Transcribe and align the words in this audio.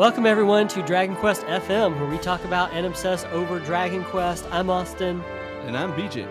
Welcome 0.00 0.24
everyone 0.24 0.66
to 0.68 0.82
Dragon 0.82 1.14
Quest 1.14 1.42
FM, 1.42 2.00
where 2.00 2.08
we 2.08 2.16
talk 2.16 2.42
about 2.46 2.72
and 2.72 2.86
obsess 2.86 3.26
over 3.26 3.58
Dragon 3.60 4.02
Quest. 4.04 4.46
I'm 4.50 4.70
Austin, 4.70 5.22
And 5.66 5.76
I'm 5.76 5.92
BJ. 5.92 6.26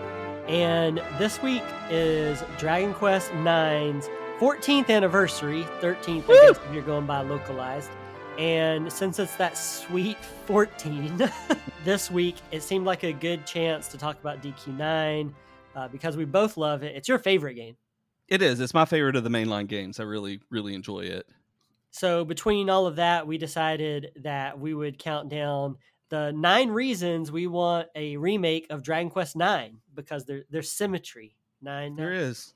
and 0.48 0.96
this 1.20 1.40
week 1.40 1.62
is 1.88 2.42
Dragon 2.58 2.92
Quest 2.92 3.30
IX's 3.30 4.10
14th 4.40 4.90
anniversary, 4.90 5.62
13th, 5.80 6.24
I 6.24 6.48
guess, 6.48 6.58
if 6.66 6.74
you're 6.74 6.82
going 6.82 7.06
by 7.06 7.20
localized. 7.20 7.92
And 8.40 8.92
since 8.92 9.20
it's 9.20 9.36
that 9.36 9.56
sweet 9.56 10.18
14, 10.46 11.30
this 11.84 12.10
week 12.10 12.38
it 12.50 12.64
seemed 12.64 12.86
like 12.86 13.04
a 13.04 13.12
good 13.12 13.46
chance 13.46 13.86
to 13.86 13.96
talk 13.96 14.18
about 14.18 14.42
DQ9 14.42 15.32
uh, 15.76 15.86
because 15.86 16.16
we 16.16 16.24
both 16.24 16.56
love 16.56 16.82
it. 16.82 16.96
It's 16.96 17.06
your 17.06 17.20
favorite 17.20 17.54
game. 17.54 17.76
It 18.26 18.42
is. 18.42 18.58
It's 18.58 18.74
my 18.74 18.84
favorite 18.84 19.14
of 19.14 19.22
the 19.22 19.30
mainline 19.30 19.68
games. 19.68 20.00
I 20.00 20.02
really, 20.02 20.40
really 20.50 20.74
enjoy 20.74 21.02
it. 21.02 21.24
So 21.90 22.24
between 22.24 22.70
all 22.70 22.86
of 22.86 22.96
that, 22.96 23.26
we 23.26 23.38
decided 23.38 24.12
that 24.16 24.58
we 24.58 24.74
would 24.74 24.98
count 24.98 25.28
down 25.28 25.76
the 26.08 26.32
nine 26.32 26.70
reasons 26.70 27.30
we 27.30 27.46
want 27.46 27.88
a 27.94 28.16
remake 28.16 28.66
of 28.70 28.82
Dragon 28.82 29.10
Quest 29.10 29.36
Nine 29.36 29.78
because 29.94 30.24
there, 30.24 30.44
there's 30.50 30.70
symmetry. 30.70 31.36
Nine. 31.62 31.96
There 31.96 32.12
is. 32.12 32.54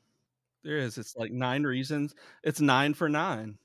There 0.62 0.78
is. 0.78 0.98
It's 0.98 1.16
like 1.16 1.30
nine 1.30 1.62
reasons. 1.62 2.14
It's 2.42 2.60
nine 2.60 2.94
for 2.94 3.08
nine. 3.08 3.58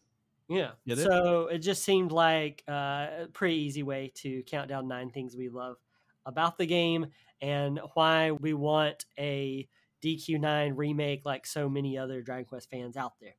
Yeah. 0.48 0.72
Get? 0.86 1.00
So 1.00 1.48
it 1.48 1.60
just 1.60 1.84
seemed 1.84 2.12
like 2.12 2.64
uh, 2.68 3.08
a 3.24 3.28
pretty 3.32 3.56
easy 3.56 3.84
way 3.84 4.12
to 4.16 4.44
count 4.44 4.70
down 4.70 4.88
nine 4.88 5.12
things 5.12 5.36
we 5.36 5.50
love 5.50 5.78
about 6.26 6.58
the 6.58 6.66
game 6.66 7.08
and 7.42 7.80
why 7.94 8.32
we 8.32 8.54
want 8.54 9.06
a 9.18 9.68
DQ9 10.04 10.74
remake 10.76 11.26
like 11.26 11.46
so 11.46 11.70
many 11.70 11.98
other 11.98 12.22
Dragon 12.22 12.46
Quest 12.46 12.70
fans 12.70 12.98
out 12.98 13.14
there. 13.22 13.36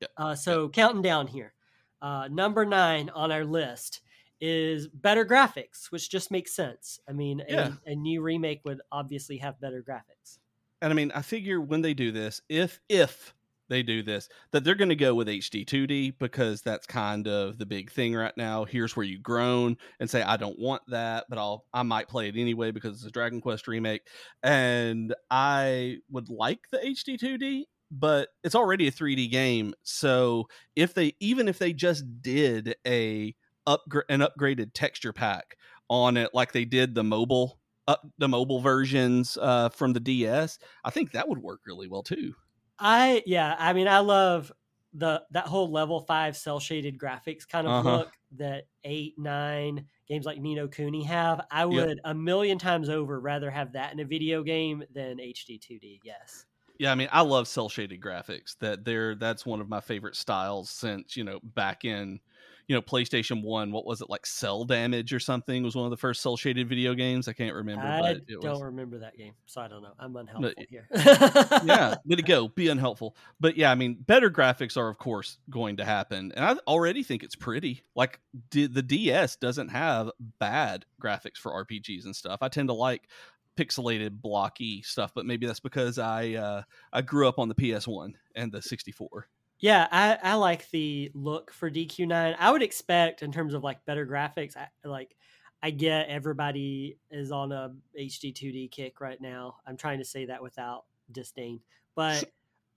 Yep, 0.00 0.10
Uh, 0.16 0.34
so 0.34 0.68
counting 0.68 1.02
down 1.02 1.26
here, 1.26 1.54
uh, 2.02 2.28
number 2.28 2.64
nine 2.64 3.10
on 3.10 3.32
our 3.32 3.44
list 3.44 4.00
is 4.40 4.88
better 4.88 5.24
graphics, 5.24 5.90
which 5.90 6.10
just 6.10 6.30
makes 6.30 6.54
sense. 6.54 7.00
I 7.08 7.12
mean, 7.12 7.40
Yeah. 7.48 7.76
a, 7.86 7.92
a 7.92 7.94
new 7.94 8.22
remake 8.22 8.62
would 8.64 8.80
obviously 8.92 9.38
have 9.38 9.60
better 9.60 9.82
graphics. 9.82 10.38
And 10.82 10.92
I 10.92 10.96
mean, 10.96 11.10
I 11.12 11.22
figure 11.22 11.60
when 11.60 11.82
they 11.82 11.94
do 11.94 12.12
this, 12.12 12.40
if 12.48 12.80
if 12.88 13.34
they 13.68 13.82
do 13.82 14.02
this, 14.02 14.28
that 14.52 14.62
they're 14.64 14.74
going 14.74 14.90
to 14.90 14.96
go 14.96 15.14
with 15.14 15.28
HD 15.28 15.64
2D 15.64 16.10
because 16.10 16.60
that's 16.62 16.86
kind 16.86 17.26
of 17.26 17.58
the 17.58 17.64
big 17.66 17.90
thing 17.90 18.14
right 18.14 18.36
now. 18.36 18.64
Here's 18.64 18.94
where 18.94 19.06
you 19.06 19.18
groan 19.18 19.78
and 20.00 20.10
say, 20.10 20.22
I 20.22 20.36
don't 20.36 20.58
want 20.58 20.82
that, 20.88 21.26
but 21.28 21.38
I'll 21.38 21.66
I 21.72 21.82
might 21.82 22.08
play 22.08 22.28
it 22.28 22.36
anyway 22.36 22.70
because 22.70 22.96
it's 22.96 23.06
a 23.06 23.10
Dragon 23.10 23.40
Quest 23.40 23.66
remake, 23.68 24.02
and 24.42 25.14
I 25.30 25.98
would 26.10 26.28
like 26.28 26.68
the 26.70 26.84
HD 26.84 27.16
2D. 27.16 27.66
But 27.90 28.30
it's 28.42 28.54
already 28.54 28.88
a 28.88 28.90
3D 28.90 29.28
game, 29.28 29.74
so 29.82 30.48
if 30.74 30.94
they 30.94 31.14
even 31.20 31.48
if 31.48 31.58
they 31.58 31.72
just 31.72 32.04
did 32.22 32.74
a 32.86 33.34
upgrade 33.66 34.04
an 34.08 34.20
upgraded 34.20 34.72
texture 34.74 35.12
pack 35.12 35.56
on 35.88 36.16
it, 36.16 36.30
like 36.34 36.52
they 36.52 36.64
did 36.64 36.94
the 36.94 37.04
mobile 37.04 37.60
up 37.86 38.02
the 38.18 38.28
mobile 38.28 38.60
versions 38.60 39.36
uh, 39.40 39.68
from 39.68 39.92
the 39.92 40.00
DS, 40.00 40.58
I 40.84 40.90
think 40.90 41.12
that 41.12 41.28
would 41.28 41.38
work 41.38 41.60
really 41.66 41.86
well 41.88 42.02
too. 42.02 42.34
I 42.78 43.22
yeah, 43.26 43.54
I 43.58 43.72
mean, 43.72 43.88
I 43.88 44.00
love 44.00 44.52
the 44.92 45.24
that 45.30 45.46
whole 45.46 45.70
level 45.70 46.00
five 46.00 46.36
cell 46.36 46.60
shaded 46.60 46.98
graphics 46.98 47.46
kind 47.48 47.66
of 47.66 47.76
Uh-huh. 47.76 47.98
look 47.98 48.16
that 48.32 48.64
eight 48.84 49.18
nine 49.18 49.88
games 50.06 50.26
like 50.26 50.38
Ni 50.40 50.54
no 50.54 50.68
Kuni 50.68 51.04
have. 51.04 51.46
I 51.50 51.66
would 51.66 52.00
a 52.04 52.14
million 52.14 52.58
times 52.58 52.88
over 52.88 53.20
rather 53.20 53.50
have 53.50 53.72
that 53.72 53.92
in 53.92 54.00
a 54.00 54.04
video 54.04 54.42
game 54.42 54.84
than 54.90 55.20
HD 55.20 55.58
2D. 55.58 56.00
Yes. 56.04 56.46
Yeah, 56.78 56.92
I 56.92 56.94
mean, 56.94 57.08
I 57.12 57.22
love 57.22 57.46
cell 57.48 57.68
shaded 57.68 58.00
graphics. 58.00 58.56
That 58.60 58.84
they're 58.84 59.14
that's 59.14 59.46
one 59.46 59.60
of 59.60 59.68
my 59.68 59.80
favorite 59.80 60.16
styles 60.16 60.70
since 60.70 61.16
you 61.16 61.24
know 61.24 61.40
back 61.42 61.84
in 61.84 62.20
you 62.66 62.74
know 62.74 62.82
PlayStation 62.82 63.42
One. 63.42 63.72
What 63.72 63.84
was 63.86 64.00
it 64.00 64.10
like? 64.10 64.26
Cel 64.26 64.64
Damage 64.64 65.12
or 65.12 65.20
something 65.20 65.62
was 65.62 65.76
one 65.76 65.84
of 65.84 65.90
the 65.90 65.96
first 65.96 66.22
cell 66.22 66.36
shaded 66.36 66.68
video 66.68 66.94
games. 66.94 67.28
I 67.28 67.32
can't 67.32 67.54
remember, 67.54 67.84
I 67.84 68.00
but 68.00 68.16
it 68.26 68.40
don't 68.40 68.52
was. 68.52 68.62
remember 68.62 68.98
that 68.98 69.16
game, 69.16 69.34
so 69.46 69.60
I 69.60 69.68
don't 69.68 69.82
know. 69.82 69.92
I'm 69.98 70.16
unhelpful 70.16 70.64
here. 70.68 70.88
yeah, 70.94 71.96
way 72.04 72.16
to 72.16 72.22
go. 72.22 72.48
Be 72.48 72.68
unhelpful. 72.68 73.16
But 73.38 73.56
yeah, 73.56 73.70
I 73.70 73.74
mean, 73.74 73.96
better 74.00 74.30
graphics 74.30 74.76
are, 74.76 74.88
of 74.88 74.98
course, 74.98 75.38
going 75.50 75.76
to 75.76 75.84
happen. 75.84 76.32
And 76.34 76.44
I 76.44 76.56
already 76.66 77.02
think 77.02 77.22
it's 77.22 77.36
pretty. 77.36 77.84
Like, 77.94 78.20
d- 78.50 78.66
the 78.66 78.82
DS 78.82 79.36
doesn't 79.36 79.68
have 79.68 80.10
bad 80.40 80.86
graphics 81.00 81.36
for 81.36 81.52
RPGs 81.64 82.04
and 82.04 82.16
stuff. 82.16 82.38
I 82.40 82.48
tend 82.48 82.68
to 82.68 82.74
like 82.74 83.08
pixelated, 83.56 84.20
blocky 84.20 84.82
stuff, 84.82 85.12
but 85.14 85.26
maybe 85.26 85.46
that's 85.46 85.60
because 85.60 85.98
I 85.98 86.32
uh, 86.32 86.62
I 86.92 87.02
grew 87.02 87.28
up 87.28 87.38
on 87.38 87.48
the 87.48 87.54
PS1 87.54 88.14
and 88.34 88.52
the 88.52 88.62
64. 88.62 89.28
Yeah, 89.60 89.88
I, 89.90 90.18
I 90.22 90.34
like 90.34 90.68
the 90.70 91.10
look 91.14 91.52
for 91.52 91.70
DQ9. 91.70 92.36
I 92.38 92.50
would 92.50 92.62
expect 92.62 93.22
in 93.22 93.32
terms 93.32 93.54
of 93.54 93.62
like 93.62 93.84
better 93.86 94.06
graphics, 94.06 94.56
I, 94.56 94.68
like 94.86 95.16
I 95.62 95.70
get 95.70 96.08
everybody 96.08 96.98
is 97.10 97.32
on 97.32 97.52
a 97.52 97.72
HD 97.98 98.34
2D 98.34 98.70
kick 98.70 99.00
right 99.00 99.20
now. 99.20 99.56
I'm 99.66 99.76
trying 99.76 99.98
to 100.00 100.04
say 100.04 100.26
that 100.26 100.42
without 100.42 100.84
disdain, 101.10 101.60
but 101.94 102.24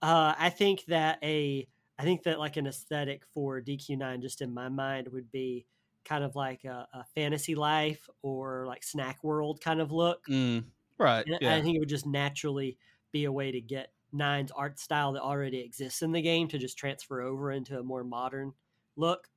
uh, 0.02 0.34
I 0.38 0.50
think 0.50 0.84
that 0.86 1.18
a 1.22 1.66
I 1.98 2.04
think 2.04 2.22
that 2.22 2.38
like 2.38 2.56
an 2.56 2.66
aesthetic 2.66 3.22
for 3.34 3.60
DQ9 3.60 4.22
just 4.22 4.40
in 4.40 4.54
my 4.54 4.68
mind 4.68 5.08
would 5.08 5.30
be 5.32 5.66
kind 6.08 6.24
of 6.24 6.34
like 6.36 6.64
a, 6.64 6.88
a 6.92 7.04
fantasy 7.04 7.54
life 7.54 8.08
or 8.22 8.66
like 8.66 8.82
snack 8.84 9.22
world 9.24 9.60
kind 9.60 9.80
of 9.80 9.92
look. 9.92 10.26
Mm, 10.28 10.70
right. 10.98 11.26
And 11.26 11.38
Yeah. 11.40 11.54
I 11.54 11.62
think 11.62 11.76
it 11.76 11.80
would 11.80 11.88
just 11.88 12.06
naturally 12.06 12.78
be 13.12 13.24
a 13.24 13.32
way 13.32 13.52
to 13.52 13.60
get 13.60 13.92
Nine's 14.12 14.50
art 14.50 14.78
style 14.78 15.12
that 15.12 15.22
already 15.22 15.60
exists 15.60 16.02
in 16.02 16.12
the 16.12 16.22
game 16.22 16.48
to 16.48 16.58
just 16.58 16.78
transfer 16.78 17.20
over 17.20 17.50
into 17.52 17.78
a 17.78 17.82
more 17.82 18.04
modern 18.04 18.54
look. 18.96 19.30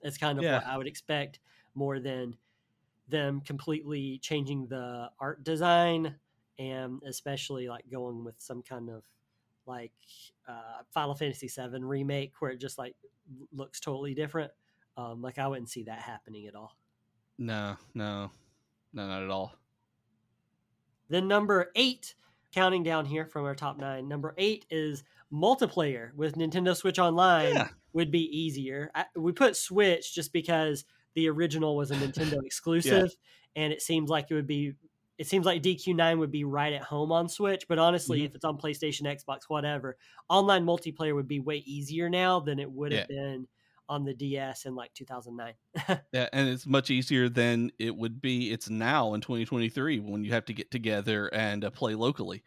It's 0.00 0.18
kind 0.18 0.38
of 0.38 0.48
what 0.48 0.64
I 0.66 0.76
would 0.76 0.86
expect 0.86 1.38
more 1.74 2.00
than 2.00 2.36
them 3.08 3.40
completely 3.42 4.18
changing 4.20 4.68
the 4.68 5.12
art 5.20 5.44
design 5.44 6.20
and 6.58 7.02
especially 7.06 7.68
like 7.68 7.90
going 7.90 8.24
with 8.24 8.40
some 8.40 8.62
kind 8.62 8.90
of 8.90 9.08
like 9.66 9.94
uh, 10.48 10.82
Final 10.90 11.14
Fantasy 11.14 11.48
VII 11.48 11.84
remake 11.84 12.40
where 12.40 12.52
it 12.52 12.58
just 12.58 12.78
like 12.78 12.96
looks 13.52 13.80
totally 13.80 14.14
different. 14.14 14.52
Um, 14.96 15.22
like 15.22 15.38
I 15.38 15.46
wouldn't 15.46 15.70
see 15.70 15.84
that 15.84 16.00
happening 16.00 16.46
at 16.46 16.54
all. 16.54 16.76
no, 17.38 17.76
no, 17.94 18.30
no, 18.92 19.06
not 19.06 19.22
at 19.22 19.30
all. 19.30 19.54
Then 21.08 21.28
number 21.28 21.70
eight, 21.74 22.14
counting 22.54 22.82
down 22.82 23.04
here 23.06 23.26
from 23.26 23.44
our 23.44 23.54
top 23.54 23.78
nine, 23.78 24.08
number 24.08 24.34
eight 24.38 24.64
is 24.70 25.02
multiplayer 25.32 26.14
with 26.14 26.36
Nintendo 26.36 26.76
Switch 26.76 26.98
Online 26.98 27.54
Yeah. 27.54 27.68
would 27.92 28.10
be 28.10 28.24
easier. 28.38 28.90
I, 28.94 29.06
we 29.16 29.32
put 29.32 29.56
Switch 29.56 30.14
just 30.14 30.32
because 30.32 30.84
the 31.14 31.28
original 31.28 31.76
was 31.76 31.90
a 31.90 31.96
Nintendo 31.96 32.38
exclusive, 32.44 33.14
and 33.56 33.72
it 33.72 33.82
seems 33.82 34.08
like 34.10 34.30
it 34.30 34.34
would 34.34 34.46
be. 34.46 34.74
It 35.18 35.26
seems 35.26 35.44
like 35.46 35.62
DQ9 35.62 36.18
would 36.18 36.32
be 36.32 36.42
right 36.44 36.72
at 36.72 36.82
home 36.82 37.12
on 37.12 37.28
Switch, 37.28 37.68
but 37.68 37.78
honestly, 37.78 38.20
Mhm. 38.20 38.24
if 38.26 38.34
it's 38.34 38.44
on 38.44 38.58
PlayStation, 38.58 39.02
Xbox, 39.02 39.42
whatever, 39.46 39.96
online 40.28 40.64
multiplayer 40.64 41.14
would 41.14 41.28
be 41.28 41.38
way 41.38 41.58
easier 41.58 42.08
now 42.08 42.40
than 42.40 42.58
it 42.58 42.70
would 42.70 42.92
have 42.92 43.08
been 43.08 43.46
on 43.88 44.04
the 44.04 44.14
DS 44.14 44.64
in 44.64 44.74
like 44.74 44.92
2009. 44.94 45.54
Yeah, 46.12 46.28
and 46.32 46.48
it's 46.48 46.66
much 46.66 46.90
easier 46.90 47.28
than 47.28 47.70
it 47.78 47.96
would 47.96 48.20
be. 48.20 48.52
It's 48.52 48.68
now 48.68 49.14
in 49.14 49.20
2023 49.20 50.00
when 50.00 50.24
you 50.24 50.32
have 50.32 50.44
to 50.46 50.54
get 50.54 50.70
together 50.70 51.28
and 51.28 51.64
uh, 51.64 51.70
play 51.70 51.94
locally. 51.94 52.42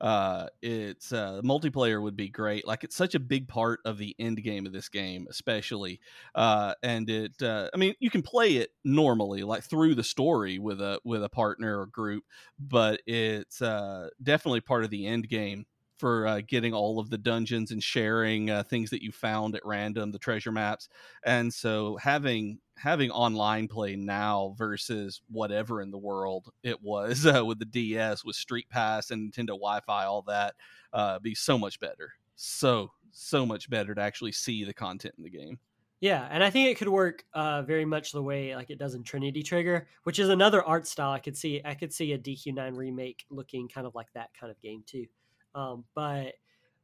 Uh, 0.00 0.46
it's 0.62 1.12
uh, 1.12 1.42
multiplayer 1.44 2.02
would 2.02 2.16
be 2.16 2.28
great. 2.28 2.66
Like 2.66 2.84
it's 2.84 2.96
such 2.96 3.14
a 3.14 3.20
big 3.20 3.48
part 3.48 3.80
of 3.84 3.98
the 3.98 4.16
end 4.18 4.42
game 4.42 4.64
of 4.64 4.72
this 4.72 4.88
game, 4.88 5.26
especially. 5.28 6.00
Uh, 6.34 6.74
and 6.82 7.08
it, 7.10 7.42
uh, 7.42 7.68
I 7.74 7.76
mean, 7.76 7.94
you 8.00 8.08
can 8.08 8.22
play 8.22 8.56
it 8.56 8.70
normally, 8.82 9.42
like 9.42 9.62
through 9.62 9.94
the 9.94 10.02
story 10.02 10.58
with 10.58 10.80
a 10.80 11.00
with 11.04 11.22
a 11.22 11.28
partner 11.28 11.80
or 11.80 11.86
group, 11.86 12.24
but 12.58 13.02
it's 13.06 13.60
uh, 13.60 14.08
definitely 14.22 14.62
part 14.62 14.84
of 14.84 14.90
the 14.90 15.06
end 15.06 15.28
game 15.28 15.66
for 16.00 16.26
uh, 16.26 16.40
getting 16.46 16.72
all 16.72 16.98
of 16.98 17.10
the 17.10 17.18
dungeons 17.18 17.70
and 17.70 17.82
sharing 17.82 18.50
uh, 18.50 18.62
things 18.62 18.90
that 18.90 19.02
you 19.02 19.12
found 19.12 19.54
at 19.54 19.64
random, 19.64 20.10
the 20.10 20.18
treasure 20.18 20.50
maps. 20.50 20.88
And 21.22 21.52
so 21.52 21.96
having 21.98 22.58
having 22.76 23.10
online 23.10 23.68
play 23.68 23.94
now 23.94 24.54
versus 24.56 25.20
whatever 25.28 25.82
in 25.82 25.90
the 25.90 25.98
world 25.98 26.50
it 26.62 26.82
was 26.82 27.26
uh, 27.36 27.44
with 27.44 27.58
the 27.58 27.66
DS, 27.66 28.24
with 28.24 28.34
Street 28.34 28.68
Pass 28.70 29.10
and 29.10 29.30
Nintendo 29.30 29.48
Wi-Fi, 29.48 30.04
all 30.06 30.22
that, 30.22 30.54
uh, 30.94 31.18
be 31.18 31.34
so 31.34 31.58
much 31.58 31.78
better. 31.78 32.14
So 32.34 32.90
so 33.12 33.44
much 33.44 33.68
better 33.68 33.94
to 33.94 34.00
actually 34.00 34.32
see 34.32 34.64
the 34.64 34.72
content 34.74 35.14
in 35.18 35.24
the 35.24 35.30
game. 35.30 35.58
Yeah, 36.00 36.26
and 36.30 36.42
I 36.42 36.48
think 36.48 36.70
it 36.70 36.78
could 36.78 36.88
work 36.88 37.24
uh, 37.34 37.60
very 37.60 37.84
much 37.84 38.12
the 38.12 38.22
way 38.22 38.56
like 38.56 38.70
it 38.70 38.78
does 38.78 38.94
in 38.94 39.02
Trinity 39.02 39.42
Trigger, 39.42 39.86
which 40.04 40.18
is 40.18 40.30
another 40.30 40.64
art 40.64 40.86
style. 40.86 41.10
I 41.10 41.18
could 41.18 41.36
see 41.36 41.60
I 41.62 41.74
could 41.74 41.92
see 41.92 42.12
a 42.12 42.18
DQ9 42.18 42.74
remake 42.74 43.26
looking 43.28 43.68
kind 43.68 43.86
of 43.86 43.94
like 43.94 44.10
that 44.14 44.30
kind 44.38 44.50
of 44.50 44.58
game 44.62 44.82
too. 44.86 45.06
Um, 45.54 45.84
but 45.94 46.34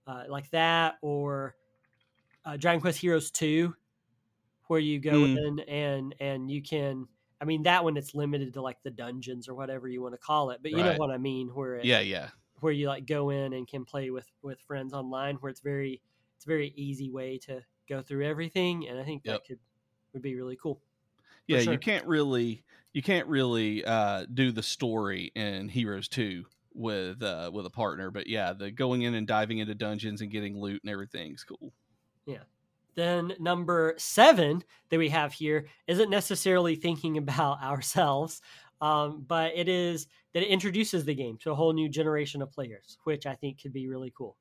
uh, 0.07 0.25
like 0.29 0.51
that 0.51 0.97
or 1.03 1.57
uh, 2.45 2.57
Dragon 2.57 2.81
Quest 2.81 2.99
Heroes 3.01 3.31
2 3.31 3.75
where 4.69 4.81
you 4.81 5.01
go 5.01 5.25
Mm. 5.25 5.37
in 5.37 5.61
and 5.61 6.15
and 6.21 6.51
you 6.51 6.63
can 6.63 7.09
I 7.41 7.45
mean 7.47 7.65
that 7.65 7.85
one 7.85 7.97
it's 7.97 8.15
limited 8.15 8.55
to 8.55 8.63
like 8.63 8.83
the 8.83 8.91
dungeons 8.91 9.49
or 9.49 9.55
whatever 9.55 9.89
you 9.89 10.03
want 10.03 10.15
to 10.15 10.19
call 10.19 10.51
it, 10.51 10.63
but 10.63 10.73
you 10.73 10.85
know 10.85 10.95
what 10.95 11.11
I 11.11 11.19
mean 11.19 11.49
where 11.55 11.77
it, 11.77 11.91
Yeah, 11.91 12.01
yeah. 12.01 12.31
where 12.61 12.73
you 12.73 12.89
like 12.89 13.07
go 13.07 13.31
in 13.31 13.53
and 13.53 13.69
can 13.69 13.85
play 13.85 14.11
with 14.11 14.31
with 14.43 14.61
friends 14.61 14.93
online 14.95 15.37
where 15.37 15.51
it's 15.51 15.61
very 15.61 16.03
it's 16.37 16.47
a 16.47 16.49
very 16.49 16.69
easy 16.77 17.11
way 17.11 17.39
to 17.39 17.63
go 17.89 18.03
through 18.03 18.25
everything 18.27 18.89
and 18.89 18.99
i 18.99 19.05
think 19.05 19.25
that 19.25 19.39
Yep. 19.39 19.47
could 19.47 19.61
would 20.13 20.23
be 20.23 20.35
really 20.37 20.57
cool 20.57 20.83
yeah 21.47 21.61
sure. 21.61 21.61
you 21.61 21.79
can't 21.79 22.07
really 22.07 22.65
you 22.93 23.03
can't 23.03 23.29
really 23.29 23.85
uh 23.85 24.25
do 24.33 24.53
the 24.53 24.63
story 24.63 25.31
in 25.35 25.69
heroes 25.69 26.09
2 26.09 26.47
with 26.77 27.23
uh 27.23 27.51
with 27.53 27.65
a 27.65 27.71
partner 27.71 28.11
but 28.11 28.27
yeah 28.27 28.53
the 28.53 28.71
going 28.71 29.03
in 29.03 29.15
and 29.15 29.27
diving 29.27 29.59
into 29.59 29.75
dungeons 29.75 30.21
and 30.21 30.31
getting 30.31 30.57
loot 30.57 30.81
and 30.85 30.91
everything's 30.91 31.43
cool. 31.45 31.73
Yeah. 32.27 32.43
Then 32.95 33.35
number 33.39 33.95
seven 33.99 34.65
that 34.91 34.99
we 34.99 35.11
have 35.11 35.33
here 35.33 35.67
isn't 35.87 36.11
necessarily 36.11 36.77
thinking 36.77 37.19
about 37.19 37.63
ourselves 37.63 38.41
um, 38.81 39.25
but 39.27 39.53
it 39.55 39.69
is 39.69 40.07
that 40.35 40.43
it 40.43 40.49
introduces 40.49 41.05
the 41.05 41.15
game 41.15 41.39
to 41.39 41.51
a 41.51 41.55
whole 41.55 41.73
new 41.73 41.89
generation 41.89 42.43
of 42.43 42.53
players 42.53 42.99
which 43.05 43.27
i 43.27 43.35
think 43.35 43.61
could 43.63 43.73
be 43.73 43.89
really 43.89 44.13
cool. 44.17 44.37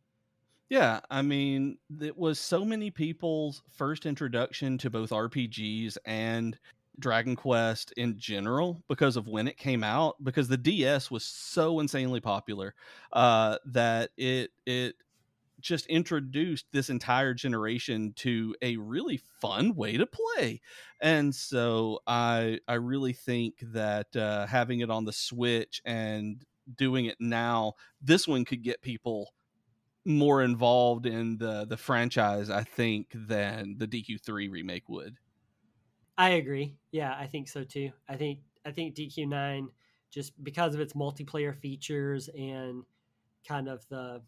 Yeah 0.70 1.00
i 1.10 1.22
mean 1.22 1.78
it 2.02 2.18
was 2.18 2.40
so 2.40 2.66
many 2.66 2.92
people's 2.92 3.62
first 3.78 4.06
introduction 4.06 4.78
to 4.80 4.90
both 4.90 5.12
rpgs 5.12 5.98
and 6.06 6.58
dragon 7.00 7.36
quest 7.36 7.92
in 7.98 8.18
general 8.18 8.84
because 8.88 9.18
of 9.18 9.28
when 9.28 9.48
it 9.48 9.58
came 9.58 9.84
out 9.84 10.16
because 10.24 10.48
the 10.48 10.58
ds 10.58 11.12
was 11.12 11.24
so 11.24 11.80
insanely 11.80 12.20
popular 12.22 12.74
uh 13.14 13.58
that 13.66 14.12
it 14.18 14.52
it 14.66 14.96
just 15.62 15.88
introduced 15.88 16.66
this 16.72 16.90
entire 16.90 17.34
generation 17.34 18.14
to 18.14 18.56
a 18.62 18.78
really 18.78 19.18
fun 19.18 19.74
way 19.74 19.98
to 19.98 20.06
play. 20.06 20.62
And 21.02 21.34
so 21.34 22.00
i 22.08 22.60
i 22.68 22.76
really 22.76 23.14
think 23.14 23.60
that 23.62 24.16
uh, 24.16 24.46
having 24.48 24.82
it 24.82 24.90
on 24.90 25.06
the 25.06 25.14
switch 25.14 25.82
and 25.86 26.44
doing 26.76 27.06
it 27.06 27.18
now 27.20 27.74
this 28.02 28.28
one 28.28 28.46
could 28.46 28.64
get 28.64 28.82
people 28.82 29.34
more 30.06 30.42
involved 30.44 31.06
in 31.06 31.38
the 31.38 31.66
the 31.66 31.78
franchise 31.78 32.50
i 32.50 32.64
think 32.64 33.12
than 33.14 33.76
the 33.78 33.88
dq3 33.88 34.50
remake 34.50 34.88
would 34.90 35.18
I 36.18 36.32
agree. 36.32 36.76
Yeah, 36.92 37.14
I 37.18 37.28
think 37.28 37.48
so 37.48 37.64
too. 37.64 37.92
I 38.08 38.16
think 38.16 38.40
I 38.66 38.72
think 38.72 38.96
DQ9 38.96 39.68
just 40.12 40.42
because 40.44 40.74
of 40.74 40.82
its 40.82 40.94
multiplayer 40.94 41.56
features 41.56 42.30
and 42.30 42.84
kind 43.48 43.68
of 43.68 43.88
the 43.90 44.22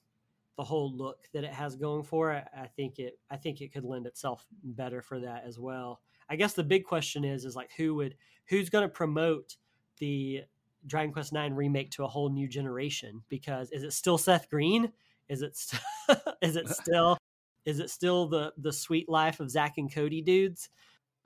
the 0.57 0.63
whole 0.63 0.91
look 0.95 1.19
that 1.33 1.43
it 1.43 1.53
has 1.53 1.75
going 1.75 2.03
for 2.03 2.33
it, 2.33 2.43
I 2.55 2.67
think 2.67 2.99
it 2.99 3.19
I 3.29 3.37
think 3.37 3.61
it 3.61 3.71
could 3.71 3.85
lend 3.85 4.05
itself 4.05 4.45
better 4.63 5.01
for 5.01 5.19
that 5.19 5.43
as 5.45 5.59
well. 5.59 6.01
I 6.29 6.35
guess 6.35 6.53
the 6.53 6.63
big 6.63 6.83
question 6.83 7.23
is 7.23 7.45
is 7.45 7.55
like 7.55 7.71
who 7.77 7.95
would 7.95 8.15
who's 8.47 8.69
going 8.69 8.83
to 8.83 8.89
promote 8.89 9.55
the 9.99 10.43
Dragon 10.85 11.13
Quest 11.13 11.33
9 11.33 11.53
remake 11.53 11.91
to 11.91 12.03
a 12.03 12.07
whole 12.07 12.29
new 12.29 12.47
generation 12.47 13.21
because 13.29 13.71
is 13.71 13.83
it 13.83 13.93
still 13.93 14.17
Seth 14.17 14.49
Green? 14.49 14.91
Is 15.29 15.41
it 15.41 15.55
st- 15.55 15.81
is 16.41 16.55
it 16.57 16.67
still 16.69 17.17
is 17.65 17.79
it 17.79 17.89
still 17.89 18.27
the 18.27 18.53
the 18.57 18.73
sweet 18.73 19.07
life 19.07 19.39
of 19.39 19.49
Zach 19.49 19.77
and 19.77 19.93
Cody 19.93 20.21
dudes? 20.21 20.69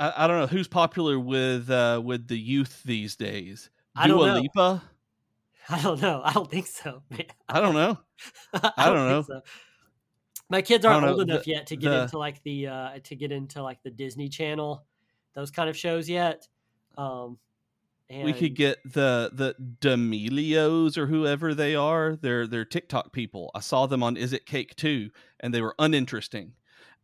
I, 0.01 0.24
I 0.24 0.27
don't 0.27 0.39
know 0.39 0.48
who's 0.48 0.68
popular 0.68 1.19
with 1.19 1.69
uh 1.69 2.01
with 2.03 2.27
the 2.27 2.38
youth 2.38 2.81
these 2.83 3.15
days 3.15 3.69
I 3.95 4.07
don't 4.07 4.25
know. 4.25 4.39
Lipa? 4.39 4.83
I 5.69 5.81
don't 5.81 6.01
know. 6.01 6.21
I 6.24 6.33
don't 6.33 6.50
think 6.50 6.65
so. 6.68 7.03
man. 7.09 7.25
I 7.48 7.59
don't 7.62 7.75
know. 7.75 7.98
I, 8.53 8.86
don't 8.88 9.09
know. 9.09 9.21
so. 9.21 9.42
My 10.50 10.62
kids 10.62 10.86
aren't 10.86 11.06
old 11.06 11.18
know. 11.18 11.24
enough 11.24 11.44
The- 11.45 11.51
yet 11.51 11.68
to 11.68 11.75
get 11.75 11.89
the- 11.89 12.01
into 12.03 12.18
like 12.18 12.42
the 12.44 12.68
uh 12.68 13.00
to 13.03 13.15
get 13.15 13.31
into 13.31 13.62
like 13.62 13.83
the 13.83 13.92
Disney 13.92 14.27
Channel, 14.30 14.83
those 15.36 15.51
kind 15.51 15.69
of 15.69 15.77
shows 15.77 16.09
yet. 16.09 16.48
Um, 16.98 17.38
and 18.09 18.25
we 18.25 18.33
could 18.33 18.56
get 18.56 18.80
the 18.83 19.30
the 19.33 19.56
D'Amelios 19.80 20.98
or 20.98 21.07
whoever 21.07 21.53
they 21.53 21.75
are. 21.75 22.18
They're 22.18 22.48
they're 22.48 22.65
TikTok 22.65 23.13
people. 23.13 23.51
I 23.56 23.62
saw 23.62 23.86
them 23.86 24.03
on 24.03 24.18
Is 24.18 24.33
It 24.33 24.45
Cake 24.45 24.75
too, 24.75 25.12
and 25.39 25.53
they 25.53 25.62
were 25.62 25.75
uninteresting. 25.80 26.53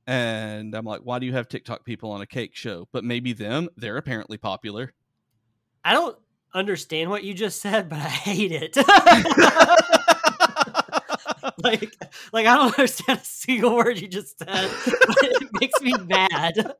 And 0.08 0.74
I'm 0.74 0.86
like, 0.86 1.02
why 1.04 1.20
do 1.20 1.26
you 1.26 1.34
have 1.34 1.50
TikTok 1.50 1.84
people 1.84 2.12
on 2.12 2.22
a 2.22 2.26
cake 2.26 2.56
show? 2.56 2.88
But 2.94 3.04
maybe 3.04 3.34
them. 3.34 3.68
They're 3.76 3.98
apparently 3.98 4.38
popular. 4.38 4.94
I 5.84 5.92
don't 5.92 6.18
understand 6.54 7.10
what 7.10 7.26
you 7.26 7.34
just 7.34 7.62
said, 7.62 7.90
but 7.90 8.00
I 8.00 8.08
hate 8.08 8.54
it. 8.54 8.78
like, 11.64 11.94
like 12.32 12.46
I 12.46 12.56
don't 12.56 12.78
understand 12.78 13.20
a 13.20 13.26
single 13.26 13.76
word 13.76 14.00
you 14.00 14.08
just 14.08 14.40
said. 14.40 14.48
It 14.50 15.50
makes 15.60 15.82
me 15.82 15.94
mad. 16.08 16.74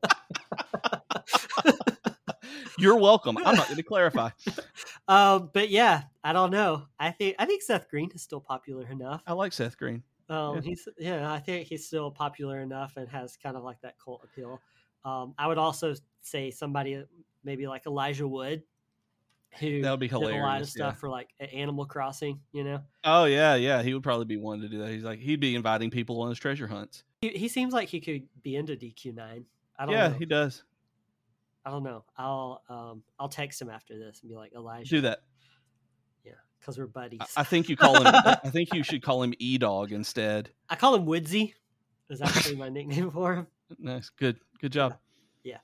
You're 2.78 2.96
welcome. 2.96 3.36
I'm 3.44 3.56
not 3.56 3.66
going 3.66 3.76
to 3.76 3.82
clarify. 3.82 4.30
Um, 5.06 5.50
but 5.52 5.68
yeah, 5.68 6.04
I 6.22 6.32
don't 6.32 6.50
know. 6.50 6.84
I 6.98 7.10
think 7.10 7.36
I 7.38 7.44
think 7.44 7.62
Seth 7.62 7.90
Green 7.90 8.10
is 8.14 8.22
still 8.22 8.40
popular 8.40 8.88
enough. 8.88 9.22
I 9.26 9.32
like 9.32 9.52
Seth 9.52 9.76
Green. 9.76 10.04
Um, 10.28 10.56
Yeah. 10.56 10.60
he's 10.62 10.88
yeah, 10.98 11.32
I 11.32 11.38
think 11.38 11.68
he's 11.68 11.86
still 11.86 12.10
popular 12.10 12.60
enough 12.60 12.96
and 12.96 13.08
has 13.08 13.36
kind 13.36 13.56
of 13.56 13.62
like 13.64 13.80
that 13.82 13.98
cult 13.98 14.22
appeal. 14.24 14.60
Um, 15.04 15.34
I 15.38 15.46
would 15.46 15.58
also 15.58 15.94
say 16.20 16.50
somebody 16.50 17.02
maybe 17.44 17.66
like 17.66 17.86
Elijah 17.86 18.28
Wood, 18.28 18.64
who 19.58 19.80
That 19.82 19.90
would 19.92 20.00
be 20.00 20.08
did 20.18 20.30
a 20.30 20.36
lot 20.36 20.60
of 20.62 20.68
hilarious, 20.68 20.70
stuff 20.70 20.94
yeah. 20.94 20.98
for 20.98 21.08
like 21.08 21.30
Animal 21.40 21.86
Crossing. 21.86 22.40
You 22.52 22.64
know, 22.64 22.84
Oh 23.04 23.24
yeah, 23.24 23.54
yeah. 23.54 23.82
He 23.82 23.94
would 23.94 24.02
probably 24.02 24.26
be 24.26 24.36
one 24.36 24.60
to 24.60 24.68
do 24.68 24.78
that. 24.78 24.90
He's 24.90 25.04
like 25.04 25.18
he'd 25.20 25.40
be 25.40 25.54
inviting 25.54 25.90
people 25.90 26.20
on 26.20 26.28
his 26.30 26.38
treasure 26.38 26.66
hunts. 26.66 27.04
he, 27.20 27.30
he 27.30 27.48
seems 27.48 27.72
like 27.72 27.88
he 27.88 28.00
could 28.00 28.28
be 28.42 28.56
into 28.56 28.76
DQ 28.76 29.12
nine. 29.12 29.46
I 29.76 29.86
don't 29.86 29.94
Yeah, 29.94 30.08
know. 30.08 30.18
he 30.18 30.26
does. 30.26 30.64
I 31.64 31.70
don't 31.70 31.82
know. 31.82 32.04
I'll 32.16 32.62
um 32.68 33.02
I'll 33.18 33.28
text 33.28 33.60
him 33.60 33.68
after 33.70 33.98
this 33.98 34.20
and 34.20 34.30
be 34.30 34.36
like 34.36 34.52
Elijah. 34.54 34.96
Do 34.96 35.00
that. 35.02 35.20
Because 36.60 36.78
we're 36.78 36.86
buddies. 36.86 37.20
I, 37.36 37.40
I 37.40 37.44
think 37.44 37.68
you 37.68 37.76
call 37.76 37.96
him. 37.96 38.06
I 38.06 38.50
think 38.50 38.74
you 38.74 38.82
should 38.82 39.02
call 39.02 39.22
him 39.22 39.32
E 39.38 39.58
Dog 39.58 39.92
instead. 39.92 40.50
I 40.68 40.76
call 40.76 40.94
him 40.94 41.06
Woodsy. 41.06 41.54
Is 42.10 42.20
actually 42.22 42.56
my 42.56 42.68
nickname 42.68 43.10
for 43.10 43.34
him. 43.34 43.46
Nice, 43.78 44.08
good, 44.10 44.38
good 44.60 44.72
job. 44.72 44.96
Yeah. 45.44 45.58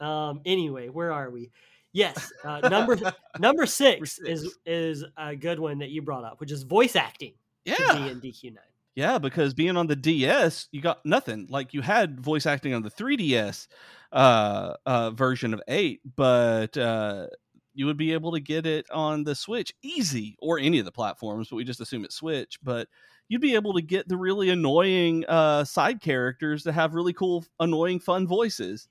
Um. 0.00 0.40
Anyway, 0.46 0.88
where 0.88 1.12
are 1.12 1.30
we? 1.30 1.50
Yes. 1.92 2.32
Uh, 2.44 2.60
number 2.68 2.96
number 3.38 3.66
six, 3.66 4.18
Number 4.18 4.32
is 4.32 4.42
six. 4.42 4.58
is 4.66 5.04
a 5.16 5.34
good 5.34 5.58
one 5.58 5.78
that 5.78 5.90
you 5.90 6.02
brought 6.02 6.24
up, 6.24 6.38
which 6.40 6.52
is 6.52 6.62
voice 6.62 6.94
acting. 6.96 7.32
Yeah, 7.64 8.06
in 8.06 8.20
DQ 8.20 8.44
nine. 8.44 8.62
yeah. 8.94 9.18
Because 9.18 9.52
being 9.54 9.76
on 9.76 9.86
the 9.88 9.96
DS, 9.96 10.68
you 10.72 10.80
got 10.80 11.04
nothing. 11.04 11.46
Like 11.50 11.74
you 11.74 11.82
had 11.82 12.20
voice 12.20 12.46
acting 12.46 12.72
on 12.74 12.82
the 12.82 12.90
3DS 12.90 13.68
uh, 14.12 14.74
uh, 14.86 15.10
version 15.10 15.52
of 15.52 15.60
eight, 15.68 16.00
but 16.16 16.76
uh, 16.78 17.26
you 17.74 17.86
would 17.86 17.96
be 17.96 18.12
able 18.12 18.32
to 18.32 18.40
get 18.40 18.66
it 18.66 18.86
on 18.90 19.24
the 19.24 19.34
Switch 19.34 19.72
easy, 19.82 20.36
or 20.40 20.58
any 20.58 20.78
of 20.78 20.84
the 20.84 20.92
platforms. 20.92 21.48
But 21.48 21.56
we 21.56 21.64
just 21.64 21.80
assume 21.80 22.04
it's 22.04 22.16
Switch. 22.16 22.58
But 22.62 22.88
you'd 23.28 23.40
be 23.40 23.54
able 23.54 23.74
to 23.74 23.82
get 23.82 24.08
the 24.08 24.16
really 24.16 24.50
annoying 24.50 25.24
uh, 25.26 25.64
side 25.64 26.00
characters 26.00 26.64
that 26.64 26.72
have 26.72 26.94
really 26.94 27.12
cool, 27.12 27.44
annoying, 27.60 28.00
fun 28.00 28.26
voices. 28.26 28.88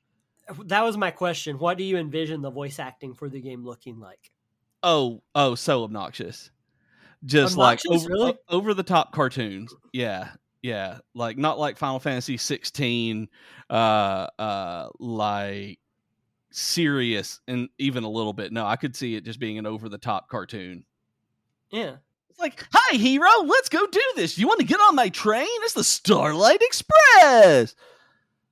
That 0.65 0.83
was 0.83 0.97
my 0.97 1.11
question. 1.11 1.59
What 1.59 1.77
do 1.77 1.83
you 1.83 1.97
envision 1.97 2.41
the 2.41 2.51
voice 2.51 2.79
acting 2.79 3.13
for 3.13 3.29
the 3.29 3.41
game 3.41 3.65
looking 3.65 3.99
like? 3.99 4.31
Oh, 4.83 5.21
oh, 5.35 5.55
so 5.55 5.83
obnoxious. 5.83 6.51
Just 7.25 7.53
Obnoxious, 7.55 7.89
like 7.89 7.99
over, 7.99 8.09
really? 8.09 8.31
o- 8.31 8.55
over 8.57 8.73
the 8.73 8.83
top 8.83 9.11
cartoons. 9.11 9.73
Yeah. 9.91 10.29
Yeah. 10.61 10.99
Like 11.15 11.37
not 11.37 11.59
like 11.59 11.77
Final 11.77 11.99
Fantasy 11.99 12.37
16 12.37 13.27
uh 13.69 13.73
uh 14.39 14.87
like 14.99 15.79
serious 16.57 17.39
and 17.47 17.69
even 17.77 18.03
a 18.03 18.09
little 18.09 18.33
bit. 18.33 18.51
No, 18.51 18.65
I 18.65 18.75
could 18.75 18.95
see 18.95 19.15
it 19.15 19.23
just 19.23 19.39
being 19.39 19.57
an 19.57 19.65
over 19.65 19.87
the 19.89 19.97
top 19.97 20.27
cartoon. 20.29 20.83
Yeah. 21.69 21.97
It's 22.29 22.39
like, 22.39 22.65
"Hi 22.71 22.97
hero, 22.97 23.29
let's 23.45 23.69
go 23.69 23.85
do 23.87 24.01
this. 24.15 24.37
You 24.37 24.47
want 24.47 24.59
to 24.59 24.65
get 24.65 24.79
on 24.79 24.95
my 24.95 25.09
train? 25.09 25.47
It's 25.63 25.73
the 25.73 25.81
Starflight 25.81 26.61
Express." 26.61 27.75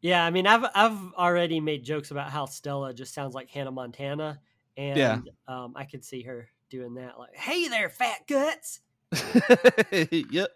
Yeah, 0.02 0.24
I 0.24 0.30
mean, 0.30 0.46
I've 0.48 0.66
I've 0.76 1.14
already 1.14 1.60
made 1.60 1.84
jokes 1.84 2.12
about 2.12 2.30
how 2.30 2.46
Stella 2.46 2.94
just 2.94 3.14
sounds 3.14 3.34
like 3.34 3.50
Hannah 3.50 3.72
Montana, 3.72 4.40
and 4.78 4.98
Yeah. 4.98 5.20
um, 5.48 5.74
I 5.76 5.86
could 5.86 6.04
see 6.06 6.22
her 6.24 6.48
doing 6.70 6.96
that. 6.96 7.18
Like, 7.18 7.36
"Hey 7.36 7.68
there, 7.68 7.90
fat 7.90 8.28
guts." 8.28 8.82
yep. 10.32 10.50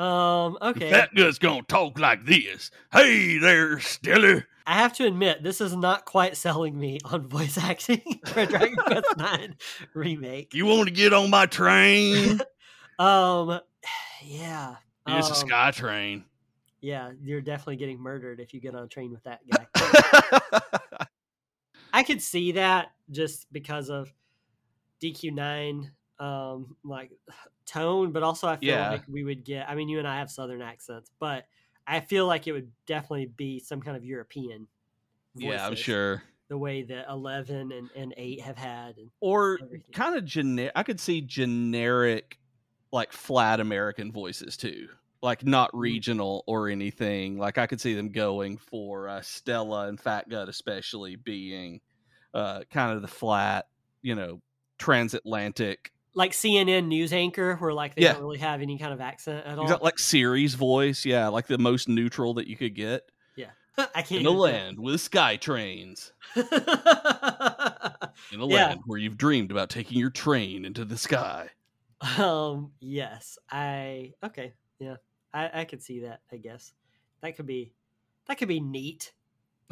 Um, 0.00 0.56
okay. 0.62 0.90
Fat 0.90 1.14
Gut's 1.14 1.38
gonna 1.38 1.60
talk 1.60 1.98
like 1.98 2.24
this. 2.24 2.70
Hey 2.90 3.36
there, 3.36 3.78
Stiller. 3.80 4.46
I 4.66 4.74
have 4.76 4.94
to 4.94 5.04
admit, 5.04 5.42
this 5.42 5.60
is 5.60 5.76
not 5.76 6.06
quite 6.06 6.38
selling 6.38 6.78
me 6.78 7.00
on 7.04 7.28
voice 7.28 7.58
acting 7.58 8.18
for 8.24 8.46
Dragon 8.46 8.76
Quest 8.76 9.18
Nine 9.18 9.56
remake. 9.92 10.54
You 10.54 10.64
want 10.64 10.88
to 10.88 10.94
get 10.94 11.12
on 11.12 11.28
my 11.30 11.46
train? 11.46 12.40
Um, 12.98 13.58
yeah. 14.22 14.76
it's 15.08 15.28
a 15.28 15.32
um, 15.32 15.36
sky 15.48 15.70
train. 15.70 16.26
Yeah, 16.82 17.12
you're 17.22 17.40
definitely 17.40 17.76
getting 17.76 17.98
murdered 17.98 18.40
if 18.40 18.52
you 18.52 18.60
get 18.60 18.74
on 18.74 18.82
a 18.82 18.88
train 18.88 19.10
with 19.10 19.22
that 19.22 19.40
guy. 19.50 20.60
I 21.94 22.02
could 22.02 22.20
see 22.20 22.52
that 22.52 22.92
just 23.10 23.50
because 23.50 23.88
of 23.88 24.12
DQ9 25.02 25.88
um 26.18 26.76
like 26.84 27.10
tone, 27.70 28.12
but 28.12 28.22
also 28.22 28.48
I 28.48 28.56
feel 28.56 28.78
Yeah. 28.78 28.90
like 28.90 29.04
we 29.08 29.24
would 29.24 29.44
get 29.44 29.68
I 29.68 29.74
mean 29.74 29.88
you 29.88 29.98
and 29.98 30.08
I 30.08 30.18
have 30.18 30.30
southern 30.30 30.62
accents, 30.62 31.10
but 31.20 31.46
I 31.86 32.00
feel 32.00 32.26
like 32.26 32.46
it 32.46 32.52
would 32.52 32.72
definitely 32.86 33.26
be 33.26 33.60
some 33.60 33.80
kind 33.82 33.96
of 33.96 34.04
European 34.04 34.68
yeah, 35.34 35.66
I'm 35.66 35.74
sure. 35.76 36.22
The 36.48 36.58
way 36.58 36.82
that 36.84 37.08
eleven 37.08 37.72
and, 37.72 37.90
and 37.96 38.14
eight 38.16 38.42
have 38.42 38.58
had 38.58 38.96
Or 39.20 39.60
everything. 39.60 39.94
kind 39.94 40.16
of 40.16 40.24
generic. 40.24 40.72
I 40.74 40.82
could 40.82 41.00
see 41.00 41.20
generic, 41.20 42.38
like 42.92 43.12
flat 43.12 43.60
American 43.60 44.12
voices 44.12 44.56
too. 44.56 44.88
Like 45.22 45.44
not 45.44 45.70
Mm. 45.84 46.00
regional 46.00 46.44
or 46.46 46.68
anything. 46.68 47.36
Like 47.38 47.58
I 47.58 47.66
could 47.66 47.80
see 47.80 47.94
them 47.94 48.10
going 48.10 48.56
for 48.56 49.08
uh, 49.08 49.20
Stella 49.20 49.88
and 49.88 50.00
Fat 50.00 50.28
Gut, 50.30 50.48
especially 50.48 51.16
being 51.16 51.80
uh, 52.34 52.64
kind 52.70 52.96
of 52.96 53.02
the 53.02 53.08
flat, 53.08 53.66
you 54.02 54.14
know, 54.14 54.40
transatlantic, 54.78 55.92
like 56.14 56.32
CNN 56.32 56.86
news 56.88 57.12
anchor 57.12 57.56
where 57.56 57.72
like 57.72 57.94
they 57.94 58.02
Yeah. 58.02 58.12
don't 58.14 58.22
really 58.22 58.38
have 58.38 58.60
any 58.62 58.78
kind 58.78 58.92
of 58.92 59.00
accent 59.00 59.46
at 59.46 59.58
all. 59.58 59.78
Like 59.82 59.98
Siri's 59.98 60.54
voice. 60.54 61.04
Yeah, 61.04 61.28
like 61.28 61.46
the 61.46 61.58
most 61.58 61.88
neutral 61.88 62.34
that 62.34 62.46
you 62.46 62.56
could 62.56 62.74
get 62.74 63.02
Yeah, 63.36 63.50
I 63.94 64.02
can't 64.02 64.20
in 64.22 64.26
a 64.26 64.30
land 64.30 64.78
with 64.78 65.00
sky 65.00 65.36
trains. 65.36 66.12
In 68.32 68.40
a 68.40 68.46
Yeah. 68.46 68.66
land 68.66 68.80
where 68.86 68.98
you've 68.98 69.16
dreamed 69.16 69.50
about 69.50 69.70
taking 69.70 69.98
your 69.98 70.10
train 70.10 70.64
into 70.64 70.84
the 70.84 70.96
sky. 70.98 71.48
Um. 72.18 72.72
Yes. 72.80 73.38
I. 73.50 74.12
Okay. 74.22 74.52
Yeah. 74.78 74.96
I. 75.34 75.50
I 75.60 75.64
could 75.64 75.82
see 75.82 76.00
that. 76.00 76.20
I 76.32 76.36
guess 76.36 76.72
that 77.22 77.36
could 77.36 77.46
be. 77.46 77.72
That 78.26 78.38
could 78.38 78.48
be 78.48 78.60
neat, 78.60 79.12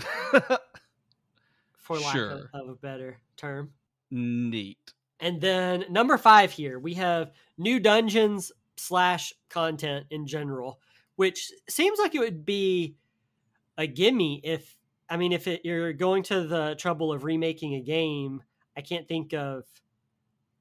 for 1.76 1.98
lack 1.98 2.16
of, 2.16 2.40
of 2.52 2.68
a 2.68 2.74
better 2.74 3.18
term. 3.36 3.70
Neat. 4.10 4.92
And 5.20 5.40
then 5.40 5.84
number 5.90 6.16
five 6.16 6.52
here 6.52 6.78
we 6.78 6.94
have 6.94 7.32
new 7.56 7.80
dungeons 7.80 8.52
slash 8.76 9.32
content 9.48 10.06
in 10.10 10.26
general, 10.26 10.80
which 11.16 11.50
seems 11.68 11.98
like 11.98 12.14
it 12.14 12.20
would 12.20 12.44
be 12.44 12.96
a 13.76 13.86
gimme 13.86 14.40
if 14.44 14.76
I 15.08 15.16
mean 15.16 15.32
if 15.32 15.46
it, 15.46 15.62
you're 15.64 15.92
going 15.92 16.22
to 16.24 16.46
the 16.46 16.76
trouble 16.78 17.12
of 17.12 17.24
remaking 17.24 17.74
a 17.74 17.80
game. 17.80 18.42
I 18.76 18.80
can't 18.82 19.08
think 19.08 19.34
of 19.34 19.64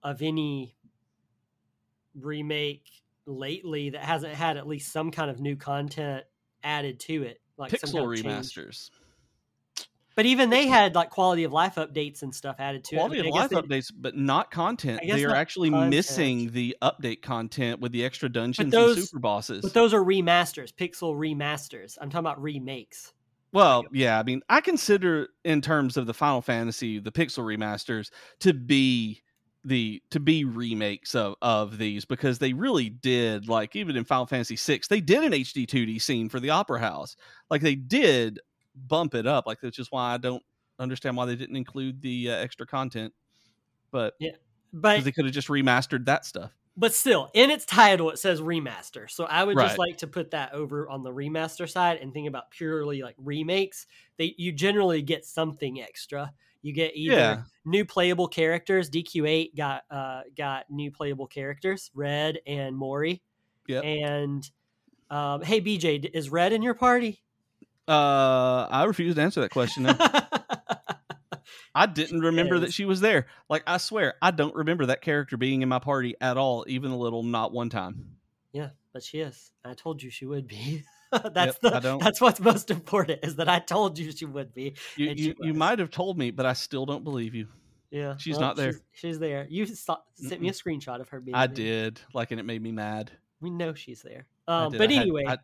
of 0.03 0.21
any 0.21 0.75
remake 2.19 2.85
lately 3.25 3.91
that 3.91 4.03
hasn't 4.03 4.33
had 4.33 4.57
at 4.57 4.67
least 4.67 4.91
some 4.91 5.11
kind 5.11 5.29
of 5.29 5.39
new 5.39 5.55
content 5.55 6.23
added 6.63 6.99
to 7.01 7.23
it, 7.23 7.41
like 7.57 7.71
some 7.77 7.89
Pixel 7.89 7.93
kind 7.93 8.13
of 8.13 8.23
change. 8.23 8.57
But 10.17 10.25
even 10.25 10.49
they 10.49 10.65
had 10.67 10.95
like 10.95 11.11
quality 11.11 11.43
of 11.45 11.53
life 11.53 11.75
updates 11.75 12.23
and 12.23 12.33
stuff 12.33 12.55
added 12.59 12.83
to 12.85 12.95
Quality 12.95 13.19
it. 13.19 13.27
of 13.27 13.33
life 13.33 13.49
they- 13.51 13.55
updates, 13.55 13.91
but 13.95 14.17
not 14.17 14.49
content. 14.51 14.99
They 15.07 15.23
are 15.23 15.35
actually 15.35 15.69
content. 15.69 15.91
missing 15.91 16.51
the 16.51 16.75
update 16.81 17.21
content 17.21 17.79
with 17.79 17.91
the 17.91 18.03
extra 18.03 18.27
dungeons 18.27 18.71
those- 18.71 18.97
and 18.97 19.05
super 19.05 19.19
bosses. 19.19 19.61
But 19.61 19.73
those 19.75 19.93
are 19.93 20.03
remasters, 20.03 20.73
pixel 20.73 21.13
remasters. 21.15 21.97
I'm 22.01 22.09
talking 22.09 22.25
about 22.25 22.41
remakes. 22.41 23.13
well, 23.53 23.85
yeah, 23.93 24.19
I 24.19 24.23
mean, 24.23 24.41
I 24.49 24.59
consider 24.59 25.29
in 25.45 25.61
terms 25.61 25.97
of 25.97 26.07
the 26.07 26.13
Final 26.15 26.41
Fantasy, 26.41 26.97
the 26.99 27.11
Pixel 27.11 27.43
remasters 27.45 28.09
to 28.39 28.53
be 28.53 29.21
the 29.63 30.01
to 30.11 30.19
be 30.19 30.45
remakes 30.45 31.13
of 31.13 31.35
of 31.41 31.77
these 31.77 32.05
because 32.05 32.39
they 32.39 32.53
really 32.53 32.89
did 32.89 33.49
like 33.49 33.75
even 33.75 33.97
in 33.97 34.05
Final 34.05 34.25
Fantasy 34.25 34.55
6 34.55 34.87
they 34.87 35.01
did 35.01 35.23
an 35.25 35.33
HD 35.33 35.65
2D 35.67 35.99
scene 36.01 36.29
for 36.29 36.39
the 36.39 36.51
Opera 36.51 36.79
House 36.79 37.17
like 37.49 37.61
they 37.61 37.75
did 37.75 38.39
bump 38.87 39.15
it 39.15 39.25
up 39.27 39.45
like 39.47 39.59
that's 39.61 39.75
just 39.75 39.91
why 39.91 40.13
I 40.13 40.17
don't 40.17 40.43
understand 40.79 41.17
why 41.17 41.25
they 41.25 41.35
didn't 41.35 41.55
include 41.55 42.01
the 42.01 42.31
uh, 42.31 42.35
extra 42.35 42.67
content 42.67 43.13
but 43.91 44.13
yeah, 44.19 44.31
But 44.73 44.93
because 44.93 45.05
they 45.05 45.11
could 45.11 45.25
have 45.25 45.33
just 45.33 45.47
remastered 45.47 46.05
that 46.05 46.25
stuff 46.25 46.51
but 46.79 46.93
still, 46.93 47.31
in 47.33 47.49
its 47.49 47.65
title 47.65 48.11
it 48.11 48.19
says 48.19 48.39
remaster. 48.39 49.09
So 49.09 49.23
I 49.25 49.43
would 49.43 49.57
just 49.57 49.79
like 49.79 49.97
to 49.97 50.07
put 50.07 50.29
that 50.31 50.53
over 50.53 50.87
on 50.87 51.01
the 51.01 51.09
remaster 51.09 51.67
side 51.67 51.97
and 51.97 52.13
think 52.13 52.27
about 52.27 52.51
purely 52.51 53.01
like 53.01 53.15
remakes. 53.17 53.87
They 54.17 54.35
you 54.37 54.51
generally 54.51 55.01
get 55.01 55.25
something 55.25 55.81
extra. 55.81 56.31
You 56.61 56.73
get 56.73 56.95
either 56.95 57.15
Yeah. 57.15 57.43
new 57.65 57.83
playable 57.83 58.27
characters. 58.27 58.91
DQ8 58.91 59.55
got 59.57 59.83
uh 59.89 60.21
got 60.37 60.69
new 60.69 60.91
playable 60.91 61.25
characters, 61.25 61.89
Red 61.95 62.37
and 62.45 62.75
Morrie. 62.79 63.21
Yeah. 63.67 63.79
And 63.81 64.47
um, 65.09 65.41
hey 65.41 65.59
BJ, 65.61 66.07
is 66.13 66.29
Red 66.29 66.53
in 66.53 66.61
your 66.61 66.75
party? 66.75 67.23
Uh 67.87 68.67
I 68.69 68.83
refuse 68.85 69.15
to 69.15 69.21
answer 69.21 69.41
that 69.41 69.51
question. 69.51 69.87
I 71.75 71.85
didn't 71.85 72.21
remember 72.21 72.59
that 72.59 72.73
she 72.73 72.85
was 72.85 73.01
there. 73.01 73.27
Like 73.49 73.63
I 73.67 73.77
swear, 73.77 74.15
I 74.21 74.31
don't 74.31 74.55
remember 74.55 74.87
that 74.87 75.01
character 75.01 75.37
being 75.37 75.61
in 75.61 75.69
my 75.69 75.79
party 75.79 76.15
at 76.19 76.35
all, 76.37 76.65
even 76.67 76.91
a 76.91 76.97
little, 76.97 77.21
not 77.23 77.51
one 77.53 77.69
time. 77.69 78.15
Yeah, 78.51 78.69
but 78.93 79.03
she 79.03 79.19
is. 79.19 79.51
I 79.63 79.73
told 79.75 80.01
you 80.01 80.09
she 80.09 80.25
would 80.25 80.47
be. 80.47 80.83
that's 81.11 81.35
Yep, 81.35 81.59
the 81.61 81.75
I 81.75 81.79
don't- 81.79 82.01
that's 82.01 82.19
what's 82.19 82.39
most 82.39 82.71
important 82.71 83.19
is 83.23 83.35
that 83.35 83.47
I 83.47 83.59
told 83.59 83.99
you 83.99 84.11
she 84.11 84.25
would 84.25 84.53
be. 84.53 84.75
You 84.95 85.11
you, 85.15 85.35
you 85.39 85.53
might 85.53 85.77
have 85.79 85.91
told 85.91 86.17
me, 86.17 86.31
but 86.31 86.45
I 86.47 86.53
still 86.53 86.85
don't 86.85 87.03
believe 87.03 87.35
you. 87.35 87.47
Yeah, 87.91 88.15
She's 88.17 88.37
not 88.39 88.57
there. 88.57 88.73
She's, 88.73 88.81
she's 88.93 89.19
there. 89.19 89.47
You 89.49 89.65
saw, 89.67 89.97
sent 90.15 90.41
me 90.41 90.49
a 90.49 90.51
screenshot 90.51 90.99
of 90.99 91.07
her 91.09 91.21
being. 91.21 91.35
I 91.35 91.47
there. 91.47 91.55
did, 91.55 92.01
like, 92.13 92.31
and 92.31 92.39
it 92.39 92.43
made 92.43 92.61
me 92.61 92.73
mad. 92.73 93.11
We 93.39 93.49
know 93.49 93.73
she's 93.75 94.01
there. 94.01 94.25
Um, 94.47 94.71
but 94.73 94.81
I 94.89 94.93
had- 94.93 95.01
anyway, 95.03 95.23
I- 95.27 95.37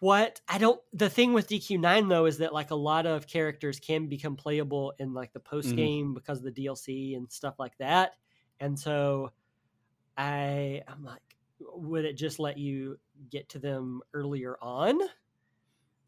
what 0.00 0.40
I 0.48 0.58
don't. 0.58 0.80
The 0.92 1.10
thing 1.10 1.32
with 1.32 1.48
DQ9 1.48 2.08
though 2.08 2.26
is 2.26 2.38
that 2.38 2.52
like 2.54 2.70
a 2.70 2.74
lot 2.76 3.06
of 3.06 3.26
characters 3.26 3.80
can 3.80 4.08
become 4.08 4.36
playable 4.36 4.94
in 4.98 5.14
like 5.14 5.32
the 5.32 5.40
Mm-hmm. 5.64 5.64
post 5.64 5.74
game 5.76 6.14
because 6.14 6.38
of 6.38 6.44
the 6.44 6.52
DLC 6.52 7.16
and 7.16 7.30
stuff 7.32 7.58
like 7.58 7.76
that. 7.78 8.12
And 8.60 8.78
so, 8.78 9.32
I 10.16 10.82
I'm 10.88 11.04
like, 11.04 11.36
would 11.60 12.04
it 12.04 12.14
just 12.14 12.38
let 12.38 12.58
you 12.58 12.98
get 13.30 13.50
to 13.50 13.58
them 13.60 14.02
earlier 14.14 14.58
on? 14.62 15.00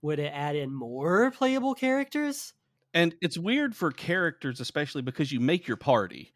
Would 0.02 0.18
it 0.18 0.26
add 0.34 0.56
in 0.56 0.74
more 0.74 1.30
playable 1.30 1.74
characters? 1.74 2.52
and 2.92 3.14
it's 3.20 3.38
weird 3.38 3.76
for 3.76 3.92
characters, 3.92 4.60
especially 4.60 5.02
because 5.02 5.30
you 5.32 5.40
make 5.40 5.66
your 5.66 5.76
party. 5.76 6.32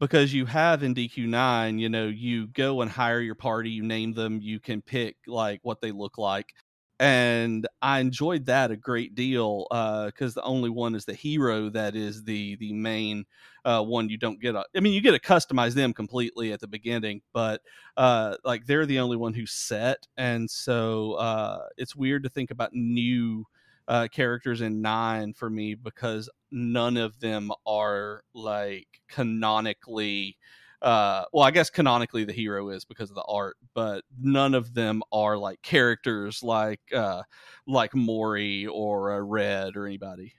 Because 0.00 0.32
you 0.32 0.46
have 0.46 0.84
in 0.84 0.94
DQ9, 0.94 1.80
you 1.80 1.88
know, 1.88 2.06
you 2.06 2.46
go 2.46 2.80
and 2.82 2.90
hire 2.90 3.20
your 3.20 3.34
party, 3.34 3.70
you 3.70 3.82
name 3.82 4.12
them, 4.12 4.40
you 4.40 4.60
can 4.60 4.80
pick 4.80 5.16
like 5.26 5.58
what 5.64 5.80
they 5.80 5.90
look 5.90 6.16
like. 6.18 6.54
And 7.00 7.66
I 7.80 8.00
enjoyed 8.00 8.46
that 8.46 8.72
a 8.72 8.76
great 8.76 9.14
deal 9.14 9.66
because 9.70 10.34
the 10.34 10.42
only 10.42 10.70
one 10.70 10.94
is 10.96 11.04
the 11.04 11.14
hero 11.14 11.70
that 11.70 11.94
is 11.94 12.24
the 12.24 12.56
the 12.56 12.72
main 12.72 13.24
uh, 13.64 13.82
one. 13.82 14.08
You 14.08 14.16
don't 14.16 14.40
get 14.40 14.56
a, 14.56 14.64
I 14.76 14.80
mean, 14.80 14.92
you 14.92 15.00
get 15.00 15.12
to 15.12 15.20
customize 15.20 15.74
them 15.74 15.92
completely 15.92 16.52
at 16.52 16.60
the 16.60 16.66
beginning, 16.66 17.22
but 17.32 17.60
uh, 17.96 18.36
like 18.44 18.66
they're 18.66 18.86
the 18.86 18.98
only 18.98 19.16
one 19.16 19.32
who's 19.32 19.52
set, 19.52 20.08
and 20.16 20.50
so 20.50 21.12
uh, 21.14 21.66
it's 21.76 21.94
weird 21.94 22.24
to 22.24 22.28
think 22.28 22.50
about 22.50 22.70
new 22.74 23.44
uh, 23.86 24.08
characters 24.10 24.60
in 24.60 24.82
nine 24.82 25.32
for 25.32 25.48
me 25.48 25.74
because 25.74 26.28
none 26.50 26.96
of 26.96 27.18
them 27.20 27.50
are 27.66 28.22
like 28.34 28.88
canonically 29.08 30.36
uh 30.82 31.24
well 31.32 31.44
i 31.44 31.50
guess 31.50 31.70
canonically 31.70 32.24
the 32.24 32.32
hero 32.32 32.68
is 32.68 32.84
because 32.84 33.10
of 33.10 33.16
the 33.16 33.24
art 33.28 33.56
but 33.74 34.04
none 34.20 34.54
of 34.54 34.74
them 34.74 35.02
are 35.10 35.36
like 35.36 35.60
characters 35.62 36.42
like 36.42 36.80
uh 36.94 37.22
like 37.66 37.92
morrie 37.92 38.68
or 38.70 39.12
uh, 39.12 39.18
red 39.18 39.76
or 39.76 39.86
anybody 39.86 40.34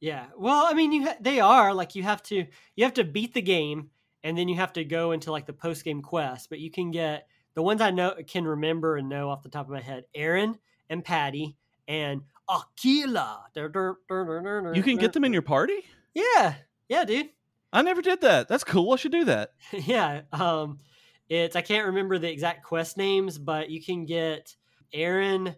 Yeah. 0.00 0.26
Well, 0.36 0.64
I 0.64 0.74
mean, 0.74 0.92
you 0.92 1.06
ha- 1.06 1.16
they 1.20 1.40
are 1.40 1.74
like 1.74 1.94
you 1.96 2.04
have 2.04 2.22
to 2.24 2.46
you 2.76 2.84
have 2.84 2.94
to 2.94 3.04
beat 3.04 3.34
the 3.34 3.42
game, 3.42 3.90
and 4.22 4.38
then 4.38 4.48
you 4.48 4.56
have 4.56 4.72
to 4.74 4.84
go 4.84 5.12
into 5.12 5.32
like 5.32 5.46
the 5.46 5.52
post 5.52 5.84
game 5.84 6.02
quest. 6.02 6.48
But 6.50 6.60
you 6.60 6.70
can 6.70 6.90
get 6.92 7.26
the 7.54 7.62
ones 7.62 7.80
I 7.80 7.90
know 7.90 8.14
can 8.26 8.44
remember 8.44 8.96
and 8.96 9.08
know 9.08 9.28
off 9.30 9.42
the 9.42 9.48
top 9.48 9.66
of 9.66 9.72
my 9.72 9.80
head: 9.80 10.04
Erinn 10.14 10.54
and 10.88 11.04
Patty 11.04 11.56
and 11.88 12.22
Aquila. 12.48 13.46
you 14.74 14.82
can 14.82 14.96
get 14.96 15.12
them 15.12 15.24
in 15.24 15.32
your 15.32 15.42
party 15.42 15.84
Yeah. 16.14 16.54
Yeah, 16.88 17.04
dude. 17.04 17.30
I 17.72 17.82
never 17.82 18.00
did 18.02 18.20
that 18.22 18.48
that's 18.48 18.64
cool 18.64 18.92
i 18.92 18.96
should 18.96 19.12
do 19.12 19.24
that 19.24 19.52
yeah. 19.72 20.22
Um, 20.32 20.80
it's 21.28 21.56
I 21.56 21.60
can't 21.60 21.86
remember 21.88 22.18
the 22.18 22.30
exact 22.30 22.64
quest 22.64 22.96
names, 22.96 23.38
but 23.38 23.68
you 23.68 23.82
can 23.82 24.06
get 24.06 24.54
Erinn. 24.94 25.54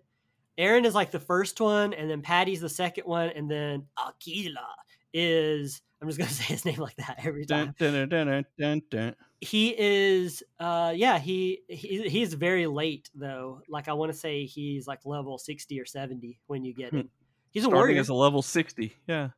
Erinn 0.58 0.84
is 0.84 0.94
like 0.96 1.12
the 1.12 1.20
first 1.20 1.60
one, 1.60 1.92
and 1.94 2.10
then 2.10 2.22
Patty's 2.22 2.60
the 2.60 2.68
second 2.68 3.04
one, 3.04 3.28
and 3.28 3.48
then 3.48 3.86
Aquila 3.96 4.66
is 5.14 5.80
I'm 6.02 6.08
just 6.08 6.18
gonna 6.18 6.30
say 6.42 6.44
his 6.44 6.64
name 6.64 6.80
like 6.80 6.96
that 6.96 7.20
every 7.24 7.46
time. 7.46 7.74
Dun, 7.78 8.08
dun, 8.08 8.82
dun. 8.90 9.14
He 9.40 9.74
is, 9.78 10.42
uh, 10.58 10.92
yeah, 10.94 11.18
he, 11.18 11.60
he 11.68 12.08
he's 12.08 12.34
very 12.34 12.66
late 12.66 13.08
though. 13.14 13.60
Like 13.68 13.88
I 13.88 13.92
want 13.92 14.12
to 14.12 14.18
say 14.18 14.44
he's 14.46 14.86
like 14.88 15.06
level 15.06 15.38
sixty 15.38 15.80
or 15.80 15.86
seventy 15.86 16.40
when 16.48 16.64
you 16.64 16.74
get 16.74 16.92
him. 16.92 17.10
He's 17.52 17.62
a 17.62 17.66
Starting 17.66 17.78
warrior. 17.80 18.00
as 18.00 18.08
a 18.08 18.14
level 18.14 18.42
60. 18.42 18.96
Yeah. 19.08 19.30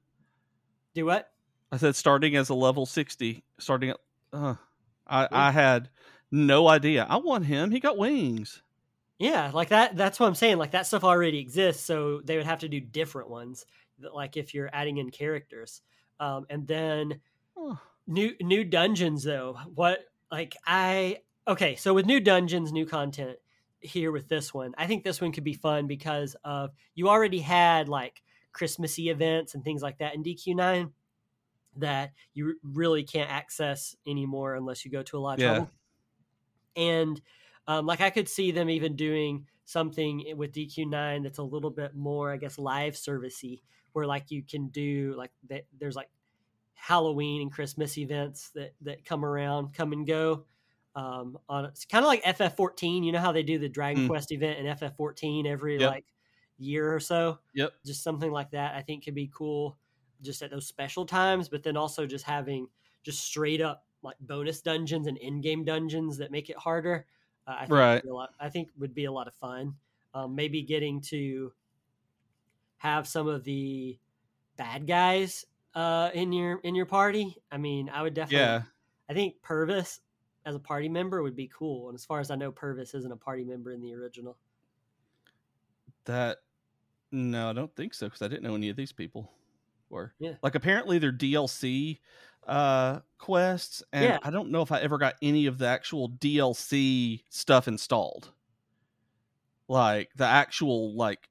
Do 0.95 1.07
what? 1.07 1.32
I 1.73 1.79
said 1.79 1.97
starting 1.97 2.37
as 2.37 2.51
a 2.51 2.55
level 2.55 2.87
60. 2.87 3.43
Starting 3.59 3.91
at. 3.91 3.97
Uh, 4.33 4.55
I. 5.07 5.29
I 5.33 5.51
had 5.51 5.89
no 6.31 6.69
idea. 6.69 7.07
I 7.09 7.17
want 7.17 7.47
him. 7.47 7.71
He 7.71 7.81
got 7.81 7.99
wings. 7.99 8.63
Yeah, 9.19 9.51
like 9.53 9.71
that. 9.71 9.97
That's 9.97 10.21
what 10.21 10.27
I'm 10.27 10.35
saying. 10.35 10.59
Like 10.59 10.73
that 10.73 10.87
stuff 10.87 11.05
already 11.05 11.39
exists, 11.39 11.85
so 11.85 12.21
they 12.25 12.37
would 12.37 12.47
have 12.47 12.61
to 12.61 12.69
do 12.69 12.81
different 12.81 13.31
ones. 13.31 13.67
Like 14.13 14.37
if 14.37 14.53
you're 14.53 14.71
adding 14.73 14.99
in 14.99 15.11
characters, 15.11 15.83
um, 16.21 16.47
and 16.51 16.67
then 16.67 17.21
Oh, 17.57 17.79
new 18.07 18.33
new 18.41 18.65
dungeons 18.65 19.25
though. 19.25 19.59
What 19.75 20.01
like 20.31 20.57
I 20.67 21.19
okay, 21.47 21.77
so 21.77 21.95
with 21.95 22.07
new 22.07 22.21
dungeons, 22.21 22.73
new 22.73 22.87
content 22.87 23.39
here 23.81 24.13
with 24.13 24.29
this 24.29 24.55
one, 24.55 24.75
I 24.79 24.87
think 24.87 25.05
this 25.05 25.21
one 25.21 25.33
could 25.33 25.45
be 25.45 25.55
fun 25.55 25.87
because 25.87 26.37
of 26.45 26.71
you 26.95 27.09
already 27.09 27.41
had 27.41 27.89
like 27.89 28.23
Christmassy 28.53 29.11
events 29.11 29.55
and 29.55 29.65
things 29.65 29.83
like 29.83 29.99
that 29.99 30.15
in 30.15 30.23
DQ9 30.23 30.91
that 31.77 32.13
you 32.35 32.57
really 32.63 33.05
can't 33.05 33.31
access 33.31 33.97
anymore 34.07 34.55
unless 34.55 34.85
you 34.85 34.91
go 34.91 35.03
to 35.05 35.17
a 35.19 35.21
lot 35.21 35.35
of 35.35 35.41
Yeah. 35.41 35.45
trouble. 35.45 35.73
And 36.77 37.21
um, 37.67 37.87
like 37.87 38.01
I 38.01 38.11
could 38.11 38.29
see 38.29 38.51
them 38.51 38.71
even 38.71 38.97
doing 38.97 39.47
something 39.65 40.37
with 40.37 40.53
DQ9 40.53 41.23
that's 41.23 41.39
a 41.39 41.43
little 41.43 41.71
bit 41.71 41.95
more, 41.95 42.33
I 42.33 42.37
guess, 42.37 42.59
live 42.59 42.95
servicey, 42.95 43.63
where 43.93 44.07
like 44.07 44.31
you 44.31 44.43
can 44.43 44.69
do 44.69 45.15
like 45.17 45.33
that. 45.49 45.65
There's 45.79 45.97
like 45.97 46.11
Halloween 46.75 47.43
and 47.43 47.53
Christmas 47.53 47.99
events 47.99 48.51
that 48.51 48.75
that 48.83 49.05
come 49.05 49.25
around, 49.25 49.75
come 49.75 49.93
and 49.93 50.07
go. 50.07 50.47
Um, 50.95 51.39
on 51.49 51.67
it's 51.67 51.85
kind 51.87 52.05
of 52.05 52.09
like 52.09 52.23
FF14. 52.25 53.05
You 53.05 53.13
know 53.13 53.21
how 53.21 53.33
they 53.33 53.43
do 53.45 53.59
the 53.59 53.69
Dragon 53.69 54.03
Mm. 54.03 54.07
Quest 54.07 54.33
event 54.33 54.59
in 54.61 54.67
FF14 54.67 55.47
every 55.47 55.79
Yep. 55.79 55.95
like 55.95 56.07
year 56.59 56.95
or 56.95 57.01
so. 57.01 57.41
Yep. 57.55 57.73
Just 57.87 58.03
something 58.03 58.31
like 58.33 58.51
that. 58.53 58.75
I 58.77 58.83
think 58.83 59.05
could 59.05 59.15
be 59.15 59.31
cool, 59.35 59.79
just 60.23 60.43
at 60.43 60.51
those 60.51 60.67
special 60.67 61.05
times. 61.05 61.49
But 61.49 61.63
then 61.63 61.77
also 61.77 62.07
just 62.07 62.25
having 62.25 62.69
just 63.03 63.25
straight 63.25 63.61
up 63.61 63.85
like 64.03 64.17
bonus 64.21 64.61
dungeons 64.61 65.07
and 65.07 65.17
in-game 65.19 65.65
dungeons 65.65 66.17
that 66.19 66.31
make 66.31 66.51
it 66.51 66.57
harder. 66.57 67.07
Uh, 67.47 67.55
I 67.57 67.61
think 67.61 67.71
Right. 67.71 68.05
lot, 68.07 68.31
I 68.41 68.49
think 68.49 68.69
would 68.79 68.95
be 68.95 69.05
a 69.05 69.13
lot 69.13 69.29
of 69.29 69.35
fun. 69.35 69.75
Um, 70.15 70.35
maybe 70.35 70.63
getting 70.63 71.01
to 71.03 71.53
have 72.79 73.07
some 73.07 73.29
of 73.29 73.45
the 73.45 73.99
bad 74.57 74.87
guys 74.87 75.47
uh, 75.75 76.11
in 76.15 76.33
your 76.33 76.59
in 76.61 76.75
your 76.75 76.87
party. 76.87 77.37
I 77.51 77.57
mean, 77.57 77.89
I 77.89 78.03
would 78.03 78.15
definitely. 78.15 78.39
yeah. 78.39 78.63
I 79.09 79.15
think 79.15 79.41
Purvis 79.43 80.01
as 80.45 80.55
a 80.55 80.59
party 80.59 80.89
member 80.89 81.23
would 81.23 81.37
be 81.37 81.49
cool. 81.49 81.89
And 81.89 81.95
as 81.95 82.05
far 82.05 82.21
as 82.21 82.31
I 82.31 82.35
know, 82.35 82.51
Purvis 82.51 82.95
isn't 82.95 83.13
a 83.13 83.17
party 83.17 83.45
member 83.45 83.73
in 83.73 83.81
the 83.81 83.95
original. 83.95 84.37
That. 86.05 86.39
No, 87.11 87.51
I 87.51 87.53
don't 87.53 87.75
think 87.77 87.95
so 87.95 88.07
because 88.07 88.23
I 88.23 88.29
didn't 88.29 88.43
know 88.43 88.55
any 88.55 88.71
of 88.71 88.77
these 88.77 88.93
people 88.93 89.31
were. 89.93 90.15
Yeah. 90.19 90.35
Like 90.43 90.55
apparently 90.55 90.99
they're 90.99 91.13
DLC 91.13 92.01
uh 92.45 92.99
quests 93.19 93.85
and 93.93 94.05
Yeah. 94.05 94.19
I 94.23 94.31
don't 94.31 94.51
know 94.51 94.63
if 94.63 94.73
I 94.73 94.81
ever 94.81 94.99
got 94.99 95.15
any 95.23 95.47
of 95.47 95.59
the 95.59 95.69
actual 95.69 96.09
DLC 96.09 97.23
stuff 97.31 97.69
installed. 97.69 98.33
Like 99.69 100.11
the 100.17 100.27
actual 100.27 100.97
like 100.97 101.29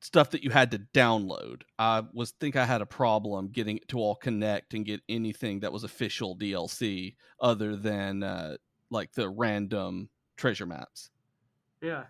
stuff 0.00 0.30
that 0.30 0.42
you 0.42 0.48
had 0.50 0.70
to 0.70 0.78
download. 0.94 1.62
I 1.78 2.04
was 2.14 2.30
think 2.30 2.56
I 2.56 2.64
had 2.64 2.80
a 2.80 2.86
problem 2.86 3.48
getting 3.48 3.76
it 3.76 3.88
to 3.88 3.98
all 3.98 4.14
connect 4.16 4.72
and 4.72 4.86
get 4.86 5.02
anything 5.08 5.60
that 5.60 5.72
was 5.72 5.84
official 5.84 6.36
DLC 6.36 7.16
other 7.38 7.76
than 7.76 8.22
uh 8.22 8.56
like 8.90 9.12
the 9.12 9.28
random 9.28 10.08
treasure 10.36 10.66
maps. 10.66 11.10
Yeah, 11.82 12.04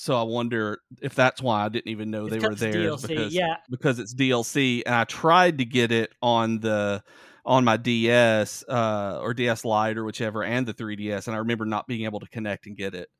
So 0.00 0.16
I 0.16 0.22
wonder 0.22 0.80
if 1.02 1.14
that's 1.14 1.42
why 1.42 1.62
I 1.62 1.68
didn't 1.68 1.88
even 1.88 2.10
know 2.10 2.24
It's 2.24 2.34
they 2.34 2.40
were 2.40 2.54
there 2.54 2.72
DLC. 2.72 3.02
because 3.02 3.34
Yeah, 3.34 3.56
because 3.68 3.98
it's 3.98 4.14
DLC 4.14 4.82
and 4.86 4.94
I 4.94 5.04
tried 5.04 5.58
to 5.58 5.66
get 5.66 5.92
it 5.92 6.10
on 6.22 6.60
the 6.60 7.04
on 7.44 7.64
my 7.64 7.76
DS 7.76 8.64
uh, 8.66 9.18
or 9.20 9.34
DS 9.34 9.62
Lite 9.62 9.98
or 9.98 10.04
whichever 10.04 10.42
and 10.42 10.66
the 10.66 10.72
3DS 10.72 11.26
and 11.26 11.36
I 11.36 11.40
remember 11.40 11.66
not 11.66 11.86
being 11.86 12.06
able 12.06 12.18
to 12.20 12.26
connect 12.28 12.66
and 12.66 12.74
get 12.78 12.94
it. 12.94 13.10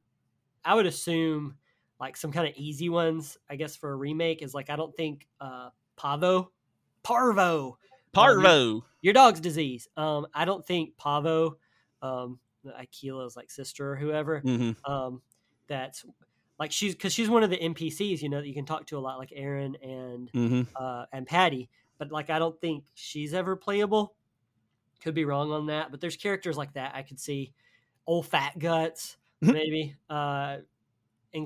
I 0.64 0.74
would 0.74 0.86
assume 0.86 1.58
like 2.00 2.16
some 2.16 2.32
kind 2.32 2.48
of 2.48 2.54
easy 2.56 2.88
ones. 2.88 3.36
I 3.50 3.56
guess 3.56 3.76
for 3.76 3.92
a 3.92 3.96
remake 3.96 4.40
is 4.40 4.54
like 4.54 4.70
I 4.70 4.76
don't 4.76 4.96
think 4.96 5.28
uh, 5.38 5.68
Pavo, 5.96 6.50
Parvo, 7.02 7.76
Parvo. 8.14 8.86
your 9.02 9.12
dog's 9.12 9.40
disease. 9.40 9.86
Um, 9.98 10.28
I 10.32 10.46
don't 10.46 10.66
think 10.66 10.96
Pavo, 10.96 11.58
um, 12.00 12.40
Aquila's 12.74 13.36
like 13.36 13.50
sister 13.50 13.92
or 13.92 13.96
whoever. 13.96 14.40
hmm 14.40 14.70
um, 14.86 15.20
that's 15.68 16.06
like 16.60 16.72
she's 16.72 16.94
because 16.94 17.14
she's 17.14 17.30
one 17.30 17.44
of 17.44 17.50
the 17.50 17.58
NPCs, 17.58 18.22
you 18.22 18.30
know, 18.30 18.40
that 18.42 18.48
you 18.48 18.54
can 18.54 18.66
talk 18.66 18.86
to 18.88 18.98
a 18.98 19.00
lot, 19.00 19.18
like 19.18 19.30
Erinn 19.30 19.76
and 19.82 20.32
hmm 20.34 20.62
uh, 20.76 21.06
and 21.12 21.26
Patty. 21.26 21.70
But 21.98 22.12
like, 22.12 22.30
I 22.30 22.38
don't 22.40 22.60
think 22.60 22.84
she's 22.94 23.34
ever 23.34 23.56
playable. 23.56 24.16
Could 25.02 25.14
be 25.14 25.24
wrong 25.26 25.52
on 25.52 25.66
that, 25.68 25.90
but 25.90 26.00
there's 26.00 26.16
characters 26.16 26.58
like 26.58 26.74
that 26.74 26.94
I 26.94 27.02
could 27.02 27.20
see. 27.20 27.54
Old 28.06 28.26
Fat 28.26 28.58
Guts, 28.58 29.18
maybe. 29.42 29.96
uh, 30.10 30.58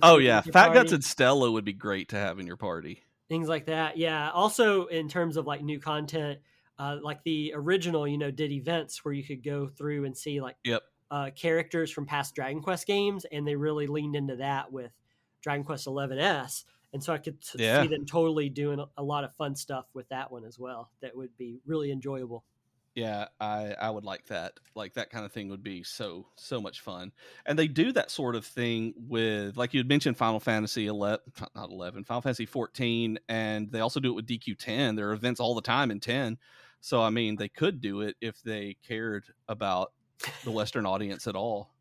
Oh 0.02 0.18
yeah, 0.18 0.40
Fat 0.42 0.72
Guts 0.72 0.92
and 0.92 1.04
Stella 1.04 1.50
would 1.50 1.64
be 1.64 1.72
great 1.72 2.08
to 2.10 2.16
have 2.16 2.38
in 2.38 2.46
your 2.46 2.56
party. 2.56 3.04
things 3.28 3.48
like 3.48 3.66
that. 3.66 3.96
Yeah. 3.96 4.30
Also, 4.30 4.86
in 4.86 5.08
terms 5.08 5.36
of 5.36 5.46
like 5.46 5.62
new 5.62 5.80
content, 5.80 6.40
uh, 6.78 6.98
like 7.02 7.22
the 7.24 7.52
original, 7.54 8.06
you 8.06 8.18
know, 8.18 8.30
did 8.30 8.52
events 8.52 9.04
where 9.04 9.14
you 9.14 9.24
could 9.24 9.42
go 9.42 9.68
through 9.68 10.04
and 10.04 10.16
see 10.16 10.40
like 10.40 10.56
Yep. 10.64 10.82
uh, 11.10 11.30
characters 11.30 11.90
from 11.90 12.06
past 12.06 12.34
Dragon 12.34 12.62
Quest 12.62 12.86
games, 12.86 13.24
and 13.30 13.46
they 13.46 13.56
really 13.56 13.86
leaned 13.86 14.16
into 14.16 14.36
that 14.36 14.72
with 14.72 14.92
Dragon 15.44 15.62
Quest 15.64 15.84
XI 15.84 16.18
S. 16.18 16.64
And 16.94 17.02
so 17.04 17.12
I 17.12 17.18
could 17.18 17.40
t- 17.42 17.62
Yeah. 17.62 17.82
see 17.82 17.88
them 17.88 18.06
totally 18.06 18.48
doing 18.48 18.80
a- 18.80 18.88
a 18.96 19.02
lot 19.02 19.24
of 19.24 19.34
fun 19.36 19.54
stuff 19.54 19.86
with 19.94 20.08
that 20.08 20.30
one 20.32 20.44
as 20.44 20.58
well. 20.58 20.90
That 21.00 21.14
would 21.16 21.36
be 21.36 21.60
really 21.66 21.92
enjoyable. 21.92 22.44
Yeah, 22.94 23.26
I 23.40 23.74
I 23.74 23.90
would 23.90 24.04
like 24.04 24.26
that. 24.26 24.60
Like 24.76 24.94
that 24.94 25.10
kind 25.10 25.24
of 25.24 25.32
thing 25.32 25.48
would 25.48 25.64
be 25.64 25.82
so 25.82 26.28
so 26.36 26.60
much 26.60 26.80
fun. 26.80 27.12
And 27.44 27.58
they 27.58 27.66
do 27.68 27.90
that 27.92 28.10
sort 28.12 28.36
of 28.36 28.46
thing 28.46 28.94
with 28.96 29.56
like 29.56 29.74
you 29.74 29.80
had 29.80 29.88
mentioned 29.88 30.16
Final 30.16 30.38
Fantasy 30.40 30.86
11 30.86 31.20
not 31.56 31.70
11, 31.70 32.04
Final 32.04 32.22
Fantasy 32.22 32.46
14 32.46 33.18
and 33.28 33.70
they 33.72 33.80
also 33.80 33.98
do 34.00 34.10
it 34.12 34.14
with 34.14 34.26
DQ10. 34.26 34.94
There 34.96 35.08
are 35.10 35.12
events 35.12 35.40
all 35.40 35.56
the 35.56 35.60
time 35.62 35.90
in 35.90 35.98
10. 36.00 36.38
So 36.80 37.02
I 37.02 37.10
mean, 37.10 37.34
they 37.36 37.48
could 37.48 37.80
do 37.80 38.00
it 38.02 38.16
if 38.20 38.40
they 38.42 38.76
cared 38.86 39.26
about 39.48 39.92
the 40.44 40.52
western 40.52 40.86
audience 40.86 41.26
at 41.26 41.34
all. 41.34 41.73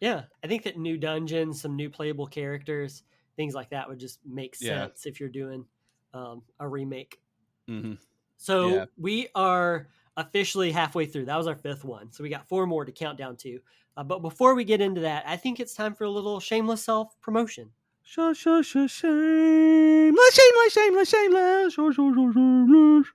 Yeah, 0.00 0.26
I 0.42 0.46
think 0.46 0.62
that 0.64 0.76
new 0.78 0.96
dungeons, 0.96 1.60
some 1.60 1.74
new 1.76 1.90
playable 1.90 2.26
characters, 2.26 3.02
things 3.36 3.54
like 3.54 3.70
that 3.70 3.88
would 3.88 3.98
just 3.98 4.24
make 4.24 4.54
Yeah. 4.60 4.88
sense 4.88 5.06
if 5.06 5.20
you're 5.20 5.28
doing 5.28 5.66
um, 6.14 6.44
a 6.58 6.68
remake. 6.68 7.20
hmm 7.68 7.94
So 8.36 8.68
Yeah. 8.68 8.86
we 8.96 9.28
are 9.34 9.88
officially 10.16 10.72
halfway 10.72 11.06
through. 11.06 11.26
That 11.26 11.36
was 11.36 11.46
our 11.46 11.56
fifth 11.56 11.84
one. 11.84 12.12
So 12.12 12.22
we 12.22 12.28
got 12.30 12.48
four 12.48 12.66
more 12.66 12.84
to 12.84 12.92
count 12.92 13.18
down 13.18 13.36
to. 13.38 13.60
Uh, 13.96 14.04
but 14.04 14.20
before 14.20 14.54
we 14.54 14.64
get 14.64 14.80
into 14.80 15.00
that, 15.02 15.26
I 15.26 15.36
think 15.36 15.58
it's 15.60 15.74
time 15.74 15.94
for 15.94 16.04
a 16.04 16.10
little 16.10 16.40
shameless 16.40 16.84
self 16.84 17.20
promotion. 17.20 17.72
Sh 18.02 18.18
sh 18.34 18.46
sh 18.62 18.90
shameless, 18.90 20.34
shameless, 20.34 20.72
shameless, 20.72 21.08
shameless, 21.08 21.72
sh 21.72 21.76
sh 21.76 21.94
sh 21.94 22.34
shameless. 22.34 23.06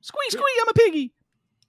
Squee 0.00 0.30
squee, 0.30 0.58
I'm 0.60 0.68
a 0.68 0.72
piggy. 0.74 1.14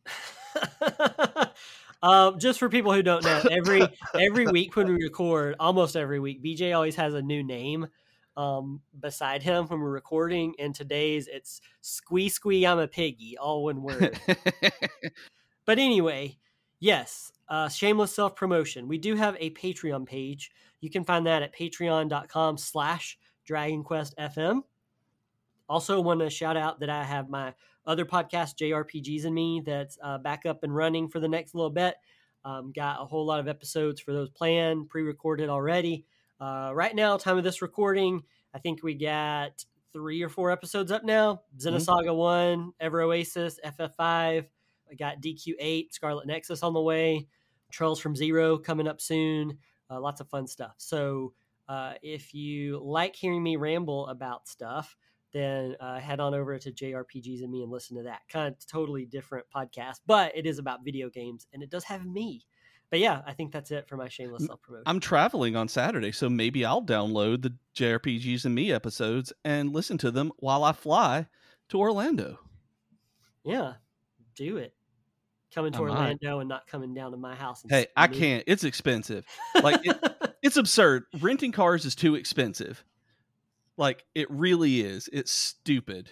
um, 2.02 2.40
just 2.40 2.60
for 2.60 2.70
people 2.70 2.94
who 2.94 3.04
don't 3.04 3.24
know, 3.24 3.42
every 3.52 3.82
every 4.14 4.48
week 4.48 4.76
when 4.76 4.88
we 4.88 5.04
record, 5.04 5.56
almost 5.60 5.96
every 5.96 6.20
week, 6.20 6.44
BJ 6.44 6.76
always 6.76 6.96
has 6.96 7.14
a 7.14 7.22
new 7.22 7.44
name 7.44 7.88
um, 8.38 8.82
beside 9.00 9.44
him 9.44 9.68
when 9.68 9.80
we're 9.80 9.92
recording. 9.92 10.54
And 10.60 10.74
today's 10.74 11.28
it's 11.28 11.62
Squee 11.82 12.30
Squee, 12.30 12.66
I'm 12.66 12.80
a 12.80 12.88
piggy, 12.88 13.38
all 13.38 13.64
one 13.66 13.82
word. 13.82 14.20
But 15.70 15.78
anyway, 15.78 16.40
yes, 16.80 17.32
uh, 17.48 17.70
shameless 17.70 18.12
self 18.12 18.36
promotion. 18.36 18.88
We 18.88 18.98
do 18.98 19.14
have 19.14 19.38
a 19.40 19.52
Patreon 19.52 20.08
page. 20.08 20.50
You 20.82 20.90
can 20.90 21.04
find 21.04 21.28
that 21.28 21.44
at 21.44 21.56
patreon.com 21.56 22.58
slash 22.58 23.20
Dragon 23.46 23.84
Quest 23.84 24.18
FM. 24.18 24.62
Also, 25.70 26.02
want 26.02 26.22
to 26.22 26.30
shout 26.32 26.58
out 26.58 26.80
that 26.80 26.90
I 26.90 27.04
have 27.04 27.30
my 27.30 27.54
other 27.90 28.06
podcast, 28.06 28.56
JRPGs 28.58 29.26
and 29.26 29.34
Me, 29.34 29.62
that's 29.66 29.98
uh, 30.02 30.20
back 30.20 30.46
up 30.46 30.64
and 30.64 30.74
running 30.74 31.10
for 31.10 31.20
the 31.20 31.28
next 31.28 31.56
little 31.56 31.72
bit. 31.72 31.96
Um, 32.46 32.72
got 32.72 33.02
a 33.02 33.06
whole 33.06 33.26
lot 33.26 33.40
of 33.40 33.48
episodes 33.48 34.00
for 34.00 34.14
those 34.14 34.30
planned, 34.30 34.90
pre 34.90 35.02
recorded 35.02 35.50
already. 35.50 36.06
Uh, 36.40 36.72
right 36.74 36.96
now, 36.96 37.18
time 37.18 37.38
of 37.38 37.44
this 37.44 37.64
recording, 37.64 38.22
I 38.54 38.60
think 38.60 38.84
we 38.84 38.94
got 38.94 39.66
three 39.92 40.22
or 40.22 40.30
four 40.30 40.52
episodes 40.52 40.92
up 40.92 41.04
now 41.04 41.42
Xenosaga 41.58 42.16
1, 42.16 42.74
Ever 42.80 43.02
Oasis, 43.02 43.60
FF5. 43.66 44.00
I 44.00 44.96
got 44.98 45.20
DQ8, 45.20 45.92
Scarlet 45.92 46.28
Nexus 46.28 46.62
on 46.62 46.74
the 46.74 46.82
way, 46.82 47.28
Trails 47.72 48.00
from 48.00 48.16
Zero 48.16 48.60
coming 48.60 48.88
up 48.88 49.02
soon. 49.02 49.58
Uh, 49.90 50.00
lots 50.00 50.22
of 50.22 50.30
fun 50.30 50.48
stuff. 50.48 50.76
So, 50.78 51.34
uh, 51.68 51.94
if 52.04 52.34
you 52.36 52.80
like 52.84 53.16
hearing 53.16 53.42
me 53.44 53.56
ramble 53.56 54.08
about 54.08 54.48
stuff, 54.48 54.96
then 55.32 55.76
uh, 55.80 56.00
head 56.00 56.20
on 56.20 56.34
over 56.34 56.58
to 56.58 56.72
JRPGs 56.72 57.42
and 57.44 57.52
me 57.52 57.62
and 57.64 57.72
listen 57.72 57.98
to 57.98 58.04
that. 58.04 58.22
Kind 58.30 58.48
of 58.48 58.66
totally 58.66 59.06
different 59.06 59.46
podcast, 59.56 60.00
but 60.08 60.36
it 60.36 60.46
is 60.46 60.60
about 60.60 60.84
video 60.84 61.10
games 61.10 61.46
and 61.54 61.62
it 61.64 61.70
does 61.70 61.84
have 61.86 62.06
me. 62.06 62.46
But 62.90 63.00
yeah, 63.00 63.22
I 63.28 63.34
think 63.34 63.52
that's 63.52 63.70
it 63.70 63.88
for 63.88 63.98
my 63.98 64.10
shameless 64.10 64.46
self 64.48 64.62
promotion. 64.64 64.84
I'm 64.88 65.00
traveling 65.00 65.56
on 65.56 65.68
Saturday, 65.68 66.12
so 66.12 66.28
maybe 66.28 66.66
I'll 66.66 66.82
download 66.84 67.44
the 67.44 67.54
JRPGs 67.76 68.46
and 68.46 68.56
me 68.56 68.72
episodes 68.72 69.32
and 69.46 69.72
listen 69.72 70.00
to 70.00 70.10
them 70.10 70.32
while 70.38 70.64
I 70.64 70.72
fly 70.72 71.28
to 71.70 71.80
Orlando. 71.80 72.40
Yeah, 73.44 73.74
do 74.36 74.58
it. 74.58 74.74
Coming 75.54 75.72
to 75.74 75.80
I 75.80 75.82
might. 75.82 75.90
Orlando 75.92 76.40
and 76.40 76.50
not 76.50 76.68
coming 76.68 76.94
down 76.94 77.12
to 77.12 77.18
my 77.18 77.36
house. 77.36 77.64
And 77.64 77.72
Hey, 77.72 77.88
I 77.96 78.08
me. 78.08 78.18
can't. 78.18 78.44
It's 78.48 78.64
expensive. 78.64 79.26
Like 79.62 79.82
it, 79.84 79.98
it's 80.44 80.58
absurd. 80.58 81.04
Renting 81.20 81.52
cars 81.52 81.86
is 81.86 81.96
too 81.96 82.16
expensive. 82.16 82.84
Like 83.80 84.06
it 84.14 84.30
really 84.30 84.82
is. 84.82 85.10
It's 85.14 85.32
stupid. 85.32 86.10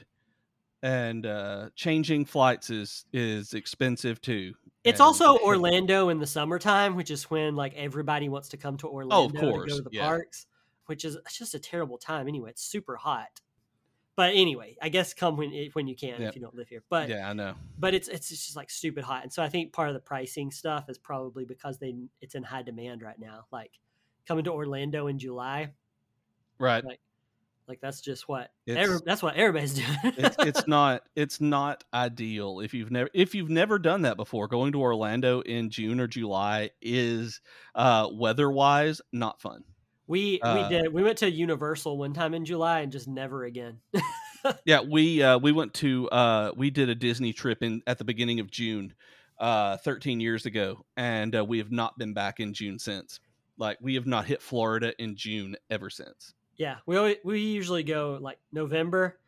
And 0.82 1.26
uh 1.26 1.70
changing 1.76 2.26
flights 2.26 2.70
is 2.70 3.06
is 3.12 3.54
expensive 3.54 4.22
too. 4.22 4.54
It's 4.84 5.00
And- 5.00 5.06
also 5.06 5.38
Orlando 5.44 6.10
in 6.10 6.20
the 6.20 6.28
summertime, 6.28 6.96
which 6.96 7.12
is 7.12 7.26
when 7.30 7.56
like 7.56 7.74
everybody 7.76 8.30
wants 8.30 8.50
to 8.50 8.58
come 8.58 8.78
to 8.78 8.88
Orlando 8.88 9.38
to 9.38 9.40
course, 9.52 9.72
go 9.72 9.78
to 9.78 9.84
the 9.84 9.90
yeah. 9.92 10.06
parks, 10.06 10.46
which 10.86 11.04
is 11.04 11.18
just 11.32 11.56
a 11.56 11.60
terrible 11.60 11.98
time 11.98 12.28
anyway. 12.28 12.52
It's 12.52 12.64
super 12.64 12.96
hot. 12.96 13.42
But 14.16 14.32
anyway, 14.34 14.78
I 14.82 14.90
guess 14.90 15.14
come 15.14 15.36
when 15.36 15.52
it- 15.52 15.76
when 15.76 15.88
you 15.88 15.96
can 15.96 16.22
Yep. 16.22 16.30
if 16.30 16.36
you 16.36 16.42
don't 16.42 16.56
live 16.56 16.70
here. 16.70 16.84
But 16.90 17.10
yeah, 17.10 17.30
I 17.30 17.34
know. 17.34 17.56
but 17.78 17.94
it's 17.94 18.08
it's 18.08 18.30
just 18.30 18.56
like 18.56 18.70
stupid 18.70 19.04
hot, 19.04 19.24
and 19.24 19.34
so 19.34 19.44
I 19.44 19.50
think 19.50 19.74
part 19.74 19.90
of 19.90 19.94
the 19.94 20.00
pricing 20.00 20.52
stuff 20.52 20.90
is 20.90 20.98
probably 20.98 21.44
because 21.44 21.80
they 21.80 21.94
it's 22.22 22.34
in 22.34 22.44
high 22.44 22.64
demand 22.64 23.02
right 23.02 23.20
now. 23.20 23.46
Like 23.52 23.74
coming 24.26 24.46
to 24.46 24.52
Orlando 24.54 25.08
in 25.08 25.20
July, 25.20 25.74
Right. 26.60 26.84
Like, 26.84 27.00
like 27.68 27.80
that's 27.82 28.02
just 28.02 28.28
what 28.28 28.50
every, 28.68 28.98
that's 29.06 29.22
what 29.22 29.36
everybody's 29.36 29.74
doing. 29.74 30.14
it's 30.18 30.36
it's 30.40 30.68
not 30.68 31.04
it's 31.16 31.42
not 31.42 31.84
ideal 31.94 32.60
if 32.62 32.74
you've 32.74 32.92
never 32.92 33.10
if 33.14 33.36
you've 33.36 33.50
never 33.50 33.78
done 33.78 34.04
that 34.04 34.18
before 34.18 34.48
going 34.48 34.72
to 34.72 34.82
orlando 34.82 35.42
in 35.42 35.70
june 35.70 36.00
or 36.00 36.08
july 36.08 36.70
is 36.82 37.42
uh 37.76 38.08
weather 38.12 38.50
wise 38.50 39.02
not 39.12 39.42
fun 39.42 39.64
we 40.08 40.40
uh, 40.40 40.70
we 40.70 40.76
did 40.76 40.94
we 40.94 41.04
went 41.04 41.18
to 41.20 41.30
Universal 41.30 41.98
one 41.98 42.14
time 42.14 42.34
in 42.34 42.46
July 42.46 42.80
and 42.80 42.92
just 42.92 43.08
never 43.08 43.44
again. 43.44 43.80
yeah 44.66 44.80
we 44.82 45.22
uh 45.22 45.38
we 45.38 45.52
went 45.52 45.74
to 45.74 46.08
uh 46.10 46.52
we 46.56 46.70
did 46.70 46.88
a 46.90 46.96
disney 46.96 47.34
trip 47.34 47.62
in 47.62 47.82
at 47.86 47.98
the 47.98 48.06
beginning 48.06 48.40
of 48.40 48.50
june 48.50 48.94
uh 49.40 49.76
13 49.78 50.22
years 50.22 50.46
ago 50.46 50.86
and 50.96 51.36
uh, 51.36 51.44
we 51.44 51.58
have 51.58 51.72
not 51.72 51.98
been 51.98 52.14
back 52.14 52.40
in 52.40 52.54
june 52.54 52.80
since 52.80 53.20
like 53.58 53.78
we 53.82 53.96
have 53.96 54.06
not 54.06 54.26
hit 54.26 54.42
florida 54.42 54.94
in 55.02 55.18
june 55.18 55.58
ever 55.70 55.90
since 55.90 56.34
Yeah, 56.58 56.78
we 56.86 56.98
always, 56.98 57.18
we 57.24 57.40
usually 57.40 57.84
go 57.84 58.18
like 58.20 58.40
November, 58.52 59.20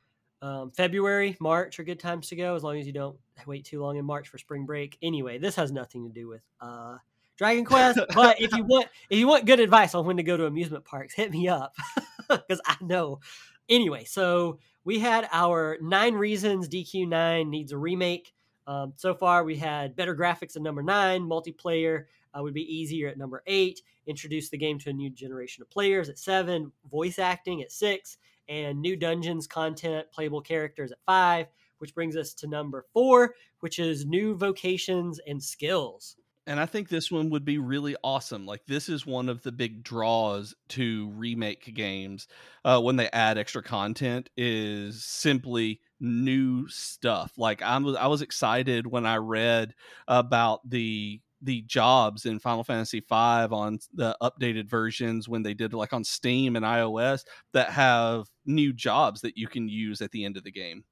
um, 0.41 0.71
February, 0.71 1.37
March 1.39 1.79
are 1.79 1.83
good 1.83 1.99
times 1.99 2.29
to 2.29 2.35
go 2.35 2.55
as 2.55 2.63
long 2.63 2.79
as 2.79 2.87
you 2.87 2.93
don't 2.93 3.17
wait 3.45 3.65
too 3.65 3.81
long 3.81 3.97
in 3.97 4.05
March 4.05 4.29
for 4.29 4.37
spring 4.37 4.65
break. 4.65 4.97
Anyway, 5.01 5.37
this 5.37 5.55
has 5.55 5.71
nothing 5.71 6.07
to 6.07 6.09
do 6.09 6.27
with 6.27 6.41
uh, 6.61 6.97
Dragon 7.37 7.65
Quest, 7.65 7.99
but 8.15 8.41
if 8.41 8.53
you 8.53 8.63
want 8.63 8.87
if 9.09 9.19
you 9.19 9.27
want 9.27 9.45
good 9.45 9.59
advice 9.59 9.93
on 9.93 10.05
when 10.05 10.17
to 10.17 10.23
go 10.23 10.37
to 10.37 10.45
amusement 10.45 10.85
parks, 10.85 11.13
hit 11.13 11.31
me 11.31 11.47
up 11.47 11.75
because 12.29 12.61
I 12.65 12.75
know. 12.81 13.19
Anyway, 13.67 14.05
so 14.05 14.59
we 14.83 14.99
had 14.99 15.27
our 15.31 15.77
nine 15.81 16.15
reasons 16.15 16.67
DQ9 16.67 17.47
needs 17.47 17.71
a 17.71 17.77
remake. 17.77 18.33
Um, 18.65 18.93
so 18.95 19.13
far, 19.13 19.43
we 19.43 19.57
had 19.57 19.95
better 19.95 20.15
graphics 20.15 20.55
at 20.55 20.61
number 20.61 20.83
nine, 20.83 21.23
multiplayer 21.23 22.05
uh, 22.37 22.41
would 22.41 22.53
be 22.53 22.75
easier 22.75 23.07
at 23.07 23.17
number 23.17 23.43
eight, 23.47 23.81
introduce 24.09 24.49
the 24.49 24.57
game 24.57 24.79
to 24.79 24.89
a 24.89 24.93
new 24.93 25.09
generation 25.09 25.61
of 25.61 25.69
players 25.69 26.09
at 26.09 26.17
seven, 26.19 26.71
voice 26.89 27.19
acting 27.19 27.61
at 27.61 27.71
six, 27.71 28.17
and 28.49 28.81
new 28.81 28.95
dungeons, 28.95 29.45
content, 29.47 30.07
playable 30.11 30.41
characters 30.41 30.91
at 30.91 30.97
five, 31.05 31.47
which 31.77 31.93
brings 31.93 32.17
us 32.17 32.33
to 32.33 32.47
number 32.47 32.85
four, 32.93 33.35
which 33.59 33.77
is 33.77 34.05
new 34.05 34.35
vocations 34.35 35.19
and 35.27 35.41
skills. 35.41 36.15
and 36.47 36.59
I 36.59 36.65
think 36.65 36.89
this 36.89 37.11
one 37.11 37.29
would 37.29 37.45
be 37.45 37.59
really 37.59 37.95
awesome. 38.03 38.47
Like 38.47 38.65
this 38.65 38.89
is 38.89 39.05
one 39.05 39.29
of 39.29 39.43
the 39.43 39.51
big 39.51 39.83
draws 39.83 40.55
to 40.69 41.11
remake 41.11 41.75
games 41.75 42.27
uh, 42.65 42.81
when 42.81 42.95
they 42.95 43.07
add 43.11 43.37
extra 43.37 43.61
content 43.61 44.31
is 44.35 45.05
simply 45.05 45.79
new 45.99 46.67
stuff. 46.67 47.33
Like 47.37 47.61
I 47.61 47.77
was 47.77 47.95
I 47.95 48.07
was 48.07 48.23
excited 48.23 48.87
when 48.87 49.05
I 49.05 49.17
read 49.17 49.75
about 50.07 50.67
the 50.67 51.21
the 51.41 51.61
jobs 51.63 52.25
in 52.25 52.39
Final 52.39 52.63
Fantasy 52.63 52.99
V 52.99 53.05
on 53.15 53.79
the 53.93 54.15
updated 54.21 54.67
versions 54.67 55.29
when 55.29 55.43
they 55.43 55.53
did 55.53 55.73
like 55.73 55.93
on 55.93 56.03
Steam 56.03 56.55
and 56.55 56.65
iOS 56.65 57.23
that 57.53 57.69
have 57.69 58.27
new 58.45 58.73
jobs 58.73 59.21
that 59.21 59.37
you 59.37 59.47
can 59.47 59.69
use 59.69 60.01
at 60.01 60.11
the 60.11 60.25
end 60.25 60.37
of 60.37 60.43
the 60.43 60.51
game. 60.51 60.83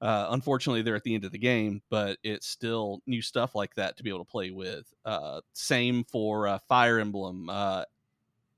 Uh, 0.00 0.26
unfortunately, 0.30 0.82
they're 0.82 0.96
at 0.96 1.04
the 1.04 1.14
end 1.14 1.24
of 1.24 1.30
the 1.30 1.38
game, 1.38 1.80
but 1.88 2.18
it's 2.24 2.48
still 2.48 3.00
new 3.06 3.22
stuff 3.22 3.54
like 3.54 3.72
that 3.76 3.96
to 3.96 4.02
be 4.02 4.10
able 4.10 4.24
to 4.24 4.30
play 4.30 4.50
with. 4.50 4.92
Uh, 5.04 5.40
same 5.52 6.02
for 6.02 6.48
uh, 6.48 6.58
Fire 6.68 6.98
Emblem 6.98 7.48
uh, 7.48 7.84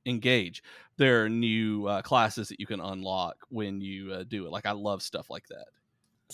Engage. 0.06 0.62
There 0.96 1.24
are 1.24 1.28
new 1.28 1.86
uh, 1.86 2.00
classes 2.00 2.48
that 2.48 2.60
you 2.60 2.66
can 2.66 2.80
unlock 2.80 3.36
when 3.50 3.82
you 3.82 4.12
uh, 4.12 4.24
do 4.26 4.46
it. 4.46 4.52
Like 4.52 4.64
I 4.64 4.72
love 4.72 5.02
stuff 5.02 5.28
like 5.28 5.46
that. 5.48 5.66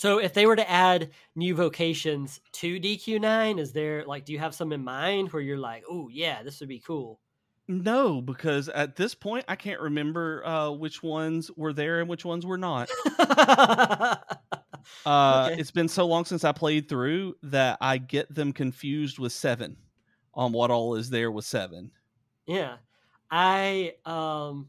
So 0.01 0.17
if 0.17 0.33
they 0.33 0.47
were 0.47 0.57
to 0.57 0.71
add 0.71 1.11
new 1.37 1.55
vocations 1.55 2.41
to 2.53 2.81
DQ9, 2.81 3.61
is 3.61 3.75
there 3.75 4.03
like 4.07 4.25
do 4.25 4.33
you 4.33 4.39
have 4.39 4.55
some 4.55 4.73
in 4.73 4.83
mind 4.83 5.31
where 5.31 5.43
you're 5.43 5.59
like, 5.59 5.85
oh 5.91 6.09
yeah, 6.09 6.43
this 6.43 6.59
would 6.61 6.71
be 6.71 6.79
cool? 6.79 7.21
No, 7.69 8.23
because 8.23 8.71
at 8.71 8.97
this 8.97 9.15
point, 9.15 9.45
I 9.47 9.57
can't 9.57 9.79
remember 9.79 10.43
uh, 10.47 10.71
which 10.71 11.03
ones 11.03 11.51
were 11.55 11.75
there 11.75 12.01
and 12.01 12.09
which 12.09 12.25
ones 12.25 12.47
were 12.47 12.57
not. 12.57 12.89
Uh, 15.05 15.51
Okay. 15.51 15.61
It's 15.61 15.71
been 15.71 15.89
so 15.89 16.07
long 16.07 16.25
since 16.25 16.43
I 16.43 16.53
played 16.53 16.89
through 16.89 17.35
that 17.43 17.77
I 17.83 17.99
get 17.99 18.35
them 18.35 18.53
confused 18.55 19.19
with 19.19 19.33
seven 19.33 19.77
on 20.33 20.53
what 20.53 20.71
all 20.71 20.95
is 20.95 21.11
there 21.11 21.31
with 21.31 21.45
seven. 21.45 21.91
yeah. 22.47 22.77
I 23.31 23.95
um 24.07 24.69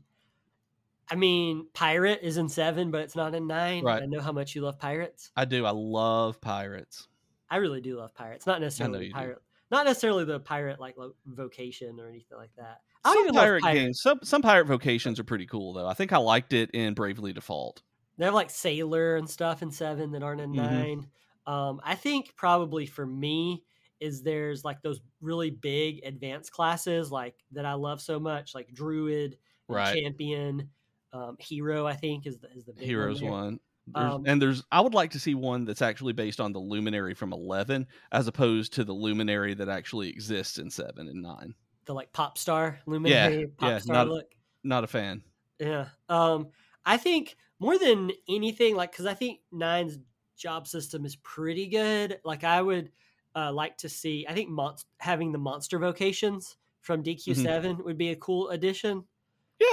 I 1.12 1.16
mean 1.16 1.68
pirate 1.74 2.20
is 2.24 2.38
in 2.38 2.48
seven, 2.50 2.90
but 2.90 3.02
it's 3.02 3.16
not 3.16 3.36
in 3.36 3.46
nine. 3.46 3.84
Right. 3.84 4.02
I 4.02 4.06
know 4.06 4.22
how 4.22 4.32
much 4.32 4.56
you 4.56 4.62
love 4.62 4.80
pirates. 4.80 5.32
I 5.36 5.46
do. 5.46 5.66
I 5.66 5.72
love 5.72 6.40
pirates. 6.40 7.08
I 7.50 7.58
really 7.58 7.82
do 7.82 7.98
love 7.98 8.16
pirates. 8.16 8.48
Not 8.48 8.62
necessarily 8.62 9.00
the 9.00 9.06
you 9.06 9.12
do. 9.12 9.16
pirate 9.16 9.38
not 9.72 9.86
necessarily 9.86 10.26
the 10.26 10.40
pirate 10.40 10.80
like 10.80 10.98
lo- 10.98 11.16
vocation 11.26 11.98
or 12.00 12.08
anything 12.10 12.38
like 12.38 12.52
that. 12.58 12.82
I 13.06 13.14
Some 13.14 13.34
pirate 13.34 13.64
games, 13.64 14.02
some 14.02 14.20
some 14.24 14.42
pirate 14.42 14.68
vocations 14.68 15.20
are 15.20 15.24
pretty 15.24 15.46
cool 15.46 15.74
though. 15.74 15.88
I 15.88 15.94
think 15.94 16.14
I 16.14 16.18
liked 16.18 16.54
it 16.54 16.72
in 16.72 16.94
Bravely 16.94 17.34
Default. 17.34 17.82
They 18.18 18.26
have 18.26 18.34
like 18.34 18.50
sailor 18.50 19.16
and 19.16 19.30
stuff 19.30 19.62
in 19.62 19.72
seven 19.72 20.12
that 20.12 20.24
aren't 20.24 20.42
in 20.42 20.52
Mhm. 20.52 20.56
nine. 20.56 21.08
Um, 21.48 21.82
I 21.84 21.96
think 21.96 22.36
probably 22.36 22.86
for 22.86 23.06
me 23.06 23.64
is 24.00 24.24
there's 24.24 24.64
like 24.64 24.82
those 24.82 25.00
really 25.22 25.50
big 25.52 26.02
advanced 26.06 26.52
classes 26.52 27.12
like 27.12 27.36
that 27.52 27.66
I 27.66 27.74
love 27.74 28.02
so 28.02 28.20
much, 28.20 28.54
like 28.54 28.74
druid, 28.74 29.38
Right. 29.68 29.96
champion, 29.96 30.70
um, 31.14 31.38
hero. 31.40 31.86
I 31.86 31.96
think 31.96 32.28
is 32.28 32.40
the 32.40 32.50
is 32.56 32.66
the 32.66 32.74
Heroes 32.84 33.22
one. 33.22 33.32
one. 33.32 33.60
There's, 33.88 34.14
Um, 34.14 34.24
and 34.28 34.42
there's 34.42 34.64
I 34.72 34.80
would 34.82 34.94
like 34.94 35.12
to 35.12 35.20
see 35.20 35.36
one 35.36 35.66
that's 35.66 35.82
actually 35.82 36.14
based 36.14 36.40
on 36.40 36.54
the 36.54 36.60
luminary 36.60 37.14
from 37.16 37.34
11 37.34 37.88
as 38.12 38.28
opposed 38.28 38.74
to 38.74 38.84
the 38.84 38.94
luminary 38.94 39.54
that 39.56 39.70
actually 39.70 40.10
exists 40.10 40.60
in 40.60 40.70
7 40.70 41.08
and 41.08 41.22
9. 41.22 41.56
The 41.86 41.94
like 41.94 42.14
pop 42.14 42.38
star 42.38 42.80
luminary 42.86 43.48
pop 43.58 43.70
yeah, 43.70 43.78
star 43.80 43.96
not- 43.96 44.08
look. 44.10 44.26
Not 44.64 44.84
a 44.84 44.88
fan. 44.88 45.24
Yeah. 45.60 45.88
Um, 46.10 46.50
I 46.86 46.98
think 46.98 47.36
more 47.60 47.78
than 47.78 48.12
anything, 48.30 48.76
like, 48.76 48.92
because 48.92 49.06
I 49.06 49.14
think 49.14 49.40
Nine's 49.52 49.98
job 50.38 50.68
system 50.68 51.06
is 51.06 51.16
pretty 51.18 51.68
good. 51.68 52.20
Like, 52.24 52.44
I 52.44 52.62
would 52.62 52.92
uh, 53.36 53.52
like 53.52 53.78
to 53.78 53.90
see. 53.90 54.26
I 54.28 54.34
think 54.34 54.50
monst- 54.50 54.86
having 55.00 55.32
the 55.32 55.38
monster 55.38 55.78
vocations 55.80 56.58
from 56.82 57.04
DQ7 57.04 57.84
would 57.84 57.98
be 57.98 58.10
a 58.10 58.16
cool 58.16 58.50
addition. 58.50 59.04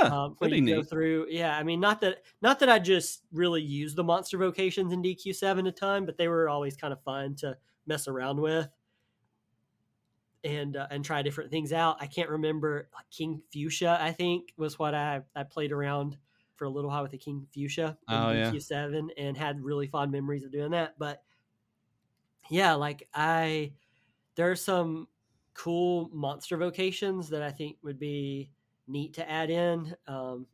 Yeah, 0.00 0.10
Um, 0.10 0.36
you 0.40 0.50
be 0.50 0.62
go 0.62 0.82
through, 0.82 1.28
yeah. 1.30 1.56
I 1.56 1.62
mean, 1.62 1.80
not 1.80 2.00
that 2.02 2.22
not 2.42 2.58
that 2.60 2.68
I 2.68 2.78
just 2.78 3.24
really 3.32 3.62
use 3.62 3.94
the 3.94 4.04
monster 4.04 4.38
vocations 4.38 4.92
in 4.92 5.02
DQ7 5.02 5.66
a 5.68 5.72
ton, 5.72 6.06
but 6.06 6.16
they 6.18 6.28
were 6.28 6.48
always 6.48 6.76
kind 6.76 6.92
of 6.92 7.02
fun 7.02 7.36
to 7.36 7.58
mess 7.86 8.08
around 8.08 8.40
with 8.40 8.68
and 10.44 10.76
uh, 10.76 10.86
and 10.90 11.04
try 11.04 11.22
different 11.22 11.50
things 11.50 11.72
out. 11.72 11.96
I 12.00 12.06
can't 12.06 12.30
remember 12.30 12.88
like 12.94 13.10
King 13.10 13.42
Fuchsia. 13.52 13.98
I 14.00 14.12
think 14.12 14.52
was 14.56 14.78
what 14.78 14.94
I 14.94 15.22
I 15.34 15.42
played 15.44 15.72
around 15.72 16.18
for 16.54 16.64
a 16.64 16.70
little 16.70 16.90
while 16.90 17.02
with 17.02 17.12
the 17.12 17.18
King 17.18 17.46
Fuchsia 17.52 17.98
in 18.08 18.14
Oh. 18.14 18.28
DQ7 18.30 19.10
and 19.16 19.36
had 19.36 19.60
really 19.60 19.86
fond 19.86 20.12
memories 20.12 20.44
of 20.44 20.52
doing 20.52 20.72
that. 20.72 20.98
But 20.98 21.22
yeah, 22.50 22.74
like 22.74 23.08
I 23.14 23.74
there 24.36 24.50
are 24.50 24.56
some 24.56 25.08
cool 25.54 26.10
monster 26.12 26.56
vocations 26.56 27.30
that 27.30 27.42
I 27.42 27.50
think 27.52 27.78
would 27.82 27.98
be 27.98 28.52
neat 28.88 29.14
to 29.14 29.30
add 29.30 29.50
in. 29.50 29.94
Um, 30.06 30.46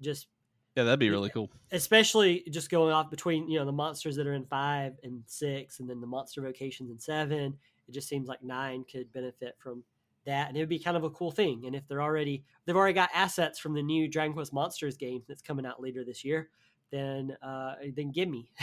just 0.00 0.28
Yeah, 0.76 0.84
that'd 0.84 0.98
be 0.98 1.10
really 1.10 1.30
cool. 1.30 1.50
especially 1.72 2.44
just 2.50 2.70
going 2.70 2.92
off 2.92 3.10
between 3.10 3.48
you 3.48 3.58
know 3.58 3.64
the 3.64 3.72
monsters 3.72 4.16
that 4.16 4.26
are 4.26 4.34
in 4.34 4.44
five 4.46 4.94
and 5.02 5.22
six 5.26 5.80
and 5.80 5.88
then 5.88 6.00
the 6.00 6.06
monster 6.06 6.42
vocations 6.42 6.90
in 6.90 6.98
seven 6.98 7.56
it 7.88 7.92
just 7.92 8.08
seems 8.08 8.28
like 8.28 8.42
nine 8.42 8.84
could 8.90 9.10
benefit 9.12 9.56
from 9.58 9.82
that 10.26 10.48
and 10.48 10.56
it 10.56 10.60
would 10.60 10.68
be 10.68 10.78
kind 10.78 10.96
of 10.96 11.04
a 11.04 11.10
cool 11.10 11.30
thing 11.30 11.64
and 11.64 11.74
if 11.74 11.86
they're 11.88 12.02
already 12.02 12.44
they've 12.66 12.76
already 12.76 12.92
got 12.92 13.08
assets 13.14 13.58
from 13.58 13.72
the 13.72 13.82
new 13.82 14.06
dragon 14.06 14.34
quest 14.34 14.52
monsters 14.52 14.96
game 14.98 15.22
that's 15.26 15.40
coming 15.40 15.64
out 15.64 15.80
later 15.80 16.04
this 16.04 16.24
year 16.24 16.50
then 16.90 17.36
uh, 17.42 17.74
then 17.96 18.10
give 18.10 18.28
me. 18.28 18.50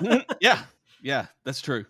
Yeah, 0.40 0.62
yeah, 1.02 1.26
that's 1.44 1.60
true. 1.60 1.84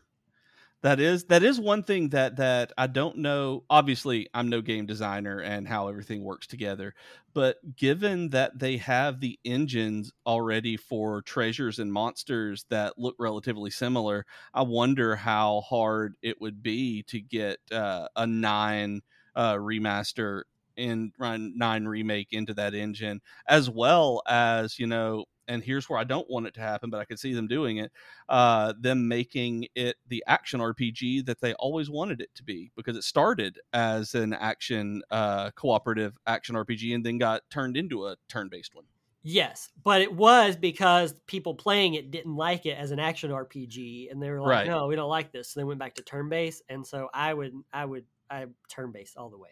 That 0.82 1.00
is 1.00 1.24
that 1.24 1.42
is 1.42 1.58
one 1.58 1.82
thing 1.82 2.10
that 2.10 2.36
that 2.36 2.72
I 2.78 2.86
don't 2.86 3.18
know. 3.18 3.64
Obviously, 3.68 4.28
I'm 4.32 4.48
no 4.48 4.60
game 4.60 4.86
designer 4.86 5.40
and 5.40 5.66
how 5.66 5.88
everything 5.88 6.22
works 6.22 6.46
together, 6.46 6.94
but 7.34 7.56
given 7.76 8.28
that 8.30 8.60
they 8.60 8.76
have 8.76 9.18
the 9.18 9.40
engines 9.44 10.12
already 10.24 10.76
for 10.76 11.20
treasures 11.22 11.80
and 11.80 11.92
monsters 11.92 12.64
that 12.70 12.96
look 12.96 13.16
relatively 13.18 13.70
similar, 13.70 14.24
I 14.54 14.62
wonder 14.62 15.16
how 15.16 15.62
hard 15.62 16.14
it 16.22 16.40
would 16.40 16.62
be 16.62 17.02
to 17.08 17.20
get 17.20 17.58
uh, 17.72 18.06
a 18.14 18.26
nine 18.26 19.00
uh, 19.34 19.54
remaster 19.54 20.42
in 20.76 21.10
run 21.18 21.54
nine 21.56 21.86
remake 21.86 22.28
into 22.30 22.54
that 22.54 22.74
engine, 22.74 23.20
as 23.48 23.68
well 23.68 24.22
as 24.28 24.78
you 24.78 24.86
know. 24.86 25.24
And 25.48 25.62
here's 25.64 25.88
where 25.88 25.98
I 25.98 26.04
don't 26.04 26.28
want 26.30 26.46
it 26.46 26.54
to 26.54 26.60
happen, 26.60 26.90
but 26.90 27.00
I 27.00 27.04
could 27.04 27.18
see 27.18 27.34
them 27.34 27.48
doing 27.48 27.78
it 27.78 27.90
uh, 28.28 28.74
them 28.78 29.08
making 29.08 29.66
it 29.74 29.96
the 30.06 30.22
action 30.26 30.60
RPG 30.60 31.26
that 31.26 31.40
they 31.40 31.54
always 31.54 31.90
wanted 31.90 32.20
it 32.20 32.34
to 32.36 32.44
be 32.44 32.70
because 32.76 32.96
it 32.96 33.04
started 33.04 33.58
as 33.72 34.14
an 34.14 34.32
action 34.34 35.02
uh, 35.10 35.50
cooperative 35.52 36.16
action 36.26 36.54
RPG 36.54 36.94
and 36.94 37.04
then 37.04 37.18
got 37.18 37.42
turned 37.50 37.76
into 37.76 38.06
a 38.06 38.16
turn 38.28 38.48
based 38.48 38.74
one. 38.74 38.84
Yes, 39.22 39.70
but 39.82 40.00
it 40.00 40.12
was 40.14 40.56
because 40.56 41.12
people 41.26 41.54
playing 41.54 41.94
it 41.94 42.10
didn't 42.10 42.36
like 42.36 42.66
it 42.66 42.78
as 42.78 42.92
an 42.92 43.00
action 43.00 43.30
RPG, 43.30 44.10
and 44.10 44.22
they 44.22 44.30
were 44.30 44.40
like, 44.40 44.60
Right. 44.60 44.66
"No, 44.66 44.86
we 44.86 44.96
don't 44.96 45.08
like 45.10 45.32
this." 45.32 45.50
So 45.50 45.60
they 45.60 45.64
went 45.64 45.80
back 45.80 45.96
to 45.96 46.02
turn 46.02 46.28
based, 46.28 46.62
and 46.68 46.86
so 46.86 47.08
I 47.12 47.34
would, 47.34 47.52
I 47.72 47.84
would, 47.84 48.06
I 48.30 48.46
turn 48.70 48.92
based 48.92 49.16
all 49.16 49.28
the 49.30 49.38
way. 49.38 49.50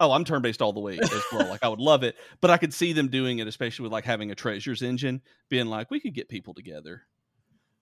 Oh, 0.00 0.12
I'm 0.12 0.24
turn 0.24 0.42
based 0.42 0.62
all 0.62 0.72
the 0.72 0.80
way 0.80 0.98
as 0.98 1.10
well. 1.32 1.48
like 1.48 1.62
I 1.64 1.68
would 1.68 1.80
love 1.80 2.02
it, 2.04 2.16
but 2.40 2.50
I 2.50 2.56
could 2.56 2.72
see 2.72 2.92
them 2.92 3.08
doing 3.08 3.38
it, 3.40 3.48
especially 3.48 3.82
with 3.84 3.92
like 3.92 4.04
having 4.04 4.30
a 4.30 4.34
treasures 4.34 4.82
engine, 4.82 5.22
being 5.48 5.66
like 5.66 5.90
we 5.90 6.00
could 6.00 6.14
get 6.14 6.28
people 6.28 6.54
together 6.54 7.02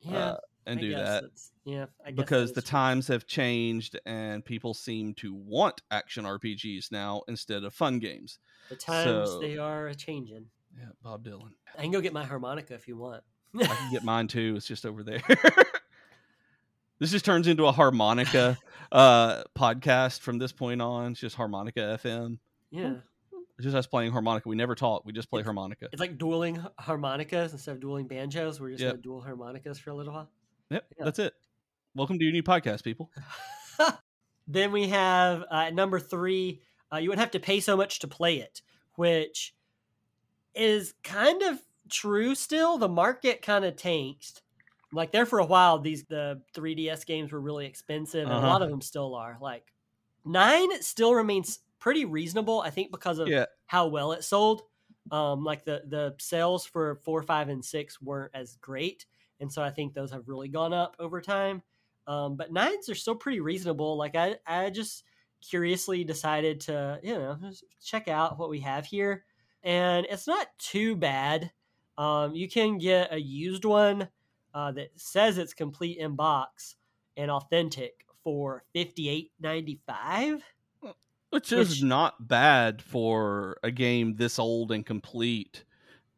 Yeah, 0.00 0.16
uh, 0.18 0.37
and 0.66 0.79
I 0.79 0.83
do 0.83 0.90
guess 0.90 1.20
that. 1.20 1.24
Yeah, 1.64 1.87
I 2.05 2.11
guess 2.12 2.16
because 2.16 2.52
the 2.52 2.62
true. 2.62 2.68
times 2.70 3.09
have 3.09 3.26
changed 3.26 3.98
and 4.07 4.44
people 4.44 4.72
seem 4.74 5.14
to 5.14 5.35
want 5.35 5.83
action 5.90 6.24
RPGs 6.24 6.90
now 6.92 7.22
instead 7.29 7.64
of 7.64 7.74
fun 7.74 7.98
games. 7.98 8.38
the 8.70 8.76
times 8.76 9.29
so- 9.31 9.40
they 9.40 9.59
are 9.59 9.92
changing. 9.94 10.46
Yeah, 10.79 10.90
Bob 11.02 11.24
Dylan. 11.24 11.52
I 11.79 11.83
can 11.83 11.90
go 11.90 12.00
get 12.02 12.12
my 12.12 12.24
harmonica 12.24 12.74
if 12.74 12.87
you 12.87 12.96
want. 12.96 13.22
I 13.59 13.64
can 13.66 13.90
get 13.92 14.05
mine 14.05 14.29
too. 14.29 14.55
It's 14.57 14.66
just 14.66 14.85
over 14.85 15.02
there. 15.02 15.22
this 16.99 17.11
just 17.11 17.25
turns 17.25 17.47
into 17.47 17.67
a 17.67 17.73
harmonica 17.73 18.59
uh, 18.93 19.43
podcast 19.57 20.21
from 20.21 20.39
this 20.39 20.53
point 20.53 20.81
on. 20.83 21.13
It's 21.13 21.21
just 21.21 21.37
harmonica 21.37 21.99
FM. 22.03 22.39
yeah, 22.71 22.95
It's 23.59 23.65
just 23.65 23.77
us 23.77 23.87
playing 23.87 24.13
harmonica. 24.13 24.49
We 24.49 24.57
never 24.57 24.75
talk. 24.75 25.05
We 25.05 25.13
just 25.13 25.31
play 25.31 25.41
It's- 25.41 25.47
harmonica. 25.47 25.89
it's 25.93 26.01
like 26.01 26.19
dueling 26.19 26.65
harmonicas 26.79 27.53
instead 27.53 27.73
of 27.73 27.81
dueling 27.81 28.07
banjos. 28.07 28.61
We're 28.61 28.71
just 28.71 28.83
Yep. 28.83 28.93
gonna 28.93 29.03
duel 29.03 29.21
harmonicas 29.23 29.79
for 29.79 29.91
a 29.91 29.95
little 29.95 30.13
while. 30.15 30.31
Yep, 30.71 30.87
yeah. 30.99 31.05
that's 31.05 31.19
it. 31.19 31.35
Welcome 31.95 32.19
to 32.19 32.25
your 32.25 32.33
new 32.33 32.43
podcast, 32.43 32.83
people. 32.85 33.11
then 34.49 34.73
we 34.73 34.89
have 34.89 35.43
uh, 35.51 35.65
at 35.69 35.75
number 35.75 35.99
three, 36.01 36.61
uh, 36.93 36.97
you 36.99 37.09
would 37.09 37.19
have 37.19 37.31
to 37.33 37.41
pay 37.41 37.61
so 37.61 37.77
much 37.77 37.99
to 38.01 38.09
play 38.09 38.37
it, 38.39 38.63
which 38.97 39.55
is 40.55 40.95
kind 41.03 41.43
of 41.43 41.61
true 41.91 42.35
still. 42.35 42.79
The 42.79 42.89
market 42.89 43.43
kind 43.43 43.65
of 43.65 43.77
tanked. 43.77 44.43
Like 44.92 45.12
there 45.12 45.27
for 45.27 45.38
a 45.40 45.46
while, 45.46 45.79
these 45.81 46.05
the 46.05 46.42
3DS 46.55 47.05
games 47.05 47.33
were 47.33 47.40
really 47.40 47.66
expensive, 47.66 48.31
and 48.31 48.38
a 48.38 48.40
Uh-huh. 48.40 48.42
lot 48.42 48.62
of 48.62 48.70
them 48.70 48.81
still 48.81 49.14
are. 49.14 49.38
Like 49.40 49.72
nine 50.25 50.81
still 50.83 51.14
remains 51.14 51.61
pretty 51.79 52.05
reasonable, 52.05 52.61
I 52.61 52.70
think, 52.70 52.90
because 52.90 53.18
of 53.18 53.35
Yeah, 53.35 53.46
how 53.66 53.88
well 53.88 54.12
it 54.12 54.22
sold. 54.25 54.62
Um, 55.11 55.44
like 55.44 55.64
the 55.64 55.83
the 55.87 56.16
sales 56.20 56.66
for 56.66 56.96
four, 57.05 57.22
five, 57.22 57.49
and 57.49 57.64
six 57.64 58.01
weren't 58.01 58.35
as 58.35 58.57
great, 58.57 59.07
and 59.40 59.53
so 59.53 59.62
I 59.62 59.70
think 59.70 59.94
those 59.94 60.11
have 60.12 60.29
really 60.29 60.49
gone 60.49 60.72
up 60.72 60.96
over 60.99 61.20
time. 61.20 61.62
Um, 62.07 62.37
but 62.37 62.53
nines 62.53 62.88
are 62.88 62.94
still 62.94 63.16
pretty 63.16 63.40
reasonable. 63.40 63.96
Like 63.96 64.14
I, 64.14 64.38
I 64.46 64.70
just 64.70 65.05
curiously 65.42 66.05
decided 66.05 66.61
to, 66.62 67.01
you 67.03 67.14
know, 67.14 67.38
check 67.83 68.09
out 68.09 68.38
what 68.38 68.51
we 68.51 68.61
have 68.61 68.87
here, 68.87 69.25
and 69.62 70.07
it's 70.09 70.27
not 70.27 70.49
too 70.59 70.96
bad. 70.96 71.53
Um, 71.99 72.35
you 72.35 72.49
can 72.49 72.79
get 72.79 73.12
a 73.12 73.20
used 73.20 73.64
one 73.64 74.09
uh, 74.57 74.73
that 74.73 74.88
says 74.97 75.37
it's 75.38 75.53
complete 75.55 75.99
in 75.99 76.16
box 76.16 76.77
and 77.16 77.31
authentic 77.31 78.07
for 78.25 78.64
fifty 78.73 79.09
eight 79.09 79.31
ninety 79.38 79.79
five. 79.87 80.42
which 81.31 81.53
is 81.53 81.69
Which- 81.71 81.83
not 81.83 82.27
bad 82.27 82.81
for 82.83 83.59
a 83.62 83.71
game 83.71 84.16
this 84.16 84.38
old 84.38 84.73
and 84.73 84.85
complete 84.85 85.64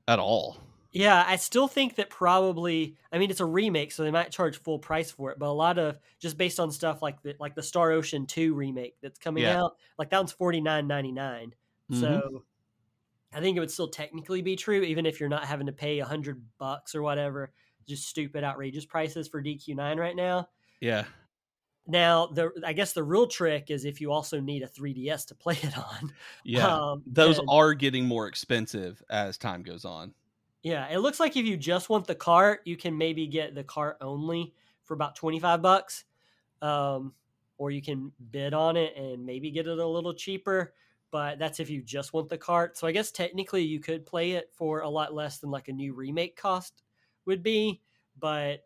at 0.06 0.18
all. 0.18 0.58
Yeah, 0.92 1.22
I 1.26 1.36
still 1.36 1.68
think 1.68 1.96
that 1.96 2.08
probably. 2.08 2.96
I 3.12 3.18
mean, 3.18 3.30
it's 3.30 3.40
a 3.40 3.44
remake, 3.44 3.92
so 3.92 4.02
they 4.04 4.10
might 4.10 4.30
charge 4.30 4.56
full 4.58 4.78
price 4.78 5.10
for 5.10 5.30
it. 5.30 5.38
But 5.38 5.48
a 5.48 5.52
lot 5.52 5.78
of 5.78 5.98
just 6.18 6.38
based 6.38 6.58
on 6.58 6.70
stuff 6.70 7.02
like 7.02 7.20
the 7.22 7.34
like 7.38 7.54
the 7.54 7.62
Star 7.62 7.90
Ocean 7.92 8.24
Two 8.26 8.54
remake 8.54 8.96
that's 9.02 9.18
coming 9.18 9.42
Yeah. 9.42 9.62
out, 9.64 9.76
like 9.98 10.08
that 10.10 10.16
one's 10.18 10.32
forty 10.32 10.60
nine 10.62 10.86
ninety 10.86 11.12
nine. 11.12 11.54
So 11.92 12.44
I 13.34 13.40
think 13.40 13.56
it 13.56 13.60
would 13.60 13.70
still 13.70 13.88
technically 13.88 14.40
be 14.42 14.56
true, 14.56 14.80
even 14.82 15.04
if 15.04 15.20
you're 15.20 15.28
not 15.28 15.44
having 15.44 15.66
to 15.66 15.72
pay 15.72 15.98
a 15.98 16.04
hundred 16.06 16.42
bucks 16.58 16.94
or 16.94 17.02
whatever. 17.02 17.52
Just 17.88 18.06
stupid, 18.06 18.44
outrageous 18.44 18.84
prices 18.84 19.26
for 19.26 19.42
DQ 19.42 19.74
nine 19.74 19.98
right 19.98 20.14
now. 20.14 20.48
yeah, 20.80 21.04
Now, 21.86 22.26
the 22.26 22.50
I 22.64 22.74
guess 22.74 22.92
the 22.92 23.02
real 23.02 23.26
trick 23.26 23.70
is 23.70 23.84
if 23.86 24.00
you 24.00 24.12
also 24.12 24.38
need 24.40 24.62
a 24.62 24.68
3DS 24.68 25.26
to 25.28 25.34
play 25.34 25.58
it 25.62 25.76
on. 25.76 26.12
yeah. 26.44 26.66
Um, 26.66 27.02
Those 27.06 27.36
then- 27.38 27.46
are 27.48 27.72
getting 27.74 28.04
more 28.06 28.26
expensive 28.28 29.02
as 29.08 29.38
time 29.38 29.62
goes 29.62 29.84
on. 29.86 30.12
Yeah, 30.62 30.86
it 30.90 30.98
looks 30.98 31.18
like 31.20 31.36
if 31.36 31.46
you 31.46 31.56
just 31.56 31.88
want 31.88 32.06
the 32.06 32.14
cart, 32.14 32.60
you 32.64 32.76
can 32.76 32.98
maybe 32.98 33.26
get 33.26 33.54
the 33.54 33.64
cart 33.64 33.96
only 34.00 34.52
for 34.84 34.94
about 34.94 35.16
25 35.16 35.62
bucks. 35.62 36.04
Um, 36.60 37.14
or 37.56 37.70
you 37.70 37.80
can 37.82 38.12
bid 38.30 38.54
on 38.54 38.76
it 38.76 38.96
and 38.96 39.24
maybe 39.24 39.50
get 39.50 39.66
it 39.66 39.78
a 39.78 39.86
little 39.86 40.12
cheaper, 40.14 40.74
but 41.10 41.38
that's 41.38 41.58
if 41.58 41.68
you 41.70 41.82
just 41.82 42.12
want 42.12 42.28
the 42.28 42.38
cart. 42.38 42.76
So 42.76 42.86
I 42.86 42.92
guess 42.92 43.10
technically 43.10 43.62
you 43.62 43.80
could 43.80 44.04
play 44.06 44.32
it 44.32 44.50
for 44.52 44.80
a 44.80 44.88
lot 44.88 45.14
less 45.14 45.38
than 45.38 45.50
like 45.50 45.68
a 45.68 45.72
new 45.72 45.92
remake 45.94 46.36
cost 46.36 46.82
would 47.28 47.44
be, 47.44 47.82
but 48.18 48.64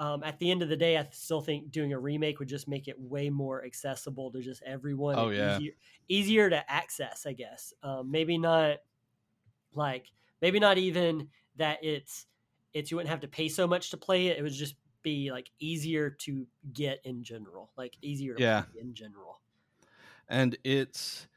um, 0.00 0.22
at 0.24 0.38
the 0.38 0.50
end 0.52 0.62
of 0.62 0.70
the 0.70 0.76
day, 0.76 0.98
I 0.98 1.08
still 1.12 1.42
think 1.42 1.72
doing 1.72 1.92
a 1.94 2.00
remake 2.00 2.38
would 2.40 2.48
just 2.48 2.68
make 2.68 2.88
it 2.88 3.00
way 3.00 3.30
more 3.30 3.64
accessible 3.64 4.32
to 4.32 4.42
just 4.42 4.62
everyone. 4.64 5.18
Oh, 5.18 5.30
yeah. 5.30 5.60
easier, 5.60 5.72
easier 6.08 6.50
to 6.50 6.70
access, 6.70 7.26
I 7.26 7.34
guess. 7.34 7.74
Um, 7.82 8.10
maybe 8.12 8.38
not 8.38 8.80
like 9.72 10.12
maybe 10.40 10.60
not 10.60 10.78
even 10.78 11.30
that 11.56 11.82
it's 11.84 12.26
it's 12.72 12.90
you 12.90 12.96
wouldn't 12.96 13.10
have 13.10 13.20
to 13.20 13.28
pay 13.28 13.48
so 13.48 13.66
much 13.66 13.90
to 13.90 13.96
play 13.96 14.28
it. 14.28 14.38
It 14.38 14.42
would 14.42 14.52
just 14.52 14.76
be 15.02 15.30
like 15.30 15.50
easier 15.58 16.10
to 16.10 16.46
get 16.72 17.00
in 17.04 17.22
general, 17.22 17.72
like 17.76 17.96
easier 18.02 18.36
Yeah. 18.36 18.64
in 18.74 18.94
general. 18.94 19.40
and 20.28 20.56
it's 20.64 21.28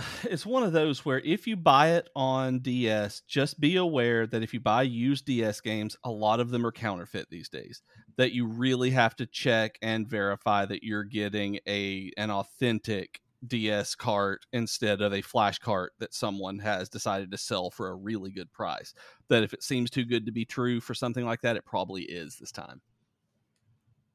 it's 0.24 0.46
one 0.46 0.62
of 0.62 0.72
those 0.72 1.04
where 1.04 1.20
if 1.20 1.46
you 1.46 1.56
buy 1.56 1.90
it 1.90 2.08
on 2.14 2.60
DS, 2.60 3.22
just 3.26 3.60
be 3.60 3.76
aware 3.76 4.26
that 4.26 4.42
if 4.42 4.54
you 4.54 4.60
buy 4.60 4.82
used 4.82 5.24
DS 5.24 5.60
games, 5.60 5.96
a 6.04 6.10
lot 6.10 6.40
of 6.40 6.50
them 6.50 6.66
are 6.66 6.72
counterfeit 6.72 7.28
these 7.30 7.48
days. 7.48 7.82
That 8.16 8.32
you 8.32 8.46
really 8.46 8.90
have 8.90 9.16
to 9.16 9.26
check 9.26 9.78
and 9.82 10.06
verify 10.06 10.66
that 10.66 10.82
you're 10.82 11.04
getting 11.04 11.58
a 11.66 12.10
an 12.16 12.30
authentic 12.30 13.20
DS 13.46 13.94
cart 13.94 14.44
instead 14.52 15.00
of 15.00 15.14
a 15.14 15.22
flash 15.22 15.58
cart 15.58 15.92
that 15.98 16.12
someone 16.12 16.58
has 16.58 16.88
decided 16.88 17.30
to 17.30 17.38
sell 17.38 17.70
for 17.70 17.88
a 17.88 17.94
really 17.94 18.30
good 18.30 18.52
price. 18.52 18.92
That 19.28 19.42
if 19.42 19.54
it 19.54 19.62
seems 19.62 19.90
too 19.90 20.04
good 20.04 20.26
to 20.26 20.32
be 20.32 20.44
true 20.44 20.80
for 20.80 20.94
something 20.94 21.24
like 21.24 21.40
that, 21.42 21.56
it 21.56 21.64
probably 21.64 22.02
is 22.02 22.36
this 22.36 22.52
time. 22.52 22.82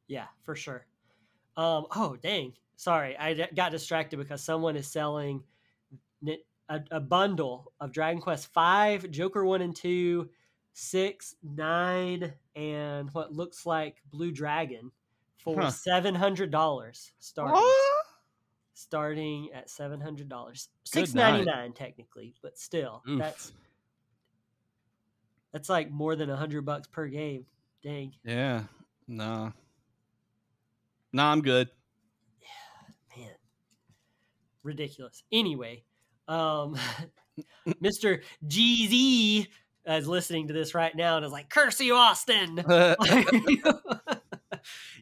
Yeah, 0.07 0.27
for 0.43 0.55
sure. 0.55 0.85
Um, 1.57 1.87
oh 1.95 2.17
dang, 2.21 2.53
sorry, 2.75 3.17
I 3.17 3.47
got 3.55 3.71
distracted 3.71 4.17
because 4.17 4.43
someone 4.43 4.75
is 4.75 4.87
selling 4.87 5.41
a, 6.69 6.81
a 6.91 6.99
bundle 6.99 7.71
of 7.79 7.91
Dragon 7.91 8.21
Quest 8.21 8.47
Five, 8.53 9.09
Joker 9.11 9.45
One 9.45 9.61
and 9.61 9.75
Two, 9.75 10.29
Six, 10.73 11.35
Nine, 11.43 12.33
and 12.55 13.09
what 13.13 13.33
looks 13.33 13.65
like 13.65 13.97
Blue 14.11 14.31
Dragon 14.31 14.91
for 15.37 15.61
Huh. 15.61 15.69
seven 15.71 16.15
hundred 16.15 16.51
dollars 16.51 17.11
starting. 17.19 17.61
starting 18.73 19.49
at 19.53 19.69
seven 19.69 20.01
hundred 20.01 20.27
dollars. 20.29 20.69
Six 20.83 21.13
ninety 21.13 21.45
nine 21.45 21.71
technically, 21.73 22.33
but 22.41 22.57
still, 22.57 23.01
Oof. 23.09 23.19
that's 23.19 23.53
that's 25.51 25.69
like 25.69 25.89
more 25.89 26.15
than 26.15 26.29
a 26.29 26.35
hundred 26.35 26.65
bucks 26.65 26.87
per 26.87 27.07
game. 27.07 27.45
Dang, 27.83 28.13
Yeah. 28.25 28.63
Nah. 29.07 29.51
Nah, 31.13 31.31
I'm 31.31 31.41
good. 31.41 31.69
Yeah, 32.41 33.17
man, 33.23 33.35
ridiculous. 34.63 35.23
Anyway, 35.31 35.83
um, 36.27 36.77
Mister 37.81 38.21
GZ 38.47 39.47
is 39.87 40.07
listening 40.07 40.47
to 40.47 40.53
this 40.53 40.73
right 40.73 40.95
now 40.95 41.17
and 41.17 41.25
is 41.25 41.31
like, 41.31 41.49
"Curse 41.49 41.79
you, 41.81 41.95
Austin! 41.95 42.57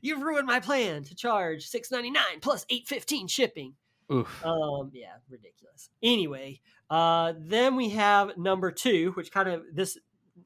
You've 0.01 0.21
ruined 0.21 0.47
my 0.47 0.59
plan 0.59 1.03
to 1.05 1.15
charge 1.15 1.67
six 1.67 1.91
ninety 1.91 2.11
nine 2.11 2.39
plus 2.41 2.65
eight 2.69 2.87
fifteen 2.87 3.27
shipping." 3.27 3.73
Oof. 4.11 4.45
Um, 4.45 4.91
yeah, 4.93 5.13
ridiculous. 5.29 5.89
Anyway, 6.01 6.59
uh, 6.89 7.33
then 7.37 7.75
we 7.75 7.89
have 7.91 8.37
number 8.37 8.71
two, 8.71 9.11
which 9.15 9.31
kind 9.31 9.49
of 9.49 9.63
this 9.73 9.97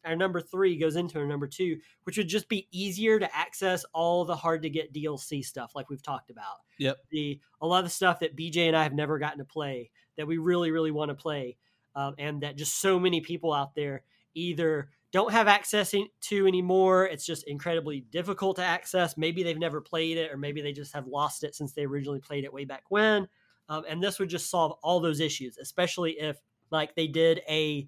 our 0.05 0.15
number 0.15 0.41
three 0.41 0.77
goes 0.77 0.95
into 0.95 1.19
our 1.19 1.25
number 1.25 1.47
two, 1.47 1.77
which 2.03 2.17
would 2.17 2.27
just 2.27 2.49
be 2.49 2.67
easier 2.71 3.19
to 3.19 3.35
access 3.35 3.85
all 3.93 4.25
the 4.25 4.35
hard 4.35 4.61
to 4.61 4.69
get 4.69 4.93
DLC 4.93 5.43
stuff, 5.43 5.71
like 5.75 5.89
we've 5.89 6.03
talked 6.03 6.29
about. 6.29 6.57
Yep. 6.77 6.97
The 7.09 7.39
a 7.61 7.67
lot 7.67 7.79
of 7.79 7.85
the 7.85 7.89
stuff 7.91 8.19
that 8.19 8.35
BJ 8.35 8.67
and 8.67 8.75
I 8.75 8.83
have 8.83 8.93
never 8.93 9.17
gotten 9.19 9.39
to 9.39 9.45
play 9.45 9.91
that 10.17 10.27
we 10.27 10.37
really, 10.37 10.71
really 10.71 10.91
want 10.91 11.09
to 11.09 11.15
play, 11.15 11.57
um, 11.95 12.15
and 12.17 12.41
that 12.41 12.57
just 12.57 12.79
so 12.79 12.99
many 12.99 13.21
people 13.21 13.53
out 13.53 13.75
there 13.75 14.03
either 14.33 14.89
don't 15.11 15.31
have 15.31 15.47
access 15.47 15.93
to 16.21 16.47
anymore. 16.47 17.05
It's 17.05 17.25
just 17.25 17.47
incredibly 17.47 18.01
difficult 18.01 18.57
to 18.57 18.63
access. 18.63 19.17
Maybe 19.17 19.41
they've 19.41 19.57
never 19.57 19.81
played 19.81 20.17
it, 20.17 20.31
or 20.31 20.37
maybe 20.37 20.61
they 20.61 20.73
just 20.73 20.93
have 20.93 21.07
lost 21.07 21.43
it 21.43 21.55
since 21.55 21.73
they 21.73 21.85
originally 21.85 22.19
played 22.19 22.43
it 22.43 22.53
way 22.53 22.65
back 22.65 22.83
when. 22.89 23.27
Um, 23.69 23.83
and 23.87 24.03
this 24.03 24.19
would 24.19 24.29
just 24.29 24.49
solve 24.49 24.73
all 24.83 24.99
those 24.99 25.19
issues, 25.19 25.57
especially 25.57 26.19
if 26.19 26.37
like 26.71 26.95
they 26.95 27.07
did 27.07 27.41
a 27.49 27.87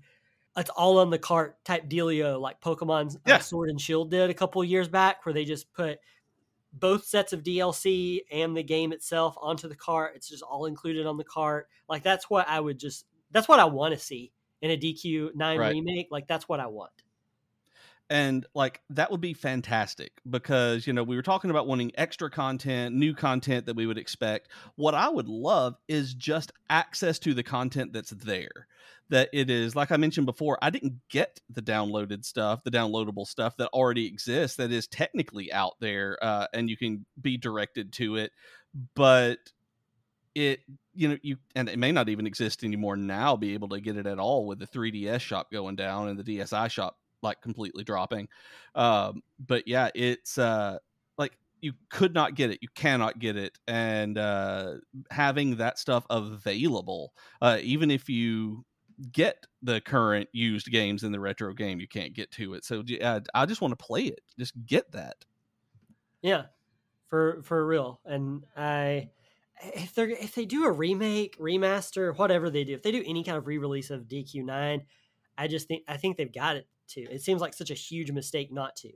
it's 0.57 0.69
all 0.71 0.99
on 0.99 1.09
the 1.09 1.19
cart 1.19 1.63
type 1.63 1.89
dealio 1.89 2.39
like 2.39 2.59
Pokemon 2.59 3.15
uh, 3.15 3.19
yeah. 3.27 3.35
uh, 3.35 3.39
Sword 3.39 3.69
and 3.69 3.79
Shield 3.79 4.11
did 4.11 4.29
a 4.29 4.33
couple 4.33 4.63
years 4.63 4.87
back, 4.87 5.25
where 5.25 5.33
they 5.33 5.45
just 5.45 5.71
put 5.73 5.99
both 6.71 7.05
sets 7.05 7.33
of 7.33 7.43
DLC 7.43 8.21
and 8.31 8.55
the 8.55 8.63
game 8.63 8.91
itself 8.91 9.35
onto 9.41 9.67
the 9.67 9.75
cart. 9.75 10.13
It's 10.15 10.29
just 10.29 10.43
all 10.43 10.65
included 10.65 11.05
on 11.05 11.17
the 11.17 11.23
cart. 11.23 11.67
Like 11.87 12.03
that's 12.03 12.29
what 12.29 12.47
I 12.47 12.59
would 12.59 12.79
just 12.79 13.05
that's 13.31 13.47
what 13.47 13.59
I 13.59 13.65
want 13.65 13.93
to 13.93 13.99
see 13.99 14.31
in 14.61 14.71
a 14.71 14.77
DQ9 14.77 15.33
right. 15.39 15.71
remake. 15.71 16.07
Like 16.11 16.27
that's 16.27 16.47
what 16.47 16.59
I 16.59 16.67
want 16.67 16.91
and 18.09 18.45
like 18.55 18.81
that 18.89 19.11
would 19.11 19.21
be 19.21 19.33
fantastic 19.33 20.11
because 20.29 20.87
you 20.87 20.93
know 20.93 21.03
we 21.03 21.15
were 21.15 21.21
talking 21.21 21.49
about 21.49 21.67
wanting 21.67 21.91
extra 21.95 22.29
content 22.29 22.95
new 22.95 23.13
content 23.13 23.65
that 23.65 23.75
we 23.75 23.85
would 23.85 23.97
expect. 23.97 24.49
What 24.75 24.95
i 24.95 25.07
would 25.07 25.27
love 25.27 25.75
is 25.87 26.13
just 26.13 26.51
access 26.69 27.19
to 27.19 27.33
the 27.33 27.43
content 27.43 27.93
that's 27.93 28.11
there 28.11 28.67
that 29.09 29.29
it 29.33 29.49
is 29.49 29.75
like 29.75 29.91
i 29.91 29.97
mentioned 29.97 30.25
before 30.25 30.57
i 30.61 30.69
didn't 30.69 30.99
get 31.09 31.39
the 31.49 31.61
downloaded 31.61 32.23
stuff 32.23 32.63
the 32.63 32.71
downloadable 32.71 33.25
stuff 33.25 33.57
that 33.57 33.69
already 33.69 34.07
exists 34.07 34.57
that 34.57 34.71
is 34.71 34.87
technically 34.87 35.51
out 35.51 35.73
there 35.79 36.17
uh, 36.21 36.47
and 36.53 36.69
you 36.69 36.77
can 36.77 37.05
be 37.19 37.37
directed 37.37 37.91
to 37.91 38.15
it 38.15 38.31
but 38.95 39.39
it 40.35 40.59
you 40.93 41.09
know 41.09 41.17
you 41.21 41.37
and 41.55 41.69
it 41.69 41.79
may 41.79 41.91
not 41.91 42.09
even 42.09 42.27
exist 42.27 42.63
anymore 42.63 42.95
now 42.95 43.35
be 43.35 43.53
able 43.53 43.69
to 43.69 43.81
get 43.81 43.97
it 43.97 44.05
at 44.05 44.19
all 44.19 44.45
with 44.45 44.59
the 44.59 44.67
3ds 44.67 45.19
shop 45.19 45.51
going 45.51 45.75
down 45.75 46.07
and 46.07 46.19
the 46.19 46.23
dsi 46.23 46.69
shop 46.69 46.95
like 47.21 47.41
completely 47.41 47.83
dropping. 47.83 48.27
Um, 48.75 49.21
but 49.39 49.67
yeah, 49.67 49.89
it's 49.95 50.37
uh, 50.37 50.77
like 51.17 51.37
you 51.61 51.73
could 51.89 52.13
not 52.13 52.35
get 52.35 52.51
it, 52.51 52.59
you 52.61 52.69
cannot 52.75 53.19
get 53.19 53.35
it, 53.35 53.57
and 53.67 54.17
uh, 54.17 54.75
having 55.11 55.57
that 55.57 55.79
stuff 55.79 56.05
available, 56.09 57.13
uh, 57.41 57.57
even 57.61 57.91
if 57.91 58.09
you 58.09 58.65
get 59.11 59.45
the 59.61 59.79
current 59.81 60.29
used 60.33 60.71
games 60.71 61.03
in 61.03 61.11
the 61.11 61.19
retro 61.19 61.53
game, 61.53 61.79
you 61.79 61.87
can't 61.87 62.13
get 62.13 62.31
to 62.31 62.53
it. 62.53 62.65
So 62.65 62.83
yeah, 62.85 63.19
I 63.33 63.45
just 63.45 63.61
want 63.61 63.77
to 63.77 63.83
play 63.83 64.03
it. 64.03 64.21
Just 64.37 64.53
get 64.65 64.91
that. 64.91 65.25
Yeah, 66.21 66.45
for 67.07 67.41
for 67.43 67.65
real. 67.65 68.01
And 68.05 68.45
I 68.55 69.09
if 69.61 69.93
they 69.93 70.03
if 70.03 70.35
they 70.35 70.45
do 70.45 70.65
a 70.65 70.71
remake, 70.71 71.37
remaster, 71.37 72.17
whatever 72.17 72.49
they 72.49 72.63
do, 72.63 72.73
if 72.73 72.83
they 72.83 72.91
do 72.91 73.03
any 73.05 73.23
kind 73.23 73.37
of 73.37 73.47
re-release 73.47 73.89
of 73.89 74.03
DQ9, 74.03 74.81
I 75.37 75.47
just 75.47 75.67
think 75.67 75.83
I 75.87 75.97
think 75.97 76.17
they've 76.17 76.31
got 76.31 76.57
it 76.57 76.67
to. 76.89 77.01
It 77.01 77.21
seems 77.21 77.41
like 77.41 77.53
such 77.53 77.71
a 77.71 77.75
huge 77.75 78.11
mistake 78.11 78.51
not 78.51 78.75
to. 78.77 78.91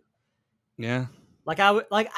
Yeah. 0.77 1.07
Like 1.45 1.59
I 1.59 1.71
would 1.71 1.85
like 1.91 2.09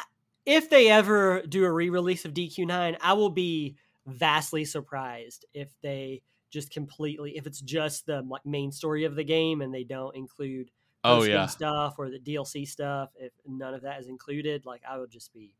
if 0.45 0.69
they 0.69 0.89
ever 0.89 1.41
do 1.41 1.65
a 1.65 1.71
re-release 1.71 2.25
of 2.25 2.33
DQ9, 2.33 2.97
I 3.01 3.13
will 3.13 3.29
be 3.29 3.77
vastly 4.05 4.65
surprised 4.65 5.45
if 5.53 5.69
they 5.81 6.21
just 6.51 6.71
completely 6.71 7.35
if 7.35 7.47
it's 7.47 7.59
just 7.59 8.05
the 8.05 8.21
like 8.21 8.45
main 8.45 8.71
story 8.71 9.03
of 9.03 9.15
the 9.15 9.23
game 9.23 9.61
and 9.61 9.73
they 9.73 9.83
don't 9.83 10.15
include 10.15 10.69
oh 11.03 11.23
yeah 11.23 11.47
stuff 11.47 11.95
or 11.97 12.09
the 12.09 12.19
DLC 12.19 12.67
stuff 12.67 13.09
if 13.19 13.33
none 13.45 13.73
of 13.73 13.81
that 13.81 13.99
is 13.99 14.07
included 14.07 14.65
like 14.65 14.81
I 14.87 14.97
would 14.97 15.09
just 15.09 15.33
be 15.33 15.53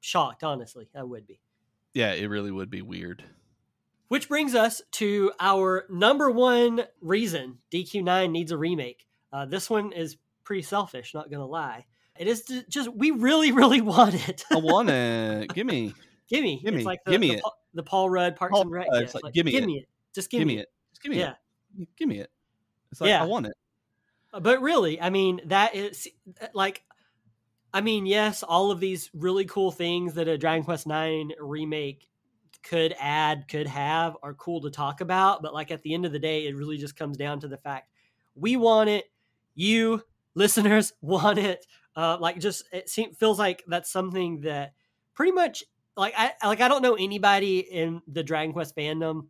shocked 0.00 0.42
honestly 0.42 0.88
I 0.94 1.02
would 1.02 1.26
be 1.26 1.40
yeah 1.92 2.12
it 2.12 2.26
really 2.26 2.50
would 2.50 2.70
be 2.70 2.82
weird 2.82 3.24
which 4.08 4.28
brings 4.28 4.54
us 4.54 4.80
to 4.92 5.32
our 5.40 5.84
number 5.90 6.30
one 6.30 6.84
reason 7.00 7.58
DQ9 7.72 8.30
needs 8.30 8.52
a 8.52 8.56
remake 8.56 9.06
uh, 9.32 9.46
this 9.46 9.70
one 9.70 9.92
is 9.92 10.16
pretty 10.44 10.62
selfish, 10.62 11.14
not 11.14 11.30
gonna 11.30 11.46
lie. 11.46 11.86
It 12.18 12.26
is 12.26 12.44
just 12.68 12.92
we 12.92 13.10
really, 13.10 13.52
really 13.52 13.80
want 13.80 14.28
it. 14.28 14.44
I 14.50 14.56
want 14.56 14.90
it. 14.90 15.52
Gimme. 15.54 15.94
Gimme. 16.28 16.60
Gimme. 16.62 16.76
It's 16.78 16.86
like 16.86 17.04
the, 17.04 17.12
gimme 17.12 17.28
the, 17.28 17.34
it. 17.36 17.42
The 17.74 17.82
Paul 17.82 18.10
Rudd 18.10 18.36
Parks 18.36 18.52
Paul 18.52 18.62
and 18.62 18.70
Rec. 18.70 18.86
It's 18.92 19.14
like, 19.14 19.24
like, 19.24 19.34
gimme, 19.34 19.50
gimme 19.50 19.78
it. 19.78 19.82
it. 19.82 19.88
Just 20.14 20.30
gimme, 20.30 20.44
gimme 20.44 20.58
it. 20.60 20.68
Just 20.92 21.02
gimme 21.02 21.18
yeah. 21.18 21.34
it. 21.78 21.88
Gimme 21.96 22.18
it. 22.18 22.30
It's 22.90 23.00
like 23.00 23.08
yeah. 23.08 23.22
I 23.22 23.26
want 23.26 23.46
it. 23.46 23.54
Uh, 24.32 24.40
but 24.40 24.60
really, 24.60 25.00
I 25.00 25.10
mean, 25.10 25.40
that 25.46 25.74
is 25.74 26.08
uh, 26.40 26.46
like 26.54 26.82
I 27.74 27.80
mean, 27.80 28.04
yes, 28.04 28.42
all 28.42 28.70
of 28.70 28.80
these 28.80 29.10
really 29.14 29.46
cool 29.46 29.70
things 29.70 30.14
that 30.14 30.28
a 30.28 30.36
Dragon 30.36 30.64
Quest 30.64 30.86
Nine 30.86 31.30
remake 31.40 32.08
could 32.62 32.94
add, 33.00 33.48
could 33.48 33.66
have, 33.66 34.16
are 34.22 34.34
cool 34.34 34.60
to 34.60 34.70
talk 34.70 35.00
about. 35.00 35.42
But 35.42 35.54
like 35.54 35.70
at 35.70 35.82
the 35.82 35.94
end 35.94 36.04
of 36.04 36.12
the 36.12 36.18
day, 36.18 36.46
it 36.46 36.56
really 36.56 36.76
just 36.76 36.96
comes 36.96 37.16
down 37.16 37.40
to 37.40 37.48
the 37.48 37.56
fact 37.56 37.88
we 38.34 38.56
want 38.56 38.90
it 38.90 39.06
you 39.54 40.02
listeners 40.34 40.92
want 41.00 41.38
it. 41.38 41.66
Uh, 41.94 42.16
like 42.18 42.38
just 42.38 42.64
it 42.72 42.88
seems 42.88 43.16
feels 43.18 43.38
like 43.38 43.62
that's 43.66 43.90
something 43.90 44.40
that 44.40 44.72
pretty 45.14 45.32
much 45.32 45.62
like 45.96 46.14
I 46.16 46.32
like 46.44 46.60
I 46.60 46.68
don't 46.68 46.82
know 46.82 46.94
anybody 46.94 47.58
in 47.58 48.00
the 48.06 48.22
Dragon 48.22 48.52
Quest 48.52 48.74
fandom 48.74 49.26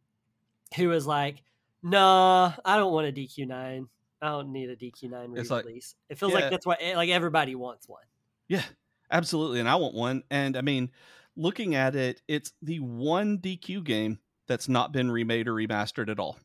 who 0.76 0.92
is 0.92 1.06
like, 1.06 1.42
nah, 1.82 2.52
I 2.64 2.76
don't 2.76 2.92
want 2.92 3.08
a 3.08 3.12
DQ 3.12 3.48
nine. 3.48 3.88
I 4.20 4.28
don't 4.28 4.52
need 4.52 4.70
a 4.70 4.76
DQ 4.76 5.10
nine 5.10 5.32
release. 5.32 5.50
Like, 5.50 5.66
it 6.08 6.18
feels 6.18 6.32
yeah. 6.32 6.38
like 6.38 6.50
that's 6.50 6.64
what 6.64 6.78
eh, 6.80 6.96
like 6.96 7.10
everybody 7.10 7.54
wants 7.54 7.88
one. 7.88 8.04
Yeah, 8.46 8.62
absolutely, 9.10 9.60
and 9.60 9.68
I 9.68 9.74
want 9.76 9.94
one. 9.94 10.22
And 10.30 10.56
I 10.56 10.60
mean, 10.60 10.90
looking 11.36 11.74
at 11.74 11.96
it, 11.96 12.22
it's 12.28 12.52
the 12.62 12.78
one 12.78 13.38
DQ 13.38 13.82
game 13.84 14.20
that's 14.46 14.68
not 14.68 14.92
been 14.92 15.10
remade 15.10 15.48
or 15.48 15.54
remastered 15.54 16.08
at 16.08 16.20
all. 16.20 16.38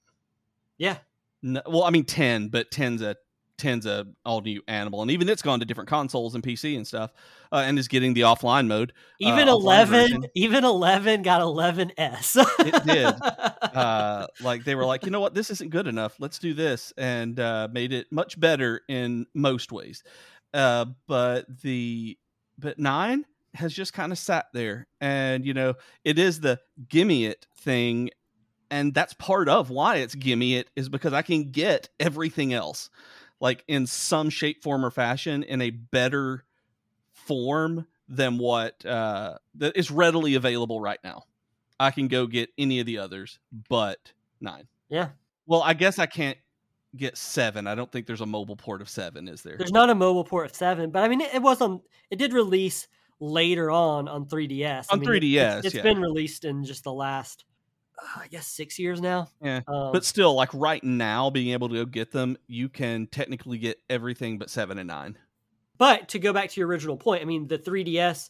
Yeah. 0.78 0.98
No, 1.44 1.62
well, 1.68 1.84
I 1.84 1.92
mean 1.92 2.06
ten, 2.06 2.48
but 2.50 2.72
10's 2.72 3.04
a 3.04 3.16
Ten's 3.58 3.86
a 3.86 4.06
all 4.26 4.42
new 4.42 4.62
animal, 4.68 5.02
and 5.02 5.12
even 5.12 5.28
it's 5.30 5.42
gone 5.42 5.60
to 5.60 5.66
different 5.66 5.90
consoles 5.90 6.36
and 6.36 6.44
PC 6.44 6.76
and 6.76 6.86
stuff, 6.86 7.12
uh, 7.52 7.64
and 7.66 7.78
is 7.80 7.88
getting 7.88 8.14
the 8.14 8.22
offline 8.22 8.68
mode. 8.68 8.94
Uh, 9.24 9.30
even 9.30 9.50
uh, 9.50 9.54
eleven, 9.54 10.26
even 10.36 10.64
eleven 10.64 11.22
got 11.22 11.42
eleven 11.42 11.92
S. 11.98 12.38
it 12.60 12.86
did. 12.86 13.14
Uh, 13.78 14.26
like 14.42 14.64
they 14.64 14.74
were 14.74 14.86
like, 14.86 15.06
you 15.06 15.12
know 15.12 15.20
what, 15.20 15.36
this 15.36 15.52
isn't 15.52 15.70
good 15.70 15.86
enough. 15.86 16.16
Let's 16.20 16.40
do 16.40 16.56
this, 16.56 16.94
and 16.98 17.40
uh, 17.40 17.68
made 17.72 17.94
it 17.94 18.08
much 18.12 18.40
better 18.40 18.82
in 18.88 19.28
most 19.36 19.72
ways. 19.72 20.04
Uh, 20.52 20.86
but 21.06 21.46
the 21.62 22.18
but 22.58 22.80
nine 22.80 23.26
has 23.54 23.74
just 23.74 23.94
kind 23.94 24.12
of 24.12 24.18
sat 24.18 24.48
there, 24.54 24.88
and 25.00 25.46
you 25.46 25.54
know, 25.54 25.76
it 26.04 26.18
is 26.18 26.40
the 26.40 26.60
gimme 26.88 27.26
it 27.26 27.46
thing 27.58 28.10
and 28.70 28.94
that's 28.94 29.14
part 29.14 29.50
of 29.50 29.70
why 29.70 29.98
it's 29.98 30.16
gimme 30.16 30.56
it 30.56 30.70
is 30.76 30.90
because 30.90 31.14
I 31.14 31.22
can 31.22 31.52
get 31.52 31.90
everything 32.00 32.54
else 32.54 32.90
like 33.40 33.64
in 33.68 33.88
some 33.88 34.30
shape, 34.30 34.64
form, 34.64 34.86
or 34.86 34.92
fashion 34.92 35.44
in 35.44 35.62
a 35.62 35.70
better 35.70 36.44
form 37.14 37.86
than 38.08 38.38
what 38.38 38.86
uh, 38.86 39.38
that 39.56 39.76
is 39.78 39.92
readily 39.92 40.36
available 40.36 40.80
right 40.80 41.00
now. 41.04 41.24
I 41.80 41.92
can 41.92 42.08
go 42.08 42.26
get 42.26 42.50
any 42.58 42.80
of 42.80 42.86
the 42.86 42.98
others, 42.98 43.40
but 43.70 44.14
nine. 44.42 44.68
Yeah. 44.90 45.10
Well, 45.46 45.62
I 45.62 45.74
guess 45.74 46.00
I 46.00 46.06
can't 46.08 46.38
get 46.96 47.18
seven. 47.18 47.68
I 47.68 47.76
don't 47.76 47.92
think 47.92 48.08
there's 48.08 48.22
a 48.22 48.26
mobile 48.26 48.56
port 48.56 48.82
of 48.82 48.90
seven, 48.90 49.28
is 49.28 49.44
there? 49.44 49.58
There's 49.58 49.72
not 49.72 49.90
a 49.90 49.96
mobile 49.96 50.24
port 50.24 50.46
of 50.46 50.56
seven, 50.56 50.90
but 50.90 51.04
I 51.04 51.08
mean, 51.08 51.22
it, 51.22 51.36
it 51.36 51.42
was 51.42 51.62
on. 51.62 51.82
It 52.10 52.18
did 52.18 52.34
release 52.34 52.88
later 53.20 53.70
on 53.70 54.08
on 54.08 54.26
3DS. 54.26 54.88
On 54.92 55.00
I 55.00 55.02
mean, 55.02 55.10
3DS, 55.10 55.22
it, 55.22 55.58
it's, 55.58 55.66
it's 55.68 55.76
yeah. 55.76 55.84
been 55.84 56.02
released 56.02 56.46
in 56.46 56.64
just 56.64 56.84
the 56.84 56.94
last 56.94 57.46
I 58.16 58.28
guess 58.28 58.48
six 58.48 58.78
years 58.78 59.02
now. 59.02 59.30
Yeah, 59.42 59.62
um, 59.68 59.92
but 59.92 60.06
still, 60.06 60.34
like 60.34 60.50
right 60.54 60.84
now, 60.84 61.30
being 61.30 61.54
able 61.54 61.70
to 61.70 61.76
go 61.76 61.86
get 61.86 62.12
them, 62.12 62.38
you 62.48 62.70
can 62.70 63.08
technically 63.08 63.58
get 63.58 63.80
everything 63.90 64.38
but 64.38 64.50
seven 64.50 64.78
and 64.78 64.88
nine. 64.88 65.18
But 65.78 66.10
to 66.10 66.20
go 66.20 66.34
back 66.34 66.50
to 66.50 66.60
your 66.60 66.68
original 66.68 66.98
point, 66.98 67.22
I 67.22 67.26
mean, 67.26 67.48
the 67.48 67.58
3DS 67.58 68.30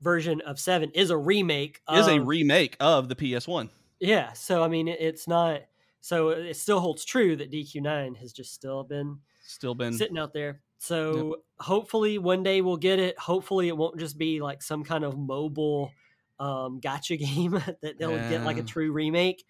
version 0.00 0.40
of 0.40 0.58
seven 0.58 0.90
is 0.90 1.10
a 1.10 1.16
remake. 1.16 1.80
Is 1.92 2.08
a 2.08 2.20
remake 2.20 2.76
of 2.80 3.08
the 3.08 3.16
PS 3.16 3.46
One. 3.46 3.70
Yeah, 4.00 4.32
so 4.32 4.62
I 4.62 4.68
mean, 4.68 4.88
it's 4.88 5.28
not. 5.28 5.62
So 6.00 6.30
it 6.30 6.56
still 6.56 6.80
holds 6.80 7.04
true 7.04 7.36
that 7.36 7.52
DQ9 7.52 8.16
has 8.16 8.32
just 8.32 8.54
still 8.54 8.82
been 8.84 9.18
still 9.44 9.74
been 9.74 9.92
sitting 9.92 10.18
out 10.18 10.32
there. 10.32 10.62
So 10.78 11.28
yep. 11.28 11.38
hopefully 11.58 12.16
one 12.16 12.42
day 12.42 12.62
we'll 12.62 12.78
get 12.78 12.98
it. 12.98 13.18
Hopefully 13.18 13.68
it 13.68 13.76
won't 13.76 13.98
just 13.98 14.16
be 14.16 14.40
like 14.40 14.62
some 14.62 14.82
kind 14.82 15.04
of 15.04 15.18
mobile 15.18 15.92
um, 16.40 16.80
gacha 16.80 17.18
game 17.34 17.52
that 17.82 17.98
they'll 17.98 18.10
yeah. 18.10 18.28
get 18.28 18.44
like 18.44 18.58
a 18.58 18.62
true 18.62 18.90
remake. 18.90 19.44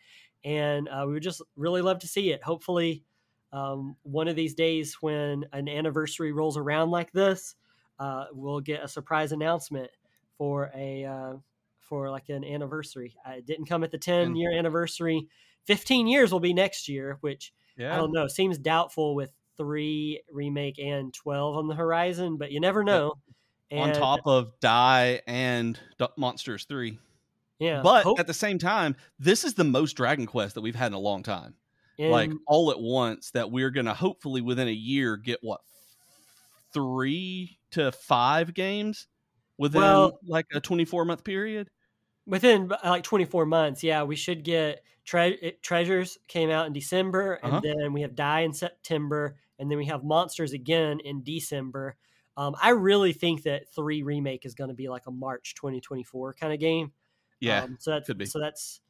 And 0.45 0.88
uh, 0.88 1.05
we 1.07 1.14
would 1.14 1.22
just 1.22 1.43
really 1.57 1.82
love 1.82 2.01
to 2.01 2.09
see 2.09 2.32
it. 2.32 2.43
Hopefully, 2.43 3.05
um, 3.53 3.97
one 4.03 4.28
of 4.28 4.36
these 4.36 4.55
days 4.55 4.97
when 5.01 5.45
an 5.53 5.68
anniversary 5.68 6.32
rolls 6.32 6.57
around 6.57 6.91
like 6.91 7.12
this, 7.12 7.55
uh, 7.99 8.26
we'll 8.32 8.61
get 8.61 8.82
a 8.82 8.88
surprise 8.88 9.32
announcement 9.32 9.91
for 10.38 10.70
a 10.74 11.05
uh, 11.05 11.32
for 11.80 12.11
like 12.11 12.28
an 12.28 12.45
anniversary. 12.45 13.16
Uh, 13.26 13.32
it 13.32 13.47
didn't 13.47 13.66
come 13.66 13.84
at 13.84 13.91
the 13.91 13.99
10 13.99 14.36
year 14.36 14.53
anniversary. 14.53 15.26
15 15.66 16.07
years 16.07 16.32
will 16.32 16.41
be 16.41 16.55
next 16.55 16.88
year, 16.88 17.18
which 17.20 17.53
yeah. 17.76 17.95
I 17.95 17.97
don't 17.97 18.12
know. 18.12 18.28
Seems 18.28 18.59
doubtful 18.59 19.14
with 19.14 19.32
three 19.57 20.22
remake 20.30 20.78
and 20.78 21.12
twelve 21.12 21.57
on 21.57 21.68
the 21.68 21.74
horizon, 21.74 22.36
but 22.36 22.51
you 22.51 22.61
never 22.61 22.82
know. 22.82 23.14
On 23.72 23.92
top 23.92 24.20
of 24.26 24.58
Dai 24.60 25.20
and 25.26 25.78
D- 25.98 26.06
Monsters 26.16 26.64
3. 26.64 26.98
yeah, 27.60 27.82
but 27.82 28.02
hope- 28.04 28.18
at 28.18 28.26
the 28.26 28.34
same 28.34 28.58
time, 28.58 28.96
this 29.18 29.44
is 29.44 29.54
the 29.54 29.64
most 29.64 29.92
Dragon 29.94 30.26
Quest 30.26 30.54
that 30.56 30.60
we've 30.60 30.74
had 30.74 30.88
in 30.88 30.94
a 30.94 30.98
long 30.98 31.22
time. 31.22 31.54
like 31.98 32.30
all 32.46 32.70
at 32.70 32.80
once 32.80 33.30
that 33.32 33.50
we're 33.50 33.68
going 33.70 33.84
to 33.86 33.92
hopefully 33.92 34.40
within 34.40 34.66
a 34.68 34.72
year 34.72 35.18
get 35.18 35.38
what 35.42 35.60
3 36.72 37.58
to 37.72 37.92
5 37.92 38.54
games 38.54 39.06
within 39.58 39.80
Well- 39.82 40.18
like 40.26 40.46
a 40.54 40.60
24 40.60 41.04
month 41.04 41.24
period. 41.24 41.68
within 42.26 42.70
uh, 42.72 42.76
like 42.84 43.02
24 43.02 43.44
months 43.46 43.82
yeah 43.82 44.02
we 44.02 44.14
should 44.16 44.44
get 44.44 44.82
tre- 45.04 45.56
treasures 45.62 46.16
came 46.28 46.48
out 46.50 46.66
in 46.66 46.72
december 46.72 47.34
and 47.42 47.52
Uh-huh. 47.52 47.60
then 47.60 47.92
we 47.92 48.02
have 48.02 48.14
Dai 48.14 48.40
in 48.40 48.52
september 48.52 49.36
and 49.58 49.70
then 49.70 49.78
we 49.78 49.86
have 49.86 50.04
monsters 50.04 50.52
again 50.52 51.00
in 51.00 51.22
december 51.22 51.96
um, 52.41 52.57
i 52.61 52.70
really 52.70 53.12
think 53.12 53.43
that 53.45 53.68
three 53.74 54.03
remake 54.03 54.45
is 54.47 54.55
going 54.55 54.68
to 54.68 54.74
be 54.74 54.88
like 54.88 55.07
a 55.07 55.11
march 55.12 55.55
2024 55.55 56.34
kind 56.34 56.53
of 56.53 56.59
game 56.59 56.93
Yeah. 57.41 57.62
um, 57.64 57.76
so 57.78 57.91
that's 57.93 58.07
could 58.07 58.18
be. 58.18 58.26
so 58.26 58.41
that's 58.41 58.80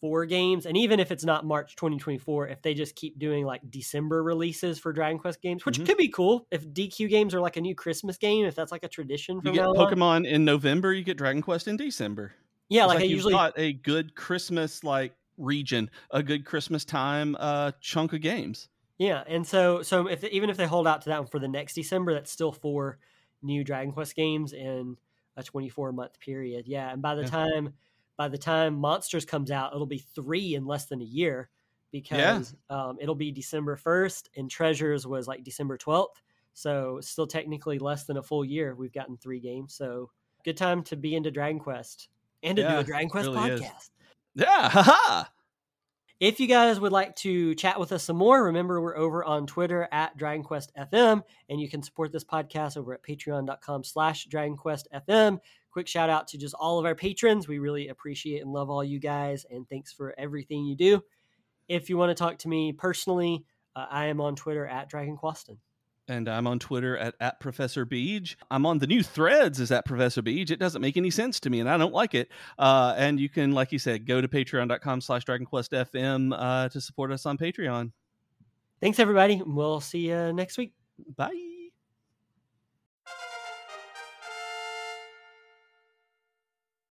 four 0.00 0.26
games 0.26 0.64
and 0.64 0.76
even 0.76 1.00
if 1.00 1.10
it's 1.10 1.24
not 1.24 1.44
march 1.44 1.74
2024 1.74 2.46
if 2.48 2.62
they 2.62 2.72
just 2.72 2.94
keep 2.94 3.18
doing 3.18 3.44
like 3.44 3.60
december 3.68 4.22
releases 4.22 4.78
for 4.78 4.92
dragon 4.92 5.18
quest 5.18 5.42
games 5.42 5.66
which 5.66 5.80
Mhm. 5.80 5.86
could 5.86 5.96
be 5.96 6.08
cool 6.08 6.46
if 6.52 6.64
dq 6.68 7.08
games 7.08 7.34
are 7.34 7.40
like 7.40 7.56
a 7.56 7.60
new 7.60 7.74
christmas 7.74 8.16
game 8.16 8.46
if 8.46 8.54
that's 8.54 8.70
like 8.70 8.84
a 8.84 8.88
tradition 8.88 9.40
you 9.42 9.50
get 9.52 9.62
now 9.62 9.70
on. 9.70 9.76
Pokemon 9.76 10.26
in 10.26 10.44
November, 10.44 10.92
you 10.92 11.02
get 11.02 11.16
Dragon 11.18 11.42
Quest 11.42 11.66
in 11.66 11.76
December. 11.76 12.32
yeah 12.68 12.84
It's 12.84 12.88
like, 12.94 12.98
i 13.00 13.02
you've 13.02 13.10
usually 13.16 13.32
got 13.34 13.58
a 13.58 13.72
good 13.72 14.14
Christmas 14.14 14.84
like 14.84 15.14
region, 15.36 15.90
a 16.12 16.22
good 16.22 16.44
Christmas 16.44 16.84
time 16.84 17.36
uh 17.40 17.72
chunk 17.80 18.12
of 18.12 18.20
games. 18.20 18.68
Yeah, 18.98 19.22
and 19.26 19.46
so 19.46 19.82
so 19.82 20.08
if 20.08 20.24
even 20.24 20.50
if 20.50 20.56
they 20.56 20.66
hold 20.66 20.86
out 20.86 21.02
to 21.02 21.10
that 21.10 21.20
one 21.20 21.28
for 21.28 21.38
the 21.38 21.48
next 21.48 21.74
December, 21.74 22.12
that's 22.14 22.32
still 22.32 22.52
four 22.52 22.98
new 23.42 23.62
Dragon 23.62 23.92
Quest 23.92 24.16
games 24.16 24.52
in 24.52 24.96
a 25.36 25.42
24 25.42 25.92
month 25.92 26.18
period. 26.18 26.66
Yeah, 26.66 26.90
and 26.92 27.00
by 27.00 27.14
the 27.14 27.22
Yeah. 27.22 27.28
time 27.28 27.74
by 28.16 28.26
the 28.28 28.38
time 28.38 28.74
Monsters 28.74 29.24
comes 29.24 29.52
out, 29.52 29.72
it'll 29.72 29.86
be 29.86 29.98
three 29.98 30.56
in 30.56 30.66
less 30.66 30.86
than 30.86 31.00
a 31.00 31.04
year 31.04 31.50
because 31.92 32.56
um, 32.68 32.98
it'll 33.00 33.14
be 33.14 33.30
December 33.30 33.76
1st, 33.76 34.28
and 34.36 34.50
Treasures 34.50 35.06
was 35.06 35.28
like 35.28 35.44
December 35.44 35.78
12th. 35.78 36.20
So 36.52 36.98
still 37.00 37.28
technically 37.28 37.78
less 37.78 38.04
than 38.04 38.16
a 38.16 38.22
full 38.22 38.44
year. 38.44 38.74
We've 38.74 38.92
gotten 38.92 39.16
three 39.16 39.38
games, 39.38 39.74
so 39.74 40.10
good 40.44 40.56
time 40.56 40.82
to 40.84 40.96
be 40.96 41.14
into 41.14 41.30
Dragon 41.30 41.60
Quest 41.60 42.08
and 42.42 42.56
to 42.56 42.66
do 42.68 42.78
a 42.78 42.84
Dragon 42.84 43.08
Quest 43.08 43.28
really 43.28 43.48
is. 43.50 43.60
podcast. 43.60 43.90
Yeah, 44.34 44.68
haha. 44.68 45.24
If 46.20 46.40
you 46.40 46.48
guys 46.48 46.80
would 46.80 46.90
like 46.90 47.14
to 47.16 47.54
chat 47.54 47.78
with 47.78 47.92
us 47.92 48.02
some 48.02 48.16
more, 48.16 48.42
remember 48.42 48.80
we're 48.80 48.96
over 48.96 49.24
on 49.24 49.46
Twitter 49.46 49.86
at 49.92 50.16
Dragon 50.16 50.42
Quest 50.42 50.72
FM, 50.76 51.22
and 51.48 51.60
you 51.60 51.68
can 51.68 51.80
support 51.80 52.10
this 52.10 52.24
podcast 52.24 52.76
over 52.76 52.92
at 52.92 53.04
patreon.com 53.04 53.84
slash 53.84 54.24
Dragon 54.24 54.56
Quest 54.56 54.88
FM. 54.92 55.38
Quick 55.70 55.86
shout 55.86 56.10
out 56.10 56.26
to 56.28 56.38
just 56.38 56.56
all 56.58 56.80
of 56.80 56.86
our 56.86 56.96
patrons. 56.96 57.46
We 57.46 57.60
really 57.60 57.86
appreciate 57.86 58.42
and 58.42 58.52
love 58.52 58.68
all 58.68 58.82
you 58.82 58.98
guys, 58.98 59.46
and 59.48 59.68
thanks 59.68 59.92
for 59.92 60.12
everything 60.18 60.64
you 60.64 60.74
do. 60.74 61.04
If 61.68 61.88
you 61.88 61.96
want 61.96 62.10
to 62.10 62.20
talk 62.20 62.38
to 62.38 62.48
me 62.48 62.72
personally, 62.72 63.44
uh, 63.76 63.86
I 63.88 64.06
am 64.06 64.20
on 64.20 64.34
Twitter 64.34 64.66
at 64.66 64.88
Dragon 64.88 65.16
Quaston. 65.16 65.58
And 66.08 66.28
I'm 66.28 66.46
on 66.46 66.58
Twitter 66.58 66.96
at, 66.96 67.14
at 67.20 67.38
Professor 67.40 67.84
Beej. 67.84 68.36
I'm 68.50 68.64
on 68.66 68.78
the 68.78 68.86
new 68.86 69.02
threads 69.02 69.60
as 69.60 69.70
at 69.70 69.84
Professor 69.84 70.22
Beej. 70.22 70.50
It 70.50 70.58
doesn't 70.58 70.80
make 70.80 70.96
any 70.96 71.10
sense 71.10 71.38
to 71.40 71.50
me 71.50 71.60
and 71.60 71.68
I 71.68 71.76
don't 71.76 71.92
like 71.92 72.14
it. 72.14 72.30
Uh, 72.58 72.94
and 72.96 73.20
you 73.20 73.28
can, 73.28 73.52
like 73.52 73.72
you 73.72 73.78
said, 73.78 74.06
go 74.06 74.20
to 74.20 74.28
patreon.com 74.28 75.00
slash 75.00 75.24
DragonQuestFM 75.24 76.34
uh, 76.36 76.68
to 76.70 76.80
support 76.80 77.12
us 77.12 77.26
on 77.26 77.36
Patreon. 77.36 77.92
Thanks, 78.80 78.98
everybody. 78.98 79.42
We'll 79.44 79.80
see 79.80 80.08
you 80.08 80.32
next 80.32 80.56
week. 80.56 80.72
Bye. 81.16 81.47